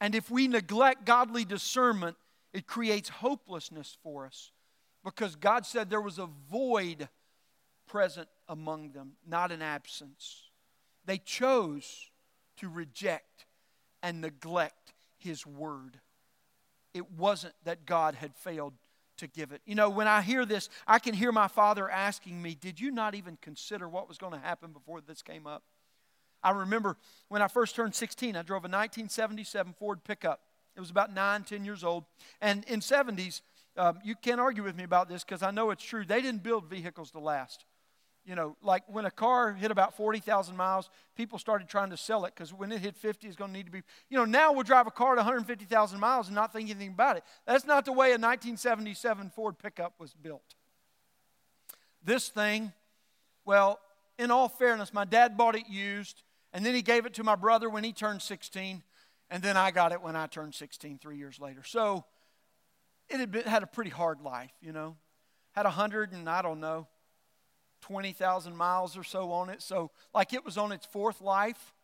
And 0.00 0.14
if 0.14 0.30
we 0.30 0.48
neglect 0.48 1.04
godly 1.04 1.44
discernment, 1.44 2.16
it 2.54 2.66
creates 2.66 3.10
hopelessness 3.10 3.98
for 4.02 4.24
us 4.24 4.50
because 5.04 5.36
God 5.36 5.66
said 5.66 5.90
there 5.90 6.00
was 6.00 6.18
a 6.18 6.30
void 6.50 7.06
present 7.86 8.28
among 8.48 8.92
them, 8.92 9.12
not 9.28 9.52
an 9.52 9.60
absence. 9.60 10.44
They 11.04 11.18
chose 11.18 12.08
to 12.56 12.68
reject 12.68 13.46
and 14.02 14.20
neglect 14.20 14.92
His 15.18 15.46
word. 15.46 15.98
It 16.94 17.10
wasn't 17.12 17.54
that 17.64 17.86
God 17.86 18.14
had 18.14 18.34
failed 18.34 18.74
to 19.18 19.26
give 19.26 19.52
it. 19.52 19.60
You 19.64 19.74
know, 19.74 19.90
when 19.90 20.08
I 20.08 20.22
hear 20.22 20.44
this, 20.44 20.68
I 20.86 20.98
can 20.98 21.14
hear 21.14 21.32
my 21.32 21.48
father 21.48 21.90
asking 21.90 22.40
me, 22.40 22.54
Did 22.54 22.80
you 22.80 22.90
not 22.90 23.14
even 23.14 23.38
consider 23.40 23.88
what 23.88 24.08
was 24.08 24.18
going 24.18 24.32
to 24.32 24.38
happen 24.38 24.72
before 24.72 25.00
this 25.00 25.22
came 25.22 25.46
up? 25.46 25.62
I 26.42 26.50
remember 26.50 26.96
when 27.28 27.42
I 27.42 27.48
first 27.48 27.74
turned 27.74 27.94
16, 27.94 28.36
I 28.36 28.42
drove 28.42 28.62
a 28.62 28.68
1977 28.68 29.74
Ford 29.78 30.04
pickup. 30.04 30.42
It 30.76 30.80
was 30.80 30.90
about 30.90 31.12
nine, 31.12 31.42
10 31.42 31.64
years 31.64 31.82
old. 31.82 32.04
And 32.40 32.64
in 32.66 32.80
70s, 32.80 33.40
um, 33.76 33.98
you 34.04 34.14
can't 34.14 34.40
argue 34.40 34.62
with 34.62 34.76
me 34.76 34.84
about 34.84 35.08
this 35.08 35.24
because 35.24 35.42
I 35.42 35.50
know 35.50 35.70
it's 35.70 35.82
true. 35.82 36.04
They 36.04 36.20
didn't 36.20 36.42
build 36.42 36.66
vehicles 36.66 37.10
to 37.12 37.18
last. 37.18 37.64
You 38.26 38.34
know, 38.34 38.56
like 38.60 38.82
when 38.88 39.04
a 39.06 39.10
car 39.10 39.52
hit 39.52 39.70
about 39.70 39.96
40,000 39.96 40.56
miles, 40.56 40.90
people 41.14 41.38
started 41.38 41.68
trying 41.68 41.90
to 41.90 41.96
sell 41.96 42.24
it 42.24 42.34
because 42.34 42.52
when 42.52 42.72
it 42.72 42.80
hit 42.80 42.96
50, 42.96 43.28
it's 43.28 43.36
going 43.36 43.52
to 43.52 43.56
need 43.56 43.66
to 43.66 43.72
be. 43.72 43.82
You 44.10 44.18
know, 44.18 44.24
now 44.24 44.52
we'll 44.52 44.64
drive 44.64 44.88
a 44.88 44.90
car 44.90 45.12
at 45.12 45.18
150,000 45.18 46.00
miles 46.00 46.26
and 46.26 46.34
not 46.34 46.52
think 46.52 46.68
anything 46.68 46.88
about 46.88 47.16
it. 47.16 47.24
That's 47.46 47.64
not 47.64 47.84
the 47.84 47.92
way 47.92 48.08
a 48.08 48.18
1977 48.18 49.30
Ford 49.30 49.58
pickup 49.58 49.94
was 50.00 50.12
built. 50.12 50.56
This 52.02 52.28
thing, 52.28 52.72
well, 53.44 53.78
in 54.18 54.32
all 54.32 54.48
fairness, 54.48 54.92
my 54.92 55.04
dad 55.04 55.36
bought 55.36 55.54
it 55.54 55.68
used. 55.68 56.22
And 56.52 56.64
then 56.66 56.74
he 56.74 56.82
gave 56.82 57.06
it 57.06 57.14
to 57.14 57.24
my 57.24 57.36
brother 57.36 57.70
when 57.70 57.84
he 57.84 57.92
turned 57.92 58.22
16. 58.22 58.82
And 59.30 59.42
then 59.42 59.56
I 59.56 59.70
got 59.70 59.92
it 59.92 60.02
when 60.02 60.16
I 60.16 60.26
turned 60.26 60.54
16 60.54 60.98
three 60.98 61.16
years 61.16 61.38
later. 61.38 61.62
So 61.64 62.04
it 63.08 63.20
had, 63.20 63.30
been, 63.30 63.42
had 63.42 63.62
a 63.62 63.66
pretty 63.66 63.90
hard 63.90 64.20
life, 64.20 64.52
you 64.60 64.72
know. 64.72 64.96
Had 65.52 65.66
a 65.66 65.70
100 65.70 66.12
and 66.12 66.28
I 66.28 66.42
don't 66.42 66.60
know, 66.60 66.86
20,000 67.82 68.56
miles 68.56 68.96
or 68.96 69.04
so 69.04 69.32
on 69.32 69.50
it. 69.50 69.62
So, 69.62 69.90
like 70.14 70.32
it 70.32 70.44
was 70.44 70.58
on 70.58 70.72
its 70.72 70.86
fourth 70.86 71.20
life. 71.20 71.74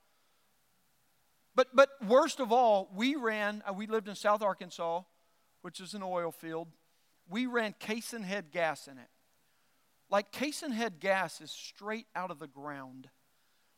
But, 1.55 1.69
but 1.75 1.91
worst 2.07 2.41
of 2.41 2.51
all, 2.51 2.91
we 2.95 3.15
ran, 3.15 3.63
uh, 3.69 3.73
we 3.73 3.87
lived 3.87 4.09
in 4.09 4.15
South 4.15 4.43
Arkansas, 4.43 5.03
which 5.61 5.81
is 5.81 5.95
an 5.95 6.03
oil 6.03 6.33
field. 6.33 6.69
We 7.29 7.47
ran 7.47 7.75
casinghead 7.79 8.51
gas 8.51 8.89
in 8.89 8.99
it. 8.99 9.09
Like 10.11 10.33
casinghead 10.33 10.99
gas 10.99 11.41
is 11.41 11.51
straight 11.51 12.07
out 12.15 12.31
of 12.31 12.39
the 12.39 12.47
ground. 12.47 13.09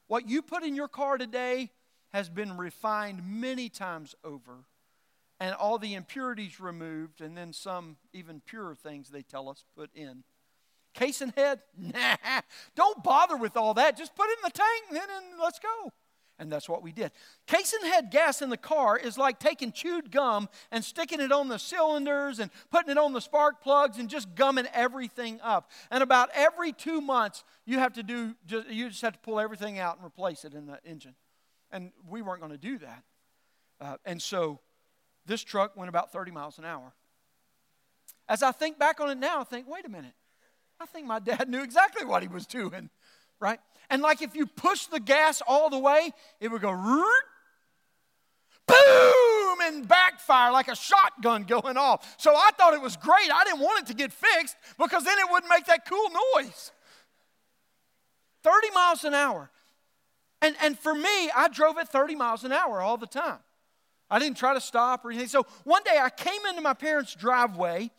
What 0.06 0.28
you 0.28 0.42
put 0.42 0.62
in 0.62 0.74
your 0.74 0.88
car 0.88 1.16
today 1.16 1.70
has 2.12 2.28
been 2.28 2.56
refined 2.56 3.22
many 3.24 3.68
times 3.68 4.14
over, 4.22 4.64
and 5.40 5.54
all 5.54 5.78
the 5.78 5.94
impurities 5.94 6.60
removed, 6.60 7.20
and 7.20 7.36
then 7.36 7.52
some 7.52 7.96
even 8.12 8.40
purer 8.40 8.74
things 8.74 9.08
they 9.08 9.22
tell 9.22 9.48
us 9.48 9.64
put 9.76 9.90
in. 9.94 10.22
Casinghead? 10.94 11.58
Nah, 11.76 12.40
don't 12.74 13.02
bother 13.02 13.36
with 13.36 13.56
all 13.56 13.74
that. 13.74 13.96
Just 13.96 14.14
put 14.14 14.28
it 14.30 14.38
in 14.38 14.44
the 14.44 14.50
tank 14.50 14.84
and 14.88 14.96
then 14.96 15.08
and 15.16 15.40
let's 15.40 15.58
go. 15.58 15.92
And 16.38 16.50
that's 16.50 16.68
what 16.68 16.82
we 16.82 16.90
did. 16.90 17.12
Casinghead 17.46 18.10
gas 18.10 18.42
in 18.42 18.50
the 18.50 18.56
car 18.56 18.98
is 18.98 19.16
like 19.16 19.38
taking 19.38 19.70
chewed 19.70 20.10
gum 20.10 20.48
and 20.72 20.84
sticking 20.84 21.20
it 21.20 21.30
on 21.30 21.48
the 21.48 21.58
cylinders 21.58 22.40
and 22.40 22.50
putting 22.70 22.90
it 22.90 22.98
on 22.98 23.12
the 23.12 23.20
spark 23.20 23.62
plugs 23.62 23.98
and 23.98 24.08
just 24.08 24.34
gumming 24.34 24.66
everything 24.74 25.40
up. 25.42 25.70
And 25.92 26.02
about 26.02 26.30
every 26.34 26.72
two 26.72 27.00
months, 27.00 27.44
you 27.64 27.78
have 27.78 27.92
to 27.92 28.02
do, 28.02 28.34
you 28.68 28.88
just 28.88 29.02
have 29.02 29.12
to 29.12 29.18
pull 29.20 29.38
everything 29.38 29.78
out 29.78 29.96
and 29.96 30.04
replace 30.04 30.44
it 30.44 30.54
in 30.54 30.66
the 30.66 30.80
engine. 30.84 31.14
And 31.70 31.92
we 32.08 32.20
weren't 32.20 32.40
going 32.40 32.52
to 32.52 32.58
do 32.58 32.78
that. 32.78 33.04
Uh, 33.80 33.96
and 34.04 34.20
so 34.20 34.58
this 35.26 35.44
truck 35.44 35.76
went 35.76 35.88
about 35.88 36.12
30 36.12 36.32
miles 36.32 36.58
an 36.58 36.64
hour. 36.64 36.94
As 38.28 38.42
I 38.42 38.50
think 38.52 38.78
back 38.78 39.00
on 39.00 39.08
it 39.10 39.18
now, 39.18 39.40
I 39.40 39.44
think, 39.44 39.68
wait 39.68 39.84
a 39.84 39.88
minute. 39.88 40.14
I 40.80 40.86
think 40.86 41.06
my 41.06 41.18
dad 41.18 41.48
knew 41.48 41.62
exactly 41.62 42.04
what 42.04 42.22
he 42.22 42.28
was 42.28 42.46
doing, 42.46 42.90
right? 43.40 43.60
And 43.90 44.02
like 44.02 44.22
if 44.22 44.34
you 44.34 44.46
push 44.46 44.86
the 44.86 45.00
gas 45.00 45.42
all 45.46 45.70
the 45.70 45.78
way, 45.78 46.12
it 46.40 46.48
would 46.48 46.62
go 46.62 46.72
boom 48.66 49.58
and 49.62 49.86
backfire 49.86 50.52
like 50.52 50.68
a 50.68 50.76
shotgun 50.76 51.44
going 51.44 51.76
off. 51.76 52.14
So 52.18 52.34
I 52.34 52.50
thought 52.56 52.74
it 52.74 52.80
was 52.80 52.96
great. 52.96 53.30
I 53.32 53.44
didn't 53.44 53.60
want 53.60 53.82
it 53.82 53.86
to 53.88 53.94
get 53.94 54.12
fixed 54.12 54.56
because 54.78 55.04
then 55.04 55.18
it 55.18 55.30
wouldn't 55.30 55.50
make 55.50 55.66
that 55.66 55.88
cool 55.88 56.08
noise. 56.34 56.72
30 58.42 58.70
miles 58.74 59.04
an 59.04 59.14
hour. 59.14 59.50
And, 60.42 60.56
and 60.60 60.78
for 60.78 60.94
me, 60.94 61.30
I 61.34 61.48
drove 61.50 61.78
at 61.78 61.88
30 61.90 62.14
miles 62.14 62.44
an 62.44 62.52
hour 62.52 62.80
all 62.80 62.96
the 62.96 63.06
time. 63.06 63.38
I 64.10 64.18
didn't 64.18 64.36
try 64.36 64.52
to 64.54 64.60
stop 64.60 65.04
or 65.04 65.10
anything. 65.10 65.28
So 65.28 65.46
one 65.64 65.82
day 65.84 65.98
I 66.00 66.10
came 66.10 66.44
into 66.48 66.60
my 66.60 66.74
parents' 66.74 67.14
driveway 67.14 67.90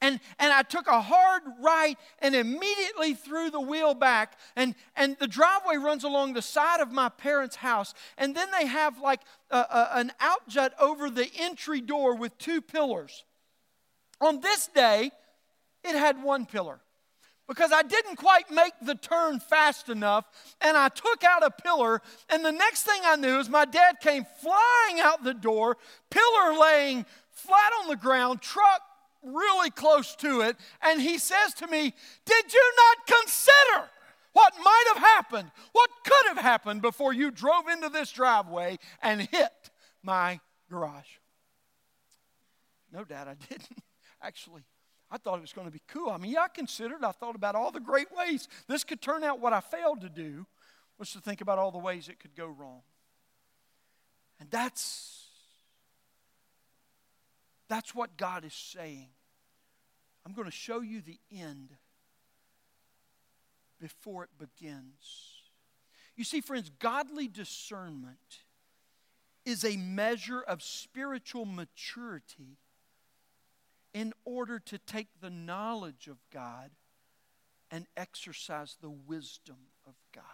And, 0.00 0.18
and 0.38 0.52
I 0.52 0.62
took 0.62 0.86
a 0.86 1.00
hard 1.00 1.42
right 1.60 1.98
and 2.20 2.34
immediately 2.34 3.14
threw 3.14 3.50
the 3.50 3.60
wheel 3.60 3.94
back. 3.94 4.38
And, 4.56 4.74
and 4.96 5.16
the 5.18 5.28
driveway 5.28 5.76
runs 5.76 6.04
along 6.04 6.32
the 6.32 6.42
side 6.42 6.80
of 6.80 6.90
my 6.90 7.10
parents' 7.10 7.56
house. 7.56 7.92
And 8.16 8.34
then 8.34 8.48
they 8.58 8.66
have 8.66 8.98
like 8.98 9.20
a, 9.50 9.58
a, 9.58 9.88
an 9.94 10.12
outjut 10.20 10.70
over 10.80 11.10
the 11.10 11.28
entry 11.38 11.80
door 11.80 12.14
with 12.14 12.36
two 12.38 12.62
pillars. 12.62 13.24
On 14.20 14.40
this 14.40 14.68
day, 14.68 15.10
it 15.84 15.96
had 15.96 16.22
one 16.22 16.46
pillar 16.46 16.80
because 17.48 17.72
I 17.72 17.82
didn't 17.82 18.16
quite 18.16 18.50
make 18.50 18.74
the 18.80 18.94
turn 18.94 19.40
fast 19.40 19.88
enough 19.88 20.24
and 20.60 20.76
I 20.76 20.88
took 20.88 21.24
out 21.24 21.42
a 21.42 21.50
pillar. 21.50 22.00
And 22.28 22.44
the 22.44 22.52
next 22.52 22.84
thing 22.84 23.00
I 23.04 23.16
knew 23.16 23.38
is 23.38 23.48
my 23.48 23.64
dad 23.64 23.96
came 24.00 24.24
flying 24.40 25.00
out 25.00 25.24
the 25.24 25.34
door, 25.34 25.76
pillar 26.10 26.58
laying 26.58 27.04
flat 27.32 27.72
on 27.82 27.88
the 27.88 27.96
ground, 27.96 28.40
truck 28.40 28.82
really 29.22 29.70
close 29.70 30.14
to 30.16 30.42
it. 30.42 30.56
And 30.82 31.00
he 31.00 31.18
says 31.18 31.54
to 31.54 31.66
me, 31.66 31.94
Did 32.24 32.52
you 32.52 32.72
not 32.76 33.06
consider? 33.06 33.90
What 34.32 34.52
might 34.62 34.84
have 34.94 34.98
happened, 34.98 35.50
what 35.72 35.90
could 36.04 36.28
have 36.28 36.38
happened 36.38 36.82
before 36.82 37.12
you 37.12 37.30
drove 37.30 37.68
into 37.68 37.88
this 37.88 38.12
driveway 38.12 38.78
and 39.02 39.22
hit 39.22 39.70
my 40.02 40.38
garage? 40.70 41.18
No, 42.92 43.04
Dad, 43.04 43.28
I 43.28 43.34
didn't. 43.48 43.82
Actually, 44.22 44.62
I 45.10 45.18
thought 45.18 45.38
it 45.38 45.42
was 45.42 45.52
going 45.52 45.66
to 45.66 45.72
be 45.72 45.82
cool. 45.88 46.10
I 46.10 46.18
mean, 46.18 46.32
yeah, 46.32 46.42
I 46.42 46.48
considered, 46.48 47.02
I 47.02 47.10
thought 47.10 47.34
about 47.34 47.56
all 47.56 47.72
the 47.72 47.80
great 47.80 48.08
ways 48.16 48.48
this 48.68 48.84
could 48.84 49.00
turn 49.00 49.24
out. 49.24 49.40
What 49.40 49.52
I 49.52 49.60
failed 49.60 50.00
to 50.02 50.08
do 50.08 50.46
was 50.98 51.10
to 51.12 51.20
think 51.20 51.40
about 51.40 51.58
all 51.58 51.72
the 51.72 51.78
ways 51.78 52.08
it 52.08 52.20
could 52.20 52.36
go 52.36 52.46
wrong. 52.46 52.82
And 54.38 54.50
that's 54.50 55.19
that's 57.70 57.94
what 57.94 58.16
God 58.16 58.44
is 58.44 58.52
saying. 58.52 59.08
I'm 60.26 60.32
going 60.32 60.50
to 60.50 60.52
show 60.52 60.80
you 60.80 61.00
the 61.00 61.20
end 61.32 61.70
before 63.80 64.24
it 64.24 64.30
begins. 64.38 65.36
You 66.16 66.24
see, 66.24 66.40
friends, 66.40 66.70
godly 66.80 67.28
discernment 67.28 68.40
is 69.46 69.64
a 69.64 69.76
measure 69.76 70.40
of 70.40 70.62
spiritual 70.62 71.46
maturity 71.46 72.58
in 73.94 74.12
order 74.24 74.58
to 74.58 74.76
take 74.76 75.08
the 75.20 75.30
knowledge 75.30 76.08
of 76.08 76.18
God 76.32 76.72
and 77.70 77.86
exercise 77.96 78.76
the 78.80 78.90
wisdom 78.90 79.56
of 79.86 79.94
God. 80.12 80.24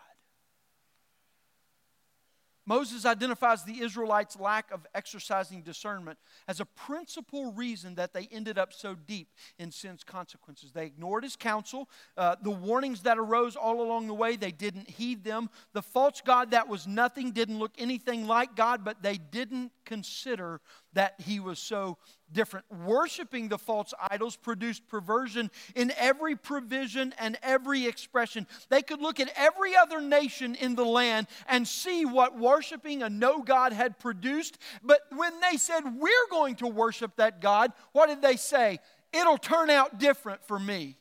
Moses 2.67 3.07
identifies 3.07 3.65
the 3.65 3.81
Israelites' 3.81 4.39
lack 4.39 4.71
of 4.73 4.87
exercising 4.95 5.63
discernment 5.63 6.19
as 6.49 6.61
a 6.61 6.65
principal 6.65 7.53
reason 7.53 7.95
that 7.95 8.13
they 8.13 8.29
ended 8.33 8.59
up 8.59 8.73
so 8.73 8.95
deep 8.95 9.29
in 9.59 9.71
sin's 9.71 10.03
consequences. 10.03 10.73
They 10.73 10.87
ignored 10.87 11.23
his 11.23 11.37
counsel, 11.37 11.89
uh, 12.17 12.37
the 12.43 12.51
warnings 12.51 13.03
that 13.03 13.19
arose 13.19 13.55
all 13.55 13.81
along 13.81 14.09
the 14.09 14.15
way, 14.15 14.37
they 14.37 14.51
didn't 14.51 14.91
heed 14.91 15.23
them. 15.23 15.49
The 15.73 15.83
false 15.83 16.21
God 16.25 16.51
that 16.51 16.69
was 16.69 16.87
nothing 16.87 17.31
didn't 17.31 17.59
look 17.59 17.73
anything 17.79 18.27
like 18.27 18.57
God, 18.57 18.85
but 18.85 19.03
they 19.03 19.17
didn't 19.17 19.73
consider 19.85 20.61
that 20.97 21.15
he 21.19 21.41
was 21.41 21.59
so 21.59 21.99
different. 22.33 22.67
Worshiping 22.85 23.49
the 23.49 23.59
false 23.59 23.93
idols 24.11 24.35
produced 24.35 24.89
perversion 24.89 25.51
in 25.75 25.93
every 25.97 26.37
provision 26.37 27.15
and 27.19 27.39
every 27.43 27.87
expression. 27.87 28.47
They 28.71 28.83
could 28.83 29.01
look 29.01 29.21
at 29.21 29.31
every 29.37 29.77
other 29.77 30.01
nation 30.01 30.55
in 30.55 30.75
the 30.75 30.85
land 30.85 31.29
and 31.49 31.69
see 31.69 32.05
what 32.05 32.39
worshiping 32.39 33.03
a 33.03 33.11
no 33.11 33.43
God 33.43 33.73
had 33.73 33.99
produced. 33.99 34.59
But 34.83 35.01
when 35.15 35.33
they 35.41 35.59
said, 35.59 35.83
We're 35.85 36.11
going 36.31 36.57
to 36.57 36.67
worship 36.67 37.17
that 37.17 37.41
God, 37.41 37.73
what 37.93 38.09
did 38.09 38.23
they 38.23 38.37
say? 38.37 38.81
It'll 39.13 39.39
turn 39.39 39.71
out 39.71 39.99
different 39.99 40.43
for 40.45 40.59
me. 40.59 40.97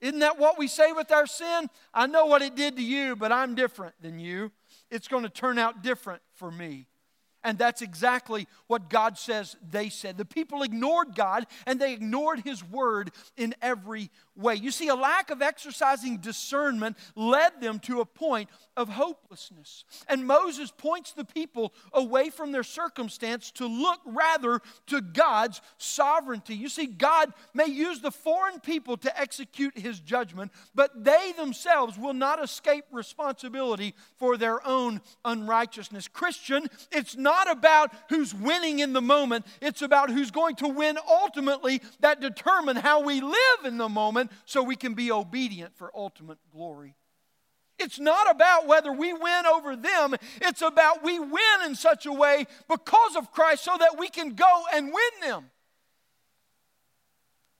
Isn't 0.00 0.20
that 0.20 0.38
what 0.38 0.58
we 0.58 0.68
say 0.68 0.92
with 0.92 1.10
our 1.10 1.26
sin? 1.26 1.68
I 1.92 2.06
know 2.06 2.26
what 2.26 2.40
it 2.40 2.54
did 2.54 2.76
to 2.76 2.82
you, 2.82 3.16
but 3.16 3.32
I'm 3.32 3.56
different 3.56 3.94
than 4.00 4.20
you. 4.20 4.52
It's 4.90 5.08
going 5.08 5.24
to 5.24 5.28
turn 5.28 5.58
out 5.58 5.82
different 5.82 6.22
for 6.34 6.52
me. 6.52 6.86
And 7.48 7.56
that's 7.56 7.80
exactly 7.80 8.46
what 8.66 8.90
God 8.90 9.16
says 9.16 9.56
they 9.70 9.88
said. 9.88 10.18
The 10.18 10.26
people 10.26 10.62
ignored 10.62 11.14
God 11.14 11.46
and 11.66 11.80
they 11.80 11.94
ignored 11.94 12.40
His 12.40 12.62
word 12.62 13.10
in 13.38 13.54
every 13.62 14.10
way. 14.36 14.56
You 14.56 14.70
see, 14.70 14.88
a 14.88 14.94
lack 14.94 15.30
of 15.30 15.40
exercising 15.40 16.18
discernment 16.18 16.98
led 17.16 17.58
them 17.62 17.78
to 17.80 18.02
a 18.02 18.04
point 18.04 18.50
of 18.76 18.90
hopelessness. 18.90 19.84
And 20.08 20.26
Moses 20.26 20.70
points 20.76 21.12
the 21.12 21.24
people 21.24 21.72
away 21.94 22.28
from 22.28 22.52
their 22.52 22.62
circumstance 22.62 23.50
to 23.52 23.66
look 23.66 24.00
rather 24.04 24.60
to 24.88 25.00
God's 25.00 25.62
sovereignty. 25.78 26.54
You 26.54 26.68
see, 26.68 26.84
God 26.84 27.32
may 27.54 27.66
use 27.66 28.00
the 28.00 28.10
foreign 28.10 28.60
people 28.60 28.98
to 28.98 29.18
execute 29.18 29.78
his 29.78 30.00
judgment, 30.00 30.52
but 30.74 31.02
they 31.02 31.32
themselves 31.36 31.98
will 31.98 32.12
not 32.12 32.42
escape 32.44 32.84
responsibility 32.92 33.94
for 34.18 34.36
their 34.36 34.64
own 34.66 35.00
unrighteousness. 35.24 36.08
Christian, 36.08 36.68
it's 36.92 37.16
not 37.16 37.37
about 37.46 37.92
who's 38.08 38.34
winning 38.34 38.80
in 38.80 38.92
the 38.92 39.00
moment, 39.02 39.46
it's 39.60 39.82
about 39.82 40.10
who's 40.10 40.30
going 40.30 40.56
to 40.56 40.68
win 40.68 40.98
ultimately 41.08 41.80
that 42.00 42.20
determine 42.20 42.76
how 42.76 43.02
we 43.02 43.20
live 43.20 43.64
in 43.64 43.78
the 43.78 43.88
moment 43.88 44.32
so 44.46 44.62
we 44.62 44.74
can 44.74 44.94
be 44.94 45.12
obedient 45.12 45.76
for 45.76 45.92
ultimate 45.94 46.38
glory. 46.50 46.96
It's 47.78 48.00
not 48.00 48.28
about 48.28 48.66
whether 48.66 48.92
we 48.92 49.12
win 49.12 49.46
over 49.46 49.76
them, 49.76 50.16
it's 50.40 50.62
about 50.62 51.04
we 51.04 51.20
win 51.20 51.60
in 51.64 51.74
such 51.76 52.06
a 52.06 52.12
way 52.12 52.46
because 52.68 53.14
of 53.14 53.30
Christ 53.30 53.64
so 53.64 53.76
that 53.78 53.98
we 53.98 54.08
can 54.08 54.34
go 54.34 54.64
and 54.74 54.86
win 54.86 55.28
them. 55.28 55.50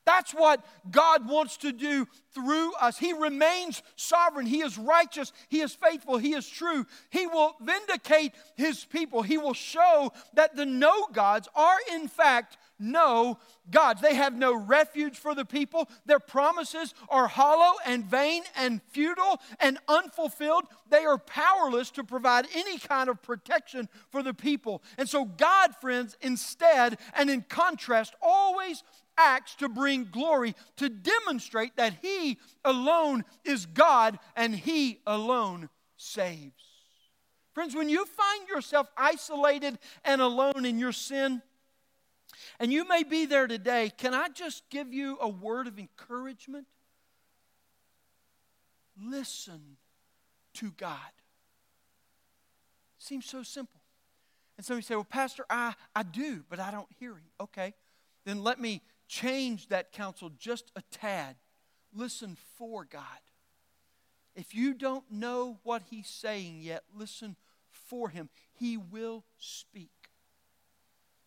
That's 0.08 0.32
what 0.32 0.64
God 0.90 1.28
wants 1.28 1.58
to 1.58 1.70
do 1.70 2.08
through 2.32 2.72
us. 2.80 2.96
He 2.96 3.12
remains 3.12 3.82
sovereign. 3.94 4.46
He 4.46 4.62
is 4.62 4.78
righteous. 4.78 5.34
He 5.50 5.60
is 5.60 5.74
faithful. 5.74 6.16
He 6.16 6.32
is 6.32 6.48
true. 6.48 6.86
He 7.10 7.26
will 7.26 7.54
vindicate 7.60 8.32
His 8.56 8.86
people. 8.86 9.20
He 9.20 9.36
will 9.36 9.52
show 9.52 10.10
that 10.32 10.56
the 10.56 10.64
no 10.64 11.08
gods 11.12 11.46
are, 11.54 11.76
in 11.92 12.08
fact, 12.08 12.56
no 12.78 13.38
gods. 13.70 14.00
They 14.00 14.14
have 14.14 14.34
no 14.34 14.54
refuge 14.54 15.18
for 15.18 15.34
the 15.34 15.44
people. 15.44 15.90
Their 16.06 16.20
promises 16.20 16.94
are 17.10 17.26
hollow 17.26 17.76
and 17.84 18.06
vain 18.06 18.44
and 18.56 18.80
futile 18.88 19.42
and 19.60 19.76
unfulfilled. 19.88 20.64
They 20.88 21.04
are 21.04 21.18
powerless 21.18 21.90
to 21.90 22.04
provide 22.04 22.46
any 22.54 22.78
kind 22.78 23.10
of 23.10 23.20
protection 23.20 23.90
for 24.10 24.22
the 24.22 24.32
people. 24.32 24.82
And 24.96 25.06
so, 25.06 25.26
God, 25.26 25.74
friends, 25.82 26.16
instead 26.22 26.96
and 27.14 27.28
in 27.28 27.42
contrast, 27.42 28.14
always 28.22 28.82
acts 29.18 29.56
to 29.56 29.68
bring 29.68 30.08
glory, 30.10 30.54
to 30.76 30.88
demonstrate 30.88 31.76
that 31.76 31.94
He 32.00 32.38
alone 32.64 33.24
is 33.44 33.66
God 33.66 34.18
and 34.36 34.54
He 34.54 35.00
alone 35.06 35.68
saves. 35.96 36.64
Friends, 37.52 37.74
when 37.74 37.88
you 37.88 38.06
find 38.06 38.48
yourself 38.48 38.88
isolated 38.96 39.78
and 40.04 40.20
alone 40.20 40.64
in 40.64 40.78
your 40.78 40.92
sin, 40.92 41.42
and 42.60 42.72
you 42.72 42.86
may 42.86 43.02
be 43.02 43.26
there 43.26 43.46
today. 43.46 43.92
Can 43.96 44.14
I 44.14 44.28
just 44.28 44.68
give 44.70 44.92
you 44.92 45.18
a 45.20 45.28
word 45.28 45.66
of 45.66 45.78
encouragement? 45.78 46.66
Listen 49.00 49.76
to 50.54 50.70
God. 50.72 50.98
Seems 52.98 53.26
so 53.26 53.42
simple. 53.42 53.80
And 54.56 54.68
of 54.68 54.76
you 54.76 54.82
say, 54.82 54.96
Well, 54.96 55.04
Pastor, 55.04 55.44
I, 55.48 55.74
I 55.94 56.02
do, 56.02 56.44
but 56.50 56.58
I 56.58 56.70
don't 56.70 56.88
hear 56.98 57.12
him. 57.12 57.30
Okay, 57.40 57.74
then 58.24 58.42
let 58.42 58.60
me 58.60 58.82
change 59.08 59.68
that 59.68 59.92
counsel 59.92 60.30
just 60.38 60.70
a 60.76 60.82
tad. 60.90 61.36
Listen 61.92 62.36
for 62.56 62.84
God. 62.84 63.02
If 64.36 64.54
you 64.54 64.74
don't 64.74 65.10
know 65.10 65.58
what 65.64 65.82
he's 65.90 66.06
saying 66.06 66.60
yet, 66.60 66.84
listen 66.94 67.34
for 67.88 68.08
him. 68.08 68.28
He 68.52 68.76
will 68.76 69.24
speak. 69.38 69.90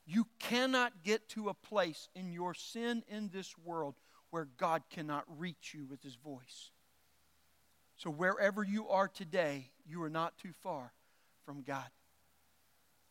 You 0.05 0.27
cannot 0.39 1.03
get 1.03 1.27
to 1.29 1.49
a 1.49 1.53
place 1.53 2.07
in 2.15 2.31
your 2.31 2.53
sin 2.53 3.03
in 3.07 3.29
this 3.29 3.57
world 3.57 3.95
where 4.29 4.47
God 4.57 4.83
cannot 4.89 5.25
reach 5.37 5.73
you 5.73 5.85
with 5.85 6.01
his 6.01 6.15
voice. 6.15 6.71
So, 7.97 8.09
wherever 8.09 8.63
you 8.63 8.87
are 8.89 9.07
today, 9.07 9.71
you 9.85 10.01
are 10.03 10.09
not 10.09 10.37
too 10.37 10.53
far 10.63 10.93
from 11.45 11.61
God. 11.61 11.89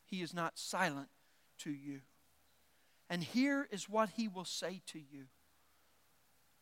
He 0.05 0.23
is 0.23 0.35
not 0.35 0.59
silent 0.59 1.09
to 1.59 1.71
you. 1.71 2.01
And 3.11 3.25
here 3.25 3.67
is 3.73 3.89
what 3.89 4.11
he 4.11 4.29
will 4.29 4.45
say 4.45 4.81
to 4.87 4.99
you 4.99 5.27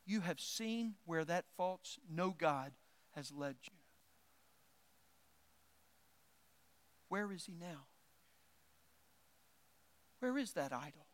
You 0.07 0.23
have 0.23 0.41
seen 0.41 0.95
where 1.05 1.25
that 1.27 1.45
false 1.57 1.99
no 2.11 2.31
God 2.31 2.73
has 3.11 3.31
led 3.31 3.57
you. 3.65 3.77
Where 7.11 7.31
is 7.33 7.45
he 7.45 7.55
now? 7.55 7.85
Where 10.21 10.39
is 10.39 10.53
that 10.53 10.73
idol? 10.73 11.07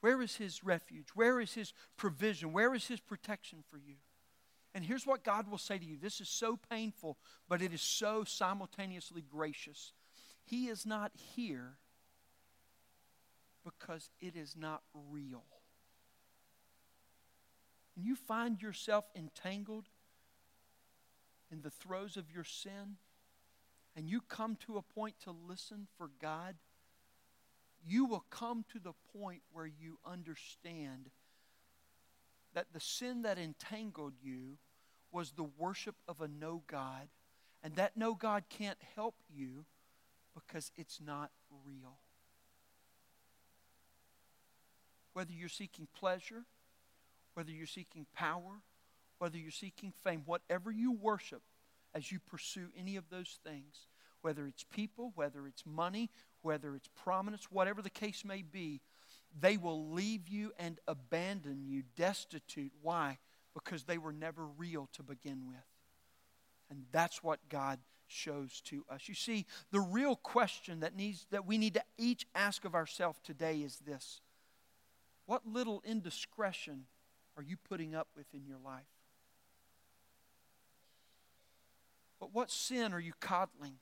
Where 0.00 0.22
is 0.22 0.36
his 0.36 0.64
refuge? 0.64 1.08
Where 1.14 1.40
is 1.40 1.52
his 1.52 1.74
provision? 1.98 2.52
Where 2.52 2.74
is 2.74 2.88
his 2.88 3.00
protection 3.00 3.62
for 3.70 3.76
you? 3.76 3.96
And 4.74 4.84
here's 4.84 5.06
what 5.06 5.24
God 5.24 5.50
will 5.50 5.58
say 5.58 5.78
to 5.78 5.84
you 5.84 5.98
this 5.98 6.20
is 6.22 6.30
so 6.30 6.58
painful, 6.70 7.18
but 7.46 7.60
it 7.60 7.74
is 7.74 7.82
so 7.82 8.24
simultaneously 8.24 9.22
gracious. 9.22 9.92
He 10.44 10.68
is 10.68 10.86
not 10.86 11.12
here 11.14 11.76
because 13.64 14.10
it 14.20 14.36
is 14.36 14.56
not 14.56 14.82
real. 15.10 15.44
and 18.00 18.06
you 18.06 18.16
find 18.16 18.62
yourself 18.62 19.04
entangled 19.14 19.84
in 21.52 21.60
the 21.60 21.70
throes 21.70 22.16
of 22.16 22.30
your 22.32 22.44
sin, 22.44 22.96
and 23.94 24.08
you 24.08 24.22
come 24.22 24.56
to 24.56 24.78
a 24.78 24.82
point 24.82 25.16
to 25.24 25.32
listen 25.46 25.86
for 25.98 26.10
God, 26.18 26.54
you 27.86 28.06
will 28.06 28.24
come 28.30 28.64
to 28.72 28.78
the 28.78 28.94
point 29.12 29.42
where 29.52 29.66
you 29.66 29.98
understand 30.06 31.10
that 32.54 32.72
the 32.72 32.80
sin 32.80 33.20
that 33.22 33.38
entangled 33.38 34.14
you 34.22 34.56
was 35.12 35.32
the 35.32 35.50
worship 35.58 35.96
of 36.08 36.22
a 36.22 36.28
no 36.28 36.62
God, 36.66 37.08
and 37.62 37.74
that 37.76 37.98
no 37.98 38.14
God 38.14 38.44
can't 38.48 38.78
help 38.94 39.16
you 39.28 39.66
because 40.34 40.72
it's 40.76 41.00
not 41.04 41.30
real. 41.66 41.98
Whether 45.20 45.34
you're 45.34 45.50
seeking 45.50 45.86
pleasure, 45.94 46.46
whether 47.34 47.50
you're 47.50 47.66
seeking 47.66 48.06
power, 48.14 48.62
whether 49.18 49.36
you're 49.36 49.50
seeking 49.50 49.92
fame, 50.02 50.22
whatever 50.24 50.70
you 50.70 50.92
worship 50.92 51.42
as 51.94 52.10
you 52.10 52.20
pursue 52.20 52.68
any 52.74 52.96
of 52.96 53.04
those 53.10 53.38
things, 53.44 53.86
whether 54.22 54.46
it's 54.46 54.64
people, 54.64 55.12
whether 55.16 55.46
it's 55.46 55.66
money, 55.66 56.08
whether 56.40 56.74
it's 56.74 56.88
prominence, 57.04 57.48
whatever 57.50 57.82
the 57.82 57.90
case 57.90 58.24
may 58.24 58.40
be, 58.40 58.80
they 59.38 59.58
will 59.58 59.90
leave 59.90 60.26
you 60.26 60.52
and 60.58 60.80
abandon 60.88 61.66
you 61.66 61.82
destitute. 61.96 62.72
Why? 62.80 63.18
Because 63.52 63.84
they 63.84 63.98
were 63.98 64.14
never 64.14 64.46
real 64.46 64.88
to 64.94 65.02
begin 65.02 65.46
with. 65.46 65.58
And 66.70 66.84
that's 66.92 67.22
what 67.22 67.40
God 67.50 67.78
shows 68.06 68.62
to 68.62 68.86
us. 68.88 69.06
You 69.06 69.14
see, 69.14 69.44
the 69.70 69.80
real 69.80 70.16
question 70.16 70.80
that 70.80 70.96
needs 70.96 71.26
that 71.30 71.46
we 71.46 71.58
need 71.58 71.74
to 71.74 71.84
each 71.98 72.26
ask 72.34 72.64
of 72.64 72.74
ourselves 72.74 73.20
today 73.22 73.58
is 73.58 73.76
this. 73.86 74.22
What 75.30 75.46
little 75.46 75.80
indiscretion 75.86 76.86
are 77.36 77.42
you 77.44 77.56
putting 77.56 77.94
up 77.94 78.08
with 78.16 78.26
in 78.34 78.44
your 78.48 78.58
life? 78.58 78.82
But 82.18 82.34
what 82.34 82.50
sin 82.50 82.92
are 82.92 82.98
you 82.98 83.12
coddling? 83.20 83.74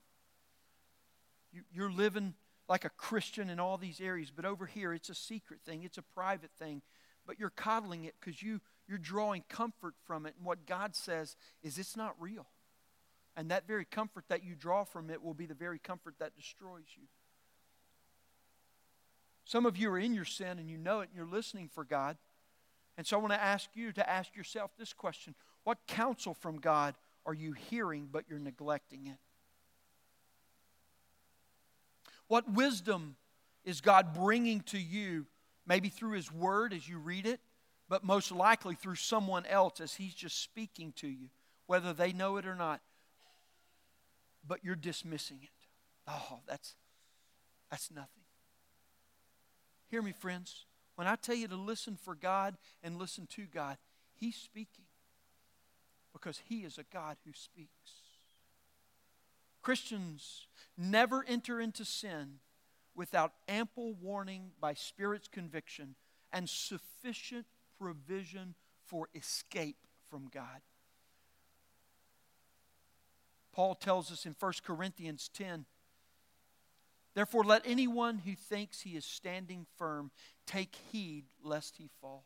You, 1.50 1.62
you're 1.72 1.90
living 1.90 2.34
like 2.68 2.84
a 2.84 2.90
Christian 2.90 3.48
in 3.48 3.58
all 3.58 3.78
these 3.78 3.98
areas, 3.98 4.30
but 4.30 4.44
over 4.44 4.66
here 4.66 4.92
it's 4.92 5.08
a 5.08 5.14
secret 5.14 5.60
thing, 5.64 5.84
it's 5.84 5.96
a 5.96 6.02
private 6.02 6.50
thing. 6.58 6.82
But 7.26 7.40
you're 7.40 7.48
coddling 7.48 8.04
it 8.04 8.16
because 8.20 8.42
you, 8.42 8.60
you're 8.86 8.98
drawing 8.98 9.42
comfort 9.48 9.94
from 10.04 10.26
it. 10.26 10.34
And 10.36 10.44
what 10.44 10.66
God 10.66 10.94
says 10.94 11.34
is 11.62 11.78
it's 11.78 11.96
not 11.96 12.14
real. 12.20 12.46
And 13.38 13.50
that 13.50 13.66
very 13.66 13.86
comfort 13.86 14.24
that 14.28 14.44
you 14.44 14.54
draw 14.54 14.84
from 14.84 15.08
it 15.08 15.22
will 15.22 15.32
be 15.32 15.46
the 15.46 15.54
very 15.54 15.78
comfort 15.78 16.16
that 16.18 16.36
destroys 16.36 16.88
you. 16.94 17.04
Some 19.48 19.64
of 19.64 19.78
you 19.78 19.90
are 19.90 19.98
in 19.98 20.12
your 20.12 20.26
sin 20.26 20.58
and 20.58 20.68
you 20.68 20.76
know 20.76 21.00
it 21.00 21.08
and 21.08 21.16
you're 21.16 21.26
listening 21.26 21.70
for 21.72 21.82
God. 21.82 22.18
And 22.98 23.06
so 23.06 23.16
I 23.16 23.20
want 23.20 23.32
to 23.32 23.42
ask 23.42 23.70
you 23.72 23.92
to 23.92 24.06
ask 24.06 24.36
yourself 24.36 24.72
this 24.78 24.92
question 24.92 25.34
What 25.64 25.78
counsel 25.86 26.34
from 26.34 26.58
God 26.58 26.94
are 27.24 27.32
you 27.32 27.54
hearing 27.54 28.10
but 28.12 28.24
you're 28.28 28.38
neglecting 28.38 29.06
it? 29.06 29.16
What 32.26 32.52
wisdom 32.52 33.16
is 33.64 33.80
God 33.80 34.12
bringing 34.12 34.60
to 34.64 34.78
you, 34.78 35.24
maybe 35.66 35.88
through 35.88 36.12
His 36.12 36.30
Word 36.30 36.74
as 36.74 36.86
you 36.86 36.98
read 36.98 37.24
it, 37.24 37.40
but 37.88 38.04
most 38.04 38.30
likely 38.30 38.74
through 38.74 38.96
someone 38.96 39.46
else 39.46 39.80
as 39.80 39.94
He's 39.94 40.12
just 40.12 40.42
speaking 40.42 40.92
to 40.96 41.08
you, 41.08 41.30
whether 41.66 41.94
they 41.94 42.12
know 42.12 42.36
it 42.36 42.46
or 42.46 42.54
not? 42.54 42.82
But 44.46 44.62
you're 44.62 44.76
dismissing 44.76 45.38
it. 45.42 45.66
Oh, 46.06 46.40
that's, 46.46 46.74
that's 47.70 47.90
nothing. 47.90 48.17
Hear 49.88 50.02
me, 50.02 50.12
friends. 50.12 50.66
When 50.96 51.06
I 51.06 51.16
tell 51.16 51.34
you 51.34 51.48
to 51.48 51.56
listen 51.56 51.96
for 51.96 52.14
God 52.14 52.56
and 52.82 52.98
listen 52.98 53.26
to 53.28 53.46
God, 53.46 53.78
He's 54.14 54.36
speaking 54.36 54.84
because 56.12 56.42
He 56.48 56.60
is 56.60 56.78
a 56.78 56.84
God 56.92 57.16
who 57.24 57.32
speaks. 57.32 57.92
Christians 59.62 60.46
never 60.76 61.24
enter 61.26 61.60
into 61.60 61.84
sin 61.84 62.40
without 62.94 63.32
ample 63.48 63.94
warning 63.94 64.50
by 64.60 64.74
Spirit's 64.74 65.28
conviction 65.28 65.94
and 66.32 66.48
sufficient 66.48 67.46
provision 67.78 68.54
for 68.84 69.08
escape 69.14 69.86
from 70.10 70.28
God. 70.32 70.62
Paul 73.52 73.74
tells 73.74 74.10
us 74.10 74.26
in 74.26 74.34
1 74.38 74.52
Corinthians 74.64 75.30
10 75.32 75.64
Therefore, 77.18 77.42
let 77.42 77.62
anyone 77.64 78.18
who 78.18 78.36
thinks 78.36 78.82
he 78.82 78.90
is 78.90 79.04
standing 79.04 79.66
firm 79.76 80.12
take 80.46 80.76
heed 80.92 81.24
lest 81.42 81.76
he 81.76 81.90
fall. 82.00 82.22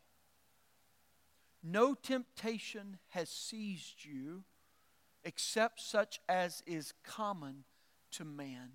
No 1.63 1.95
temptation 1.95 2.99
has 3.09 3.27
seized 3.27 4.05
you 4.05 4.43
except 5.23 5.81
such 5.81 6.19
as 6.29 6.61
is 6.67 6.93
common 7.03 7.63
to 8.11 8.23
man. 8.23 8.69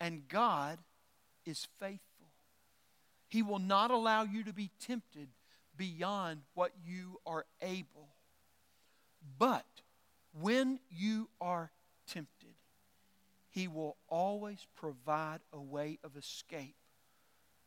And 0.00 0.28
God 0.28 0.78
is 1.44 1.68
faithful. 1.78 2.30
He 3.28 3.42
will 3.42 3.58
not 3.58 3.90
allow 3.90 4.22
you 4.22 4.44
to 4.44 4.52
be 4.54 4.70
tempted 4.80 5.28
beyond 5.76 6.40
what 6.54 6.72
you 6.86 7.20
are 7.26 7.44
able. 7.60 8.14
But 9.38 9.66
when 10.40 10.80
you 10.90 11.28
are 11.38 11.70
tempted, 12.06 12.35
He 13.56 13.68
will 13.68 13.96
always 14.10 14.66
provide 14.76 15.38
a 15.50 15.58
way 15.58 15.98
of 16.04 16.14
escape 16.14 16.76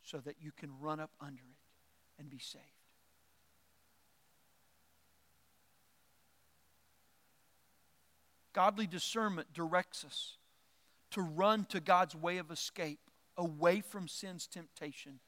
so 0.04 0.18
that 0.18 0.36
you 0.40 0.52
can 0.52 0.70
run 0.78 1.00
up 1.00 1.10
under 1.20 1.42
it 1.42 1.58
and 2.16 2.30
be 2.30 2.38
saved. 2.38 2.64
Godly 8.52 8.86
discernment 8.86 9.52
directs 9.52 10.04
us 10.04 10.36
to 11.10 11.22
run 11.22 11.64
to 11.64 11.80
God's 11.80 12.14
way 12.14 12.38
of 12.38 12.52
escape, 12.52 13.00
away 13.36 13.80
from 13.80 14.06
sin's 14.06 14.46
temptation, 14.46 15.18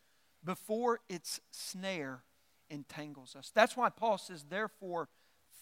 before 0.45 1.01
its 1.09 1.41
snare 1.51 2.23
entangles 2.71 3.35
us. 3.35 3.51
That's 3.53 3.77
why 3.77 3.89
Paul 3.89 4.17
says, 4.17 4.45
Therefore, 4.49 5.09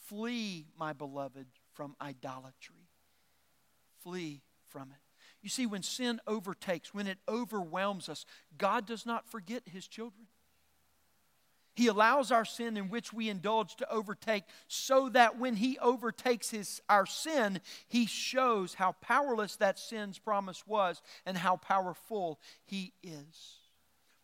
flee, 0.06 0.66
my 0.78 0.92
beloved, 0.92 1.46
from 1.72 1.96
idolatry. 2.02 2.90
Flee 4.02 4.42
from 4.70 4.90
it. 4.92 4.98
You 5.42 5.48
see, 5.48 5.66
when 5.66 5.82
sin 5.82 6.20
overtakes, 6.26 6.92
when 6.92 7.06
it 7.06 7.18
overwhelms 7.28 8.08
us, 8.08 8.24
God 8.58 8.86
does 8.86 9.06
not 9.06 9.30
forget 9.30 9.62
his 9.66 9.86
children. 9.86 10.26
He 11.74 11.86
allows 11.86 12.30
our 12.30 12.44
sin 12.44 12.76
in 12.76 12.90
which 12.90 13.12
we 13.12 13.30
indulge 13.30 13.76
to 13.76 13.90
overtake 13.90 14.44
so 14.66 15.08
that 15.10 15.38
when 15.38 15.54
He 15.54 15.78
overtakes 15.78 16.50
his, 16.50 16.82
our 16.88 17.06
sin, 17.06 17.60
He 17.88 18.06
shows 18.06 18.74
how 18.74 18.92
powerless 19.00 19.56
that 19.56 19.78
sin's 19.78 20.18
promise 20.18 20.66
was 20.66 21.00
and 21.24 21.38
how 21.38 21.56
powerful 21.56 22.38
He 22.66 22.92
is. 23.02 23.56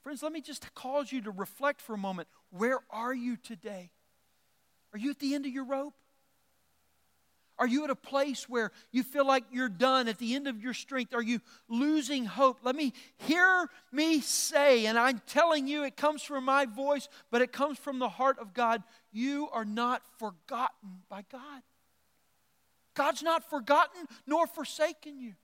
Friends, 0.03 0.22
let 0.22 0.32
me 0.32 0.40
just 0.40 0.74
cause 0.74 1.11
you 1.11 1.22
to 1.22 1.30
reflect 1.30 1.80
for 1.80 1.94
a 1.94 1.99
moment. 1.99 2.28
Where 2.51 2.80
are 2.90 3.14
you 3.14 3.36
today? 3.36 3.90
Are 4.92 4.99
you 4.99 5.11
at 5.11 5.18
the 5.18 5.34
end 5.34 5.47
of 5.47 5.53
your 5.53 5.64
rope? 5.64 5.94
Are 7.59 7.66
you 7.66 7.84
at 7.84 7.90
a 7.90 7.96
place 7.96 8.48
where 8.48 8.70
you 8.92 9.02
feel 9.02 9.26
like 9.26 9.44
you're 9.50 9.68
done 9.68 10.09
at 10.09 10.18
the 10.18 10.34
end 10.34 10.46
of 10.46 10.62
your 10.62 10.74
strength? 10.74 11.14
Are 11.14 11.22
you 11.22 11.40
losing 11.68 12.26
hope? 12.26 12.59
Let 12.62 12.76
me 12.76 12.92
hear 13.16 13.68
me 13.90 14.20
say, 14.20 14.86
and 14.86 14.98
I'm 14.98 15.22
telling 15.26 15.66
you, 15.66 15.84
it 15.84 15.96
comes 15.96 16.22
from 16.22 16.44
my 16.44 16.66
voice, 16.66 17.09
but 17.30 17.40
it 17.40 17.52
comes 17.52 17.78
from 17.78 17.98
the 17.98 18.11
heart 18.11 18.38
of 18.38 18.52
God. 18.52 18.82
You 19.11 19.48
are 19.52 19.64
not 19.64 20.02
forgotten 20.18 21.00
by 21.09 21.24
God. 21.32 21.62
God's 22.94 23.22
not 23.22 23.48
forgotten 23.48 24.07
nor 24.26 24.46
forsaken 24.46 25.18
you. 25.18 25.34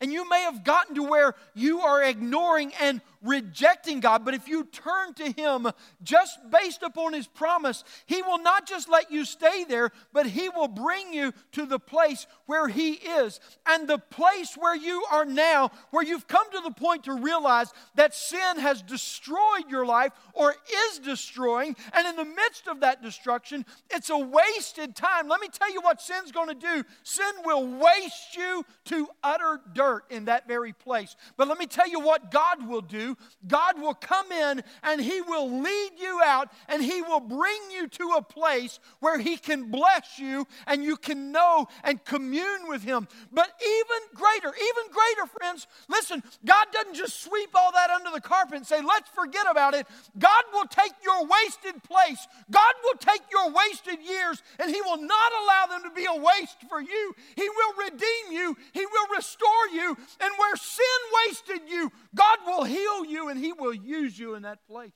And 0.00 0.12
you 0.12 0.28
may 0.28 0.42
have 0.42 0.62
gotten 0.62 0.96
to 0.96 1.02
where 1.02 1.34
you 1.54 1.80
are 1.80 2.02
ignoring 2.02 2.72
and 2.80 3.00
rejecting 3.26 4.00
God, 4.00 4.24
but 4.24 4.34
if 4.34 4.48
you 4.48 4.64
turn 4.64 5.14
to 5.14 5.32
Him 5.32 5.68
just 6.02 6.38
based 6.50 6.82
upon 6.82 7.12
His 7.12 7.26
promise, 7.26 7.84
He 8.06 8.22
will 8.22 8.38
not 8.38 8.66
just 8.66 8.88
let 8.88 9.10
you 9.10 9.24
stay 9.24 9.64
there, 9.64 9.90
but 10.12 10.26
He 10.26 10.48
will 10.48 10.68
bring 10.68 11.12
you 11.12 11.32
to 11.52 11.66
the 11.66 11.78
place 11.78 12.26
where 12.46 12.68
He 12.68 12.92
is. 12.92 13.40
And 13.66 13.88
the 13.88 13.98
place 13.98 14.54
where 14.56 14.76
you 14.76 15.04
are 15.10 15.24
now, 15.24 15.70
where 15.90 16.04
you've 16.04 16.28
come 16.28 16.50
to 16.52 16.60
the 16.60 16.70
point 16.70 17.04
to 17.04 17.14
realize 17.14 17.72
that 17.94 18.14
sin 18.14 18.58
has 18.58 18.82
destroyed 18.82 19.68
your 19.68 19.84
life 19.84 20.12
or 20.32 20.54
is 20.90 20.98
destroying, 20.98 21.76
and 21.92 22.06
in 22.06 22.16
the 22.16 22.24
midst 22.24 22.68
of 22.68 22.80
that 22.80 23.02
destruction, 23.02 23.64
it's 23.90 24.10
a 24.10 24.18
wasted 24.18 24.94
time. 24.94 25.28
Let 25.28 25.40
me 25.40 25.48
tell 25.48 25.72
you 25.72 25.80
what 25.80 26.00
sin's 26.00 26.32
going 26.32 26.48
to 26.48 26.54
do 26.54 26.84
sin 27.02 27.32
will 27.44 27.66
waste 27.66 28.36
you 28.36 28.64
to 28.86 29.08
utter 29.22 29.60
dirt 29.72 30.04
in 30.10 30.26
that 30.26 30.46
very 30.46 30.72
place. 30.72 31.16
But 31.36 31.48
let 31.48 31.58
me 31.58 31.66
tell 31.66 31.88
you 31.88 32.00
what 32.00 32.30
God 32.30 32.66
will 32.68 32.80
do 32.80 33.15
God 33.46 33.80
will 33.80 33.94
come 33.94 34.32
in 34.32 34.62
and 34.82 35.00
He 35.00 35.20
will 35.20 35.60
lead 35.60 35.90
you 36.00 36.20
out 36.24 36.50
and 36.68 36.82
He 36.82 37.02
will 37.02 37.20
bring 37.20 37.60
you 37.72 37.88
to 37.88 38.14
a 38.16 38.22
place 38.22 38.78
where 39.00 39.18
He 39.18 39.36
can 39.36 39.70
bless 39.70 40.18
you 40.18 40.46
and 40.66 40.84
you 40.84 40.96
can 40.96 41.32
know 41.32 41.68
and 41.84 42.04
commune 42.04 42.68
with 42.68 42.82
Him. 42.82 43.08
But 43.32 43.48
even 43.60 44.00
greater, 44.14 44.48
even 44.48 44.92
greater, 44.92 45.26
friends, 45.38 45.66
listen, 45.88 46.22
God 46.44 46.66
doesn't 46.72 46.94
just 46.94 47.22
sweep 47.22 47.50
all 47.54 47.72
that 47.72 47.90
under 47.90 48.10
the 48.10 48.20
carpet 48.20 48.56
and 48.56 48.66
say, 48.66 48.80
let's 48.82 49.10
forget 49.10 49.46
about 49.50 49.74
it. 49.74 49.86
God 50.18 50.44
will 50.52 50.66
take 50.66 50.92
your 51.04 51.26
wasted 51.26 51.82
place, 51.84 52.26
God 52.50 52.74
will 52.84 52.98
take 52.98 53.22
your 53.30 53.52
wasted 53.52 53.98
years, 54.06 54.42
and 54.58 54.70
He 54.70 54.80
will 54.82 55.00
not 55.00 55.32
allow 55.42 55.66
them 55.68 55.82
to 55.84 55.94
be 55.94 56.06
a 56.06 56.20
waste 56.20 56.58
for 56.68 56.80
you. 56.80 57.14
He 57.34 57.48
will 57.48 57.84
redeem 57.84 58.32
you, 58.32 58.56
He 58.72 58.84
will 58.84 59.16
restore 59.16 59.68
you, 59.72 59.96
and 60.20 60.32
where 60.38 60.56
sin 60.56 60.84
wasted 61.26 61.60
you, 61.68 61.92
God 62.14 62.38
will 62.46 62.64
heal 62.64 63.04
you 63.08 63.28
and 63.28 63.38
He 63.38 63.52
will 63.52 63.74
use 63.74 64.18
you 64.18 64.34
in 64.34 64.42
that 64.42 64.66
place. 64.66 64.92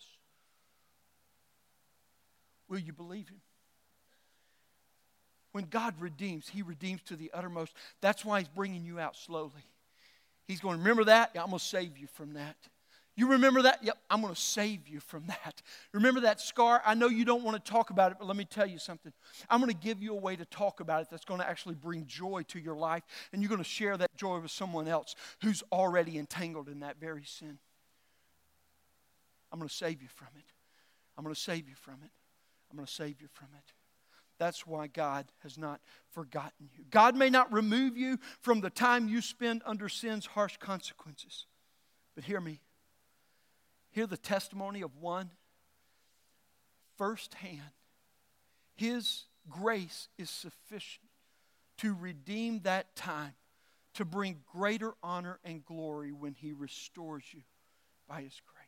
Will 2.69 2.79
you 2.79 2.93
believe 2.93 3.29
Him? 3.29 3.41
When 5.53 5.65
God 5.65 5.95
redeems, 6.01 6.49
He 6.49 6.63
redeems 6.63 7.03
to 7.05 7.17
the 7.17 7.31
uttermost. 7.35 7.75
That's 8.01 8.25
why 8.25 8.41
He's 8.41 8.49
bringing 8.49 8.85
you 8.85 8.99
out 8.99 9.17
slowly. 9.17 9.65
He's 10.47 10.61
going, 10.61 10.79
Remember 10.79 11.05
that? 11.05 11.33
Yeah, 11.35 11.43
I'm 11.43 11.49
going 11.49 11.59
to 11.59 11.65
save 11.65 11.99
you 11.99 12.07
from 12.07 12.35
that. 12.35 12.57
You 13.17 13.33
remember 13.33 13.61
that? 13.63 13.85
Yep, 13.85 13.99
I'm 14.09 14.23
going 14.23 14.35
to 14.35 14.41
save 14.41 14.89
you 14.89 15.01
from 15.01 15.27
that. 15.27 15.61
Remember 15.93 16.21
that 16.21 16.41
scar? 16.41 16.81
I 16.87 16.95
know 16.95 17.09
you 17.09 17.25
don't 17.25 17.43
want 17.43 17.63
to 17.63 17.71
talk 17.71 17.91
about 17.91 18.13
it, 18.13 18.19
but 18.19 18.27
let 18.27 18.37
me 18.37 18.47
tell 18.47 18.67
you 18.67 18.79
something. 18.79 19.13
I'm 19.51 19.61
going 19.61 19.71
to 19.71 19.77
give 19.77 20.03
you 20.03 20.13
a 20.13 20.19
way 20.19 20.37
to 20.37 20.47
talk 20.47 20.81
about 20.81 21.03
it 21.03 21.09
that's 21.11 21.27
going 21.27 21.41
to 21.41 21.49
actually 21.49 21.75
bring 21.75 22.07
joy 22.07 22.45
to 22.49 22.59
your 22.59 22.77
life, 22.77 23.03
and 23.33 23.43
you're 23.43 23.51
going 23.51 23.63
to 23.63 23.69
share 23.69 23.97
that 23.97 24.17
joy 24.17 24.39
with 24.39 24.51
someone 24.51 24.89
else 24.89 25.17
who's 25.43 25.63
already 25.73 26.19
entangled 26.19 26.69
in 26.69 26.81
that 26.81 26.99
very 26.99 27.25
sin. 27.25 27.59
I'm 29.53 29.59
going 29.59 29.69
to 29.69 29.75
save 29.75 30.03
you 30.03 30.09
from 30.09 30.29
it. 30.37 30.45
I'm 31.17 31.25
going 31.25 31.35
to 31.35 31.41
save 31.41 31.69
you 31.69 31.75
from 31.75 31.95
it. 32.05 32.11
I'm 32.71 32.77
going 32.77 32.87
to 32.87 32.93
save 32.93 33.21
you 33.21 33.29
from 33.33 33.49
it. 33.57 33.73
That's 34.39 34.67
why 34.67 34.87
God 34.87 35.27
has 35.43 35.59
not 35.59 35.81
forgotten 36.13 36.71
you. 36.75 36.85
God 36.91 37.15
may 37.15 37.29
not 37.29 37.53
remove 37.53 37.99
you 37.99 38.19
from 38.41 38.63
the 38.63 38.71
time 38.71 39.07
you 39.07 39.21
spend 39.21 39.63
under 39.67 39.89
sin's 39.89 40.25
harsh 40.25 40.57
consequences. 40.57 41.47
But 42.15 42.25
hear 42.25 42.41
me 42.41 42.61
hear 43.91 44.07
the 44.07 44.17
testimony 44.17 44.83
of 44.83 44.97
one 44.97 45.31
firsthand. 46.97 47.61
His 48.77 49.25
grace 49.49 50.09
is 50.17 50.31
sufficient 50.31 51.09
to 51.79 51.95
redeem 51.95 52.61
that 52.61 52.95
time, 52.95 53.35
to 53.95 54.05
bring 54.05 54.41
greater 54.53 54.93
honor 55.03 55.39
and 55.45 55.65
glory 55.65 56.13
when 56.13 56.35
He 56.35 56.53
restores 56.53 57.25
you 57.33 57.43
by 58.09 58.23
His 58.23 58.41
grace. 58.47 58.60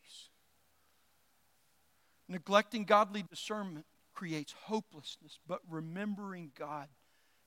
Neglecting 2.33 2.85
godly 2.85 3.23
discernment 3.23 3.85
creates 4.15 4.55
hopelessness, 4.65 5.39
but 5.47 5.61
remembering 5.69 6.51
God 6.59 6.89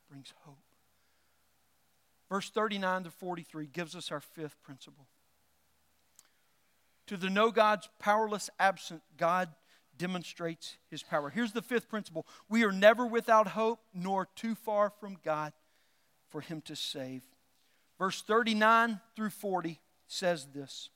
brings 0.08 0.32
hope. 0.44 0.60
Verse 2.30 2.52
39 2.52 3.06
to 3.06 3.10
43 3.10 3.66
gives 3.66 3.96
us 3.96 4.12
our 4.12 4.20
fifth 4.20 4.62
principle. 4.62 5.08
To 7.08 7.18
the 7.18 7.32
no 7.32 7.50
God's 7.50 7.90
powerless 7.98 8.52
absent, 8.60 9.02
God 9.18 9.50
demonstrates 9.98 10.78
his 10.92 11.02
power. 11.02 11.32
Here's 11.32 11.54
the 11.54 11.64
fifth 11.64 11.90
principle 11.90 12.28
we 12.48 12.64
are 12.64 12.72
never 12.72 13.08
without 13.08 13.48
hope, 13.48 13.80
nor 13.92 14.28
too 14.36 14.54
far 14.54 14.92
from 15.00 15.18
God 15.26 15.52
for 16.30 16.42
him 16.42 16.62
to 16.62 16.76
save. 16.76 17.24
Verse 17.98 18.22
39 18.22 19.00
through 19.16 19.32
40 19.32 19.80
says 20.08 20.46
this 20.54 20.92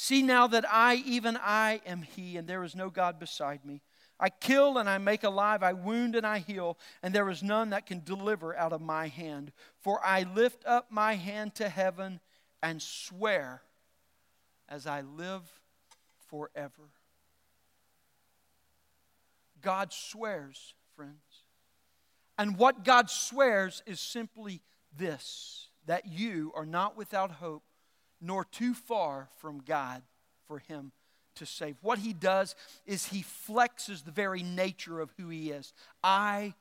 See 0.00 0.22
now 0.22 0.46
that 0.46 0.64
I, 0.72 1.02
even 1.06 1.36
I, 1.36 1.80
am 1.84 2.02
he, 2.02 2.36
and 2.36 2.46
there 2.46 2.62
is 2.62 2.76
no 2.76 2.88
God 2.88 3.18
beside 3.18 3.64
me. 3.64 3.82
I 4.20 4.28
kill 4.28 4.78
and 4.78 4.88
I 4.88 4.98
make 4.98 5.24
alive, 5.24 5.64
I 5.64 5.72
wound 5.72 6.14
and 6.14 6.24
I 6.24 6.38
heal, 6.38 6.78
and 7.02 7.12
there 7.12 7.28
is 7.28 7.42
none 7.42 7.70
that 7.70 7.84
can 7.84 8.04
deliver 8.04 8.56
out 8.56 8.72
of 8.72 8.80
my 8.80 9.08
hand. 9.08 9.50
For 9.80 10.00
I 10.06 10.22
lift 10.22 10.64
up 10.64 10.86
my 10.92 11.16
hand 11.16 11.56
to 11.56 11.68
heaven 11.68 12.20
and 12.62 12.80
swear 12.80 13.60
as 14.68 14.86
I 14.86 15.00
live 15.00 15.42
forever. 16.28 16.92
God 19.60 19.92
swears, 19.92 20.74
friends. 20.94 21.42
And 22.38 22.56
what 22.56 22.84
God 22.84 23.10
swears 23.10 23.82
is 23.84 23.98
simply 23.98 24.62
this 24.96 25.70
that 25.86 26.06
you 26.06 26.52
are 26.54 26.66
not 26.66 26.96
without 26.96 27.32
hope, 27.32 27.64
nor 28.20 28.44
too 28.44 28.74
far 28.74 29.28
from 29.40 29.60
God 29.60 30.02
for 30.46 30.58
Him 30.58 30.92
to 31.36 31.46
save. 31.46 31.76
What 31.82 31.98
He 31.98 32.12
does 32.12 32.54
is 32.86 33.06
He 33.06 33.22
flexes 33.22 34.04
the 34.04 34.10
very 34.10 34.42
nature 34.42 35.00
of 35.00 35.12
who 35.16 35.28
He 35.28 35.50
is. 35.50 35.72
I 36.02 36.54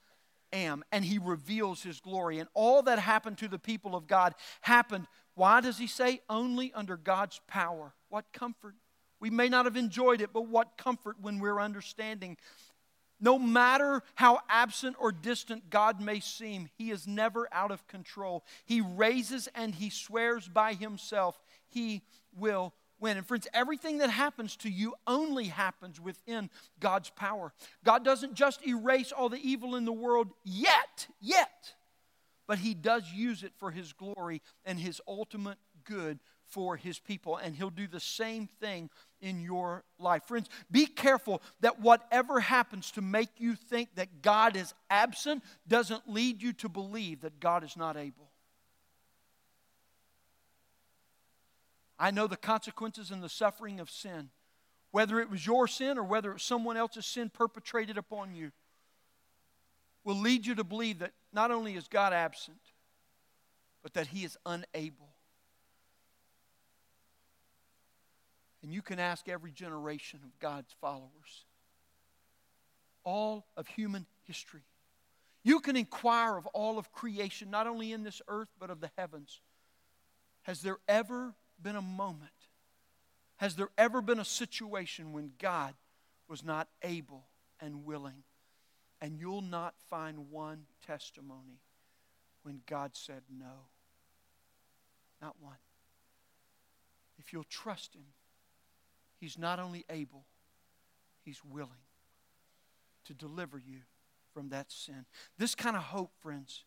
am. 0.54 0.84
And 0.92 1.04
He 1.04 1.18
reveals 1.18 1.84
His 1.84 2.00
glory. 2.00 2.40
And 2.40 2.50
all 2.54 2.84
that 2.84 3.00
happened 3.00 3.38
to 3.40 3.48
the 3.48 3.60
people 3.60 3.96
of 3.96 4.08
God 4.08 4.36
happened 4.62 5.08
why 5.38 5.62
does 5.62 5.78
he 5.78 5.86
say 5.86 6.22
only 6.32 6.74
under 6.74 6.98
God's 6.98 7.40
power? 7.46 7.94
What 8.10 8.34
comfort. 8.34 8.74
We 9.20 9.30
may 9.30 9.50
not 9.50 9.66
have 9.66 9.78
enjoyed 9.78 10.20
it, 10.20 10.32
but 10.34 10.48
what 10.48 10.80
comfort 10.80 11.18
when 11.22 11.38
we're 11.38 11.60
understanding. 11.60 12.38
No 13.20 13.38
matter 13.38 14.02
how 14.16 14.40
absent 14.50 14.96
or 15.00 15.12
distant 15.12 15.70
God 15.70 16.02
may 16.02 16.22
seem, 16.22 16.70
He 16.76 16.90
is 16.90 17.06
never 17.06 17.48
out 17.52 17.70
of 17.70 17.88
control. 17.88 18.44
He 18.66 18.82
raises 18.82 19.48
and 19.54 19.76
He 19.76 19.92
swears 19.92 20.48
by 20.48 20.74
Himself, 20.74 21.40
He 21.78 22.02
will 22.36 22.74
win. 23.00 23.18
And 23.18 23.26
friends, 23.26 23.48
everything 23.54 24.00
that 24.00 24.10
happens 24.10 24.56
to 24.58 24.70
you 24.70 24.96
only 25.06 25.46
happens 25.46 26.00
within 26.00 26.50
God's 26.80 27.12
power. 27.12 27.54
God 27.84 28.04
doesn't 28.04 28.34
just 28.34 28.66
erase 28.66 29.12
all 29.12 29.30
the 29.30 29.40
evil 29.42 29.76
in 29.76 29.86
the 29.86 29.94
world 29.94 30.30
yet, 30.44 31.08
yet 31.22 31.74
but 32.48 32.60
he 32.60 32.74
does 32.74 33.04
use 33.14 33.44
it 33.44 33.52
for 33.58 33.70
his 33.70 33.94
glory 33.94 34.42
and 34.66 34.80
his 34.80 35.02
ultimate 35.08 35.58
good 35.84 36.20
for 36.46 36.78
his 36.78 36.98
people. 36.98 37.36
And 37.36 37.56
he'll 37.56 37.70
do 37.70 37.88
the 37.88 38.00
same 38.00 38.48
thing 38.48 38.90
in 39.22 39.42
your 39.42 39.84
life. 40.00 40.24
Friends, 40.24 40.50
be 40.72 40.86
careful 40.86 41.42
that 41.60 41.82
whatever 41.82 42.40
happens 42.40 42.92
to 42.92 43.02
make 43.02 43.30
you 43.38 43.56
think 43.56 43.96
that 43.96 44.22
God 44.22 44.56
is 44.56 44.74
absent 44.90 45.44
doesn't 45.68 46.10
lead 46.10 46.42
you 46.42 46.54
to 46.54 46.70
believe 46.70 47.22
that 47.22 47.40
God 47.40 47.64
is 47.64 47.76
not 47.76 47.98
able. 47.98 48.27
I 52.00 52.12
know 52.12 52.28
the 52.28 52.38
consequences 52.38 53.12
and 53.12 53.24
the 53.24 53.30
suffering 53.30 53.80
of 53.80 53.90
sin, 53.90 54.30
whether 54.92 55.20
it 55.20 55.30
was 55.30 55.46
your 55.46 55.68
sin 55.68 55.98
or 55.98 56.04
whether 56.04 56.30
it 56.30 56.34
was 56.34 56.44
someone 56.44 56.78
else's 56.78 57.06
sin 57.06 57.30
perpetrated 57.30 57.98
upon 57.98 58.36
you 58.36 58.52
will 60.04 60.16
lead 60.16 60.46
you 60.46 60.56
to 60.56 60.64
believe 60.64 61.00
that 61.00 61.12
not 61.34 61.52
only 61.52 61.76
is 61.76 61.90
God 61.90 62.14
absent, 62.14 62.62
but 63.84 63.94
that 63.94 64.08
He 64.08 64.24
is 64.24 64.38
unable. 64.46 65.10
And 68.64 68.74
you 68.74 68.82
can 68.82 69.00
ask 69.00 69.28
every 69.28 69.52
generation 69.52 70.22
of 70.24 70.40
God's 70.40 70.74
followers, 70.80 71.46
all 73.04 73.48
of 73.58 73.68
human 73.68 74.06
history. 74.24 74.64
You 75.44 75.60
can 75.60 75.76
inquire 75.76 76.38
of 76.38 76.46
all 76.48 76.78
of 76.78 76.92
creation, 76.92 77.50
not 77.50 77.68
only 77.68 77.92
in 77.92 78.04
this 78.04 78.22
earth, 78.28 78.50
but 78.60 78.70
of 78.70 78.80
the 78.80 78.92
heavens. 78.98 79.42
Has 80.44 80.62
there 80.62 80.78
ever 80.88 81.34
been 81.62 81.76
a 81.76 81.82
moment? 81.82 82.32
Has 83.38 83.56
there 83.56 83.70
ever 83.78 84.02
been 84.02 84.20
a 84.20 84.26
situation 84.26 85.14
when 85.14 85.32
God 85.38 85.74
was 86.28 86.44
not 86.44 86.68
able 86.84 87.26
and 87.60 87.86
willing 87.86 88.24
and 89.02 89.20
you'll 89.20 89.42
not 89.42 89.76
find 89.90 90.32
one 90.32 90.64
testimony 90.86 91.62
when 92.44 92.62
God 92.66 92.92
said 92.94 93.24
no. 93.30 93.68
Not 95.22 95.36
one. 95.40 95.58
If 97.20 97.34
you'll 97.34 97.44
trust 97.44 97.94
Him, 97.94 98.06
He's 99.20 99.38
not 99.38 99.60
only 99.60 99.86
able, 99.90 100.26
He's 101.24 101.42
willing 101.44 101.72
to 103.06 103.14
deliver 103.14 103.58
you 103.58 103.80
from 104.34 104.50
that 104.50 104.72
sin. 104.72 105.06
This 105.38 105.56
kind 105.56 105.76
of 105.76 105.84
hope, 105.84 106.12
friends, 106.20 106.64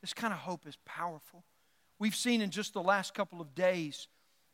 this 0.00 0.12
kind 0.12 0.32
of 0.32 0.40
hope 0.40 0.66
is 0.66 0.76
powerful. 0.84 1.44
We've 1.98 2.14
seen 2.14 2.40
in 2.42 2.50
just 2.50 2.74
the 2.74 2.82
last 2.82 3.14
couple 3.14 3.40
of 3.40 3.54
days 3.54 4.08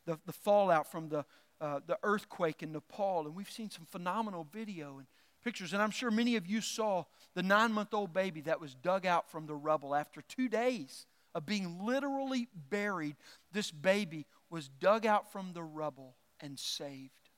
the, 0.05 0.19
the 0.25 0.33
fallout 0.33 0.91
from 0.91 1.09
the, 1.09 1.25
uh, 1.61 1.79
the 1.85 1.97
earthquake 2.03 2.63
in 2.63 2.71
Nepal, 2.71 3.25
and 3.25 3.35
we've 3.35 3.51
seen 3.51 3.69
some 3.69 3.85
phenomenal 3.85 4.47
video. 4.51 4.97
And 4.97 5.07
pictures. 5.43 5.73
And 5.73 5.81
I'm 5.81 5.91
sure 5.91 6.09
many 6.09 6.35
of 6.35 6.47
you 6.47 6.61
saw 6.61 7.03
the 7.35 7.43
nine 7.43 7.73
month 7.73 7.93
old 7.93 8.13
baby 8.13 8.41
that 8.41 8.61
was 8.61 8.73
dug 8.73 9.05
out 9.05 9.29
from 9.29 9.45
the 9.45 9.55
rubble 9.55 9.93
after 9.93 10.21
two 10.21 10.47
days 10.47 11.05
of 11.35 11.45
being 11.45 11.85
literally 11.85 12.47
buried. 12.69 13.15
This 13.51 13.71
baby 13.71 14.25
was 14.49 14.69
dug 14.79 15.05
out 15.05 15.31
from 15.31 15.53
the 15.53 15.63
rubble 15.63 16.15
and 16.39 16.57
saved. 16.57 17.29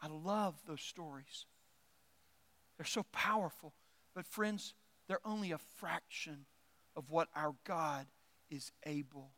I 0.00 0.08
love 0.08 0.54
those 0.66 0.80
stories. 0.80 1.46
They're 2.76 2.86
so 2.86 3.04
powerful. 3.12 3.74
But, 4.14 4.26
friends, 4.26 4.74
they're 5.08 5.26
only 5.26 5.52
a 5.52 5.58
fraction 5.58 6.46
of 6.96 7.10
what 7.10 7.28
our 7.34 7.54
God 7.64 8.06
is 8.50 8.70
able 8.86 9.30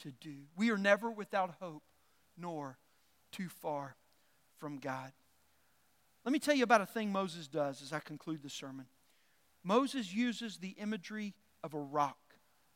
to 0.00 0.10
do. 0.10 0.34
We 0.56 0.70
are 0.70 0.78
never 0.78 1.10
without 1.10 1.56
hope, 1.60 1.82
nor 2.36 2.78
too 3.32 3.48
far 3.48 3.96
from 4.58 4.78
God. 4.78 5.12
Let 6.24 6.32
me 6.32 6.38
tell 6.38 6.54
you 6.54 6.64
about 6.64 6.80
a 6.80 6.86
thing 6.86 7.12
Moses 7.12 7.48
does 7.48 7.80
as 7.82 7.92
I 7.92 8.00
conclude 8.00 8.42
the 8.42 8.50
sermon. 8.50 8.86
Moses 9.64 10.12
uses 10.12 10.58
the 10.58 10.76
imagery 10.80 11.34
of 11.62 11.74
a 11.74 11.78
rock 11.78 12.18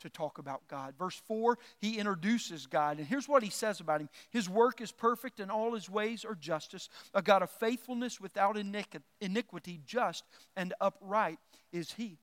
to 0.01 0.11
talk 0.11 0.39
about 0.39 0.67
God. 0.69 0.95
Verse 0.99 1.21
4, 1.27 1.59
he 1.79 1.99
introduces 1.99 2.67
God. 2.67 2.99
And 2.99 3.07
here's 3.07 3.29
what 3.29 3.43
he 3.43 3.51
says 3.51 3.81
about 3.81 4.01
him 4.01 4.09
His 4.31 4.49
work 4.49 4.81
is 4.81 4.93
perfect, 4.93 5.41
and 5.41 5.51
all 5.51 5.75
his 5.75 5.89
ways 5.89 6.25
are 6.25 6.35
justice. 6.35 6.89
A 7.15 7.23
God 7.23 7.43
of 7.43 7.51
faithfulness 7.51 8.21
without 8.21 8.57
iniquity, 8.57 9.81
just 9.87 10.25
and 10.57 10.75
upright 10.81 11.39
is 11.73 11.93
he. 11.93 12.19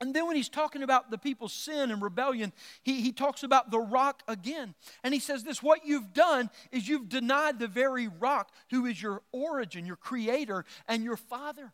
And 0.00 0.14
then 0.14 0.26
when 0.26 0.36
he's 0.36 0.48
talking 0.48 0.82
about 0.82 1.10
the 1.10 1.18
people's 1.18 1.52
sin 1.52 1.90
and 1.90 2.00
rebellion, 2.00 2.52
he, 2.82 3.00
he 3.00 3.10
talks 3.10 3.42
about 3.42 3.70
the 3.70 3.80
rock 3.80 4.22
again. 4.28 4.74
And 5.02 5.12
he 5.12 5.20
says 5.20 5.42
this 5.42 5.62
what 5.62 5.84
you've 5.84 6.12
done 6.12 6.50
is 6.70 6.88
you've 6.88 7.08
denied 7.08 7.58
the 7.58 7.66
very 7.66 8.06
rock 8.06 8.52
who 8.70 8.86
is 8.86 9.02
your 9.02 9.22
origin, 9.32 9.86
your 9.86 9.96
creator, 9.96 10.64
and 10.86 11.02
your 11.02 11.16
father. 11.16 11.72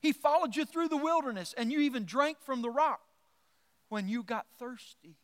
He 0.00 0.12
followed 0.12 0.56
you 0.56 0.64
through 0.64 0.88
the 0.88 0.96
wilderness, 0.96 1.54
and 1.56 1.70
you 1.70 1.80
even 1.80 2.06
drank 2.06 2.40
from 2.40 2.62
the 2.62 2.70
rock 2.70 3.00
when 3.90 4.08
you 4.08 4.22
got 4.22 4.46
thirsty. 4.58 5.16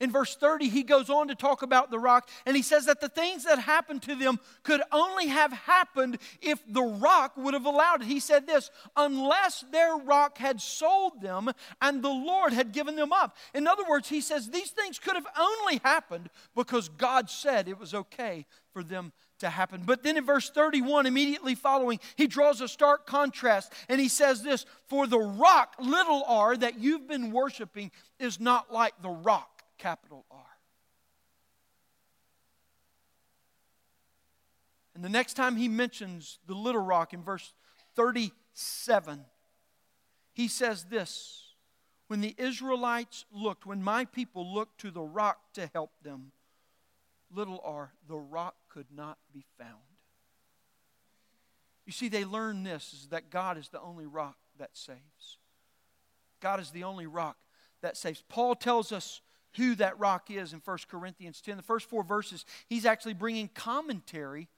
In 0.00 0.12
verse 0.12 0.36
30, 0.36 0.68
he 0.68 0.82
goes 0.82 1.10
on 1.10 1.28
to 1.28 1.34
talk 1.34 1.62
about 1.62 1.90
the 1.90 1.98
rock, 1.98 2.28
and 2.46 2.56
he 2.56 2.62
says 2.62 2.86
that 2.86 3.00
the 3.00 3.08
things 3.08 3.44
that 3.44 3.58
happened 3.58 4.02
to 4.02 4.14
them 4.14 4.38
could 4.62 4.80
only 4.92 5.26
have 5.26 5.52
happened 5.52 6.18
if 6.40 6.60
the 6.68 6.82
rock 6.82 7.36
would 7.36 7.54
have 7.54 7.66
allowed 7.66 8.02
it. 8.02 8.06
He 8.06 8.20
said 8.20 8.46
this 8.46 8.70
unless 8.96 9.64
their 9.72 9.96
rock 9.96 10.38
had 10.38 10.60
sold 10.60 11.20
them 11.20 11.50
and 11.82 12.02
the 12.02 12.08
Lord 12.08 12.52
had 12.52 12.72
given 12.72 12.96
them 12.96 13.12
up. 13.12 13.36
In 13.54 13.66
other 13.66 13.84
words, 13.88 14.08
he 14.08 14.20
says 14.20 14.48
these 14.48 14.70
things 14.70 14.98
could 14.98 15.14
have 15.14 15.26
only 15.38 15.80
happened 15.84 16.30
because 16.54 16.88
God 16.88 17.28
said 17.28 17.68
it 17.68 17.78
was 17.78 17.94
okay 17.94 18.46
for 18.72 18.82
them 18.82 19.12
to 19.40 19.48
happen. 19.48 19.82
But 19.84 20.02
then 20.02 20.16
in 20.16 20.24
verse 20.24 20.50
31, 20.50 21.06
immediately 21.06 21.54
following, 21.54 22.00
he 22.16 22.26
draws 22.26 22.60
a 22.60 22.68
stark 22.68 23.06
contrast 23.06 23.72
and 23.88 24.00
he 24.00 24.08
says 24.08 24.42
this 24.42 24.66
For 24.88 25.06
the 25.06 25.18
rock, 25.18 25.74
little 25.80 26.24
r, 26.26 26.56
that 26.56 26.78
you've 26.78 27.08
been 27.08 27.32
worshiping 27.32 27.90
is 28.18 28.40
not 28.40 28.72
like 28.72 28.94
the 29.02 29.10
rock, 29.10 29.57
capital 29.78 30.24
R. 30.30 30.44
And 34.94 35.04
the 35.04 35.08
next 35.08 35.34
time 35.34 35.56
he 35.56 35.68
mentions 35.68 36.40
the 36.46 36.54
little 36.54 36.80
rock 36.80 37.14
in 37.14 37.22
verse 37.22 37.52
37, 37.94 39.24
he 40.32 40.48
says 40.48 40.84
this 40.84 41.54
When 42.08 42.20
the 42.20 42.34
Israelites 42.36 43.24
looked, 43.32 43.64
when 43.64 43.82
my 43.82 44.04
people 44.06 44.52
looked 44.52 44.80
to 44.80 44.90
the 44.90 45.00
rock 45.02 45.38
to 45.54 45.70
help 45.72 45.92
them, 46.02 46.32
little 47.32 47.60
r, 47.64 47.92
the 48.08 48.16
rock 48.16 48.56
could 48.68 48.86
not 48.92 49.18
be 49.32 49.44
found. 49.56 49.78
You 51.86 51.92
see, 51.92 52.08
they 52.08 52.24
learned 52.24 52.66
this 52.66 52.92
is 52.92 53.08
that 53.08 53.30
God 53.30 53.56
is 53.56 53.68
the 53.68 53.80
only 53.80 54.06
rock 54.06 54.36
that 54.58 54.76
saves. 54.76 55.38
God 56.40 56.60
is 56.60 56.70
the 56.70 56.84
only 56.84 57.06
rock 57.06 57.36
that 57.82 57.96
saves. 57.96 58.22
Paul 58.28 58.54
tells 58.54 58.92
us 58.92 59.20
who 59.58 59.74
that 59.74 59.98
rock 59.98 60.30
is 60.30 60.52
in 60.52 60.62
1 60.64 60.78
Corinthians 60.88 61.40
10. 61.42 61.56
The 61.56 61.62
first 61.62 61.88
four 61.88 62.02
verses, 62.02 62.46
he's 62.68 62.86
actually 62.86 63.14
bringing 63.14 63.48
commentary 63.48 64.48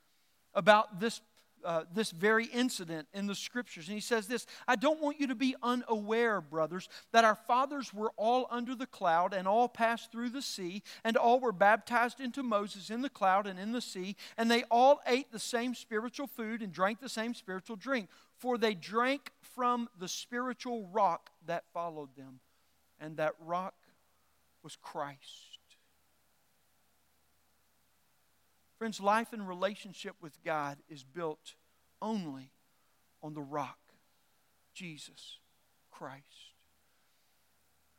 about 0.55 1.01
this 1.01 1.21
uh, 1.65 1.85
this 1.93 2.11
very 2.11 2.47
incident 2.47 3.07
in 3.13 3.27
the 3.27 3.35
scriptures. 3.35 3.87
And 3.87 3.95
he 3.95 4.01
says 4.01 4.27
this 4.27 4.47
I 4.67 4.77
don't 4.77 5.01
want 5.01 5.21
you 5.21 5.27
to 5.29 5.35
be 5.35 5.55
unaware, 5.63 6.41
brothers, 6.41 6.89
that 7.13 7.25
our 7.25 7.35
fathers 7.35 7.93
were 7.93 8.13
all 8.17 8.47
under 8.51 8.75
the 8.75 8.87
cloud 8.87 9.35
and 9.35 9.47
all 9.47 9.69
passed 9.69 10.11
through 10.11 10.31
the 10.31 10.43
sea, 10.43 10.83
and 11.05 11.17
all 11.17 11.41
were 11.41 11.53
baptized 11.53 12.21
into 12.21 12.43
Moses 12.43 12.91
in 12.91 13.03
the 13.03 13.11
cloud 13.11 13.47
and 13.47 13.59
in 13.59 13.73
the 13.73 13.81
sea, 13.81 14.17
and 14.37 14.51
they 14.51 14.65
all 14.71 15.01
ate 15.07 15.33
the 15.33 15.39
same 15.39 15.75
spiritual 15.75 16.27
food 16.27 16.63
and 16.63 16.73
drank 16.73 17.01
the 17.01 17.09
same 17.09 17.35
spiritual 17.35 17.77
drink, 17.77 18.09
for 18.39 18.57
they 18.57 18.75
drank 18.75 19.31
from 19.55 19.89
the 19.99 20.09
spiritual 20.09 20.89
rock 20.93 21.31
that 21.47 21.65
followed 21.73 22.15
them, 22.17 22.41
and 22.99 23.17
that 23.19 23.35
rock 23.45 23.75
was 24.63 24.77
Christ. 24.77 25.59
Friends, 28.79 29.01
life 29.01 29.33
and 29.33 29.47
relationship 29.47 30.17
with 30.23 30.43
God 30.43 30.79
is 30.89 31.05
built 31.05 31.55
only 32.01 32.51
on 33.23 33.35
the 33.35 33.43
rock, 33.43 33.79
Jesus 34.75 35.39
Christ. 35.91 36.25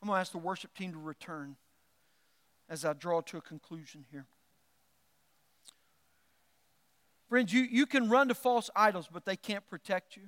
I'm 0.01 0.07
going 0.07 0.18
to 0.18 0.22
ask 0.22 0.32
the 0.32 0.39
worship 0.39 0.74
team 0.74 0.93
to 0.93 0.97
return 0.97 1.55
as 2.68 2.84
I 2.84 2.93
draw 2.93 3.22
to 3.22 3.38
a 3.38 3.41
conclusion 3.41 4.05
here. 4.12 4.26
Friends, 7.30 7.53
you, 7.53 7.62
you 7.62 7.86
can 7.86 8.09
run 8.09 8.28
to 8.30 8.34
false 8.34 8.70
idols, 8.76 9.07
but 9.12 9.26
they 9.26 9.36
can't 9.36 9.68
protect 9.68 10.18
you. 10.18 10.24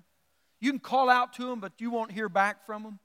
You 0.59 0.71
can 0.71 0.79
call 0.79 1.09
out 1.09 1.33
to 1.33 1.47
them, 1.47 1.59
but 1.59 1.73
you 1.79 1.89
won't 1.89 2.11
hear 2.11 2.29
back 2.29 2.65
from 2.65 2.83
them. 2.83 2.99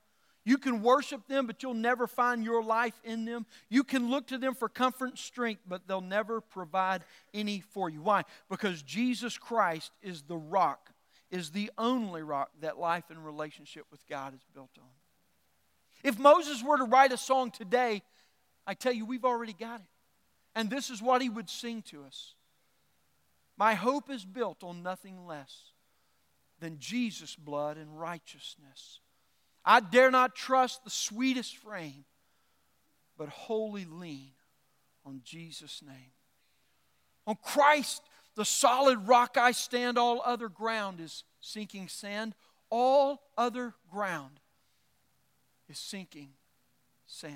You 0.49 0.57
can 0.57 0.81
worship 0.81 1.29
them, 1.29 1.47
but 1.47 1.63
you'll 1.63 1.75
never 1.75 2.07
find 2.07 2.43
your 2.43 2.63
life 2.63 2.99
in 3.05 3.27
them. 3.27 3.45
You 3.69 3.85
can 3.85 4.09
look 4.09 4.29
to 4.29 4.39
them 4.39 4.55
for 4.55 4.71
comfort 4.71 5.11
and 5.11 5.19
strength, 5.19 5.61
but 5.69 5.87
they'll 5.87 6.01
never 6.01 6.41
provide 6.41 7.05
any 7.35 7.61
for 7.61 7.91
you. 7.91 8.01
Why? 8.01 8.25
Because 8.49 8.81
Jesus 8.81 9.37
Christ 9.37 9.93
is 10.01 10.23
the 10.23 10.39
rock, 10.39 10.89
is 11.31 11.51
the 11.51 11.71
only 11.77 12.23
rock 12.23 12.49
that 12.63 12.79
life 12.79 13.05
and 13.11 13.23
relationship 13.27 13.85
with 13.91 14.01
God 14.09 14.33
is 14.33 14.41
built 14.55 14.71
on. 14.79 14.89
If 16.03 16.19
Moses 16.19 16.65
were 16.65 16.79
to 16.79 16.85
write 16.85 17.13
a 17.13 17.19
song 17.19 17.51
today, 17.51 18.01
I 18.67 18.73
tell 18.73 18.95
you, 18.95 19.05
we've 19.05 19.27
already 19.27 19.53
got 19.53 19.81
it. 19.81 19.87
And 20.55 20.71
this 20.71 20.89
is 20.89 21.03
what 21.03 21.21
he 21.21 21.29
would 21.29 21.51
sing 21.51 21.83
to 21.91 22.05
us 22.05 22.33
My 23.59 23.75
hope 23.75 24.09
is 24.09 24.25
built 24.25 24.65
on 24.65 24.83
nothing 24.83 25.27
less 25.27 25.73
than 26.59 26.79
Jesus' 26.79 27.37
blood 27.37 27.77
and 27.77 28.01
righteousness 28.01 29.01
I 29.71 29.81
dare 29.81 30.11
not 30.11 30.35
trust 30.35 30.83
the 30.83 30.91
sweetest 30.91 31.59
frame, 31.59 32.07
but 33.19 33.29
wholly 33.29 33.85
lean 33.85 34.31
on 35.05 35.21
Jesus' 35.23 35.83
name. 35.87 36.13
On 37.27 37.37
Christ, 37.45 38.01
the 38.35 38.47
solid 38.47 39.07
rock 39.07 39.37
I 39.37 39.53
stand, 39.53 39.99
all 39.99 40.23
other 40.25 40.49
ground 40.49 41.01
is 41.01 41.23
sinking 41.43 41.89
sand. 41.89 42.35
All 42.71 43.21
other 43.37 43.75
ground 43.93 44.41
is 45.69 45.79
sinking 45.79 46.31
sand. 47.07 47.35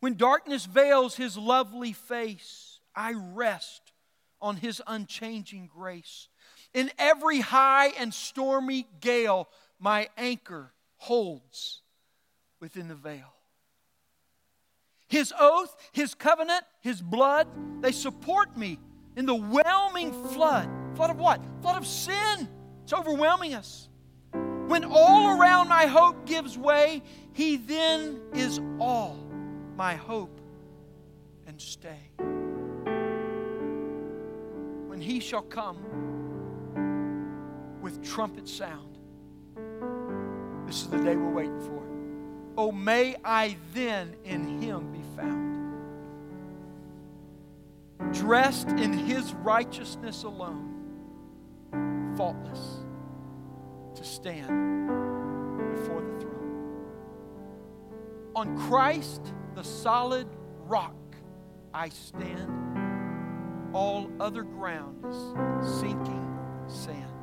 When 0.00 0.16
darkness 0.16 0.66
veils 0.66 1.16
his 1.16 1.38
lovely 1.38 1.94
face, 1.94 2.80
I 2.94 3.14
rest 3.32 3.92
on 4.42 4.56
his 4.56 4.82
unchanging 4.86 5.70
grace. 5.74 6.28
In 6.74 6.90
every 6.98 7.40
high 7.40 7.88
and 7.98 8.12
stormy 8.12 8.86
gale, 9.00 9.48
my 9.78 10.08
anchor 10.16 10.72
holds 10.96 11.82
within 12.60 12.88
the 12.88 12.94
veil. 12.94 13.32
His 15.08 15.32
oath, 15.38 15.74
His 15.92 16.14
covenant, 16.14 16.64
His 16.80 17.00
blood, 17.00 17.48
they 17.80 17.92
support 17.92 18.56
me 18.56 18.78
in 19.16 19.26
the 19.26 19.34
whelming 19.34 20.12
flood. 20.30 20.68
Flood 20.94 21.10
of 21.10 21.18
what? 21.18 21.40
Flood 21.62 21.78
of 21.78 21.86
sin. 21.86 22.48
It's 22.84 22.92
overwhelming 22.92 23.54
us. 23.54 23.88
When 24.32 24.84
all 24.84 25.38
around 25.38 25.68
my 25.68 25.86
hope 25.86 26.26
gives 26.26 26.58
way, 26.58 27.02
He 27.32 27.56
then 27.56 28.20
is 28.34 28.60
all 28.78 29.16
my 29.76 29.94
hope 29.94 30.40
and 31.46 31.58
stay. 31.60 32.10
When 34.86 35.00
He 35.00 35.20
shall 35.20 35.42
come, 35.42 35.78
with 37.88 38.06
trumpet 38.06 38.46
sound. 38.46 38.98
This 40.66 40.82
is 40.82 40.88
the 40.88 40.98
day 40.98 41.16
we're 41.16 41.30
waiting 41.30 41.58
for. 41.58 41.82
Oh, 42.58 42.70
may 42.70 43.16
I 43.24 43.56
then 43.72 44.14
in 44.24 44.60
him 44.60 44.92
be 44.92 45.00
found, 45.16 45.56
dressed 48.12 48.68
in 48.68 48.92
his 48.92 49.32
righteousness 49.32 50.24
alone, 50.24 50.74
faultless, 52.14 52.84
to 53.94 54.04
stand 54.04 54.88
before 55.70 56.02
the 56.02 56.20
throne. 56.20 56.84
On 58.36 58.54
Christ, 58.68 59.32
the 59.54 59.64
solid 59.64 60.28
rock, 60.66 60.94
I 61.72 61.88
stand. 61.88 62.52
All 63.72 64.10
other 64.20 64.42
ground 64.42 65.06
is 65.08 65.78
sinking 65.80 66.38
sand 66.66 67.17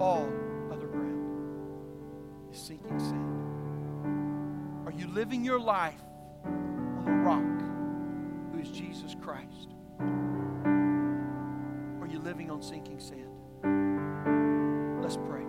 all 0.00 0.28
other 0.70 0.86
ground 0.86 2.52
is 2.52 2.58
sinking 2.58 2.98
sand. 2.98 4.86
Are 4.86 4.92
you 4.92 5.08
living 5.08 5.44
your 5.44 5.58
life 5.58 6.00
on 6.44 7.04
the 7.04 7.12
rock 7.12 7.42
who 8.52 8.60
is 8.60 8.68
Jesus 8.70 9.16
Christ? 9.20 9.74
Or 9.98 10.04
are 12.04 12.08
you 12.08 12.18
living 12.18 12.50
on 12.50 12.62
sinking 12.62 13.00
sand? 13.00 13.30
Let's 15.02 15.16
pray. 15.16 15.44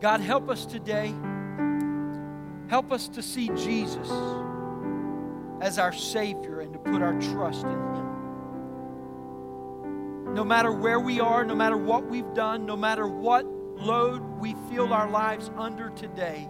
God, 0.00 0.20
help 0.20 0.48
us 0.50 0.66
today. 0.66 1.14
Help 2.68 2.92
us 2.92 3.08
to 3.08 3.22
see 3.22 3.48
Jesus 3.50 4.10
as 5.60 5.78
our 5.78 5.92
Savior 5.92 6.60
and 6.60 6.72
to 6.72 6.78
put 6.78 7.02
our 7.02 7.18
trust 7.20 7.64
in 7.64 7.70
Him. 7.70 8.13
No 10.34 10.42
matter 10.42 10.72
where 10.72 10.98
we 10.98 11.20
are, 11.20 11.44
no 11.44 11.54
matter 11.54 11.76
what 11.76 12.10
we've 12.10 12.34
done, 12.34 12.66
no 12.66 12.76
matter 12.76 13.06
what 13.06 13.46
load 13.46 14.20
we 14.40 14.56
feel 14.68 14.92
our 14.92 15.08
lives 15.08 15.48
under 15.56 15.90
today, 15.90 16.48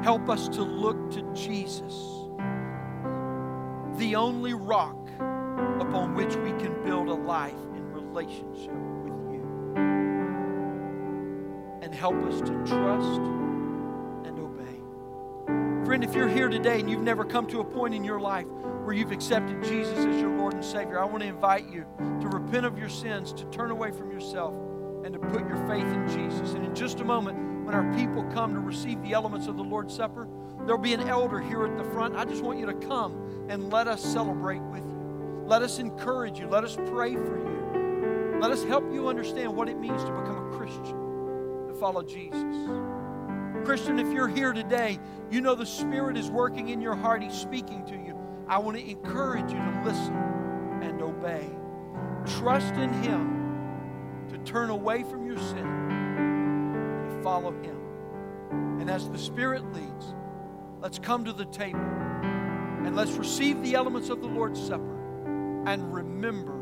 help 0.00 0.28
us 0.28 0.46
to 0.50 0.62
look 0.62 1.10
to 1.10 1.22
Jesus, 1.34 1.92
the 3.98 4.14
only 4.14 4.54
rock 4.54 5.08
upon 5.80 6.14
which 6.14 6.36
we 6.36 6.50
can 6.52 6.72
build 6.84 7.08
a 7.08 7.14
life 7.14 7.52
in 7.74 7.92
relationship 7.92 8.72
with 9.02 9.32
you. 9.32 9.74
And 11.82 11.92
help 11.92 12.14
us 12.26 12.40
to 12.42 12.52
trust 12.64 13.22
and 14.24 14.38
obey. 14.38 15.84
Friend, 15.84 16.04
if 16.04 16.14
you're 16.14 16.28
here 16.28 16.48
today 16.48 16.78
and 16.78 16.88
you've 16.88 17.02
never 17.02 17.24
come 17.24 17.48
to 17.48 17.58
a 17.58 17.64
point 17.64 17.92
in 17.92 18.04
your 18.04 18.20
life 18.20 18.46
where 18.86 18.94
you've 18.94 19.10
accepted 19.10 19.60
Jesus 19.64 19.98
as 19.98 20.20
your 20.20 20.30
Lord 20.38 20.54
and 20.54 20.64
Savior, 20.64 21.00
I 21.00 21.04
want 21.06 21.20
to 21.24 21.28
invite 21.28 21.68
you 21.68 21.84
to 22.20 22.28
repent 22.28 22.64
of 22.64 22.78
your 22.78 22.88
sins, 22.88 23.32
to 23.32 23.44
turn 23.46 23.72
away 23.72 23.90
from 23.90 24.12
yourself, 24.12 24.54
and 25.04 25.12
to 25.12 25.18
put 25.18 25.40
your 25.48 25.56
faith 25.66 25.86
in 25.86 26.06
Jesus. 26.06 26.52
And 26.52 26.64
in 26.64 26.72
just 26.72 27.00
a 27.00 27.04
moment, 27.04 27.66
when 27.66 27.74
our 27.74 27.92
people 27.96 28.22
come 28.32 28.54
to 28.54 28.60
receive 28.60 29.02
the 29.02 29.12
elements 29.12 29.48
of 29.48 29.56
the 29.56 29.64
Lord's 29.64 29.92
Supper, 29.92 30.28
there'll 30.58 30.80
be 30.80 30.94
an 30.94 31.08
elder 31.08 31.40
here 31.40 31.66
at 31.66 31.76
the 31.76 31.82
front. 31.82 32.14
I 32.14 32.24
just 32.24 32.44
want 32.44 32.60
you 32.60 32.66
to 32.66 32.74
come 32.74 33.48
and 33.48 33.72
let 33.72 33.88
us 33.88 34.00
celebrate 34.00 34.62
with 34.62 34.84
you. 34.84 35.42
Let 35.46 35.62
us 35.62 35.80
encourage 35.80 36.38
you. 36.38 36.46
Let 36.46 36.62
us 36.62 36.76
pray 36.86 37.14
for 37.16 37.38
you. 37.38 38.38
Let 38.40 38.52
us 38.52 38.62
help 38.62 38.84
you 38.92 39.08
understand 39.08 39.52
what 39.56 39.68
it 39.68 39.80
means 39.80 40.04
to 40.04 40.12
become 40.12 40.52
a 40.52 40.56
Christian, 40.56 41.66
to 41.66 41.74
follow 41.80 42.04
Jesus. 42.04 42.44
Christian, 43.64 43.98
if 43.98 44.12
you're 44.12 44.28
here 44.28 44.52
today, 44.52 45.00
you 45.28 45.40
know 45.40 45.56
the 45.56 45.66
Spirit 45.66 46.16
is 46.16 46.30
working 46.30 46.68
in 46.68 46.80
your 46.80 46.94
heart. 46.94 47.20
He's 47.20 47.34
speaking 47.34 47.84
to 47.86 47.96
you. 47.96 48.05
I 48.48 48.58
want 48.58 48.76
to 48.76 48.88
encourage 48.88 49.50
you 49.50 49.58
to 49.58 49.82
listen 49.84 50.14
and 50.80 51.02
obey. 51.02 51.50
Trust 52.38 52.74
in 52.74 52.92
Him 53.02 54.28
to 54.28 54.38
turn 54.38 54.70
away 54.70 55.02
from 55.02 55.26
your 55.26 55.38
sin 55.38 55.66
and 55.66 57.22
follow 57.24 57.50
Him. 57.50 57.76
And 58.80 58.88
as 58.88 59.08
the 59.08 59.18
Spirit 59.18 59.64
leads, 59.72 60.14
let's 60.80 60.98
come 60.98 61.24
to 61.24 61.32
the 61.32 61.46
table 61.46 61.80
and 61.80 62.94
let's 62.94 63.12
receive 63.12 63.60
the 63.62 63.74
elements 63.74 64.10
of 64.10 64.20
the 64.20 64.28
Lord's 64.28 64.64
Supper 64.64 65.64
and 65.66 65.92
remember 65.92 66.56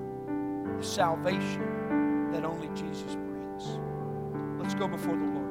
the 0.79 0.85
salvation 0.85 2.31
that 2.33 2.45
only 2.45 2.69
Jesus 2.69 3.15
brings. 3.15 3.79
Let's 4.59 4.75
go 4.75 4.89
before 4.89 5.17
the 5.17 5.25
Lord. 5.27 5.44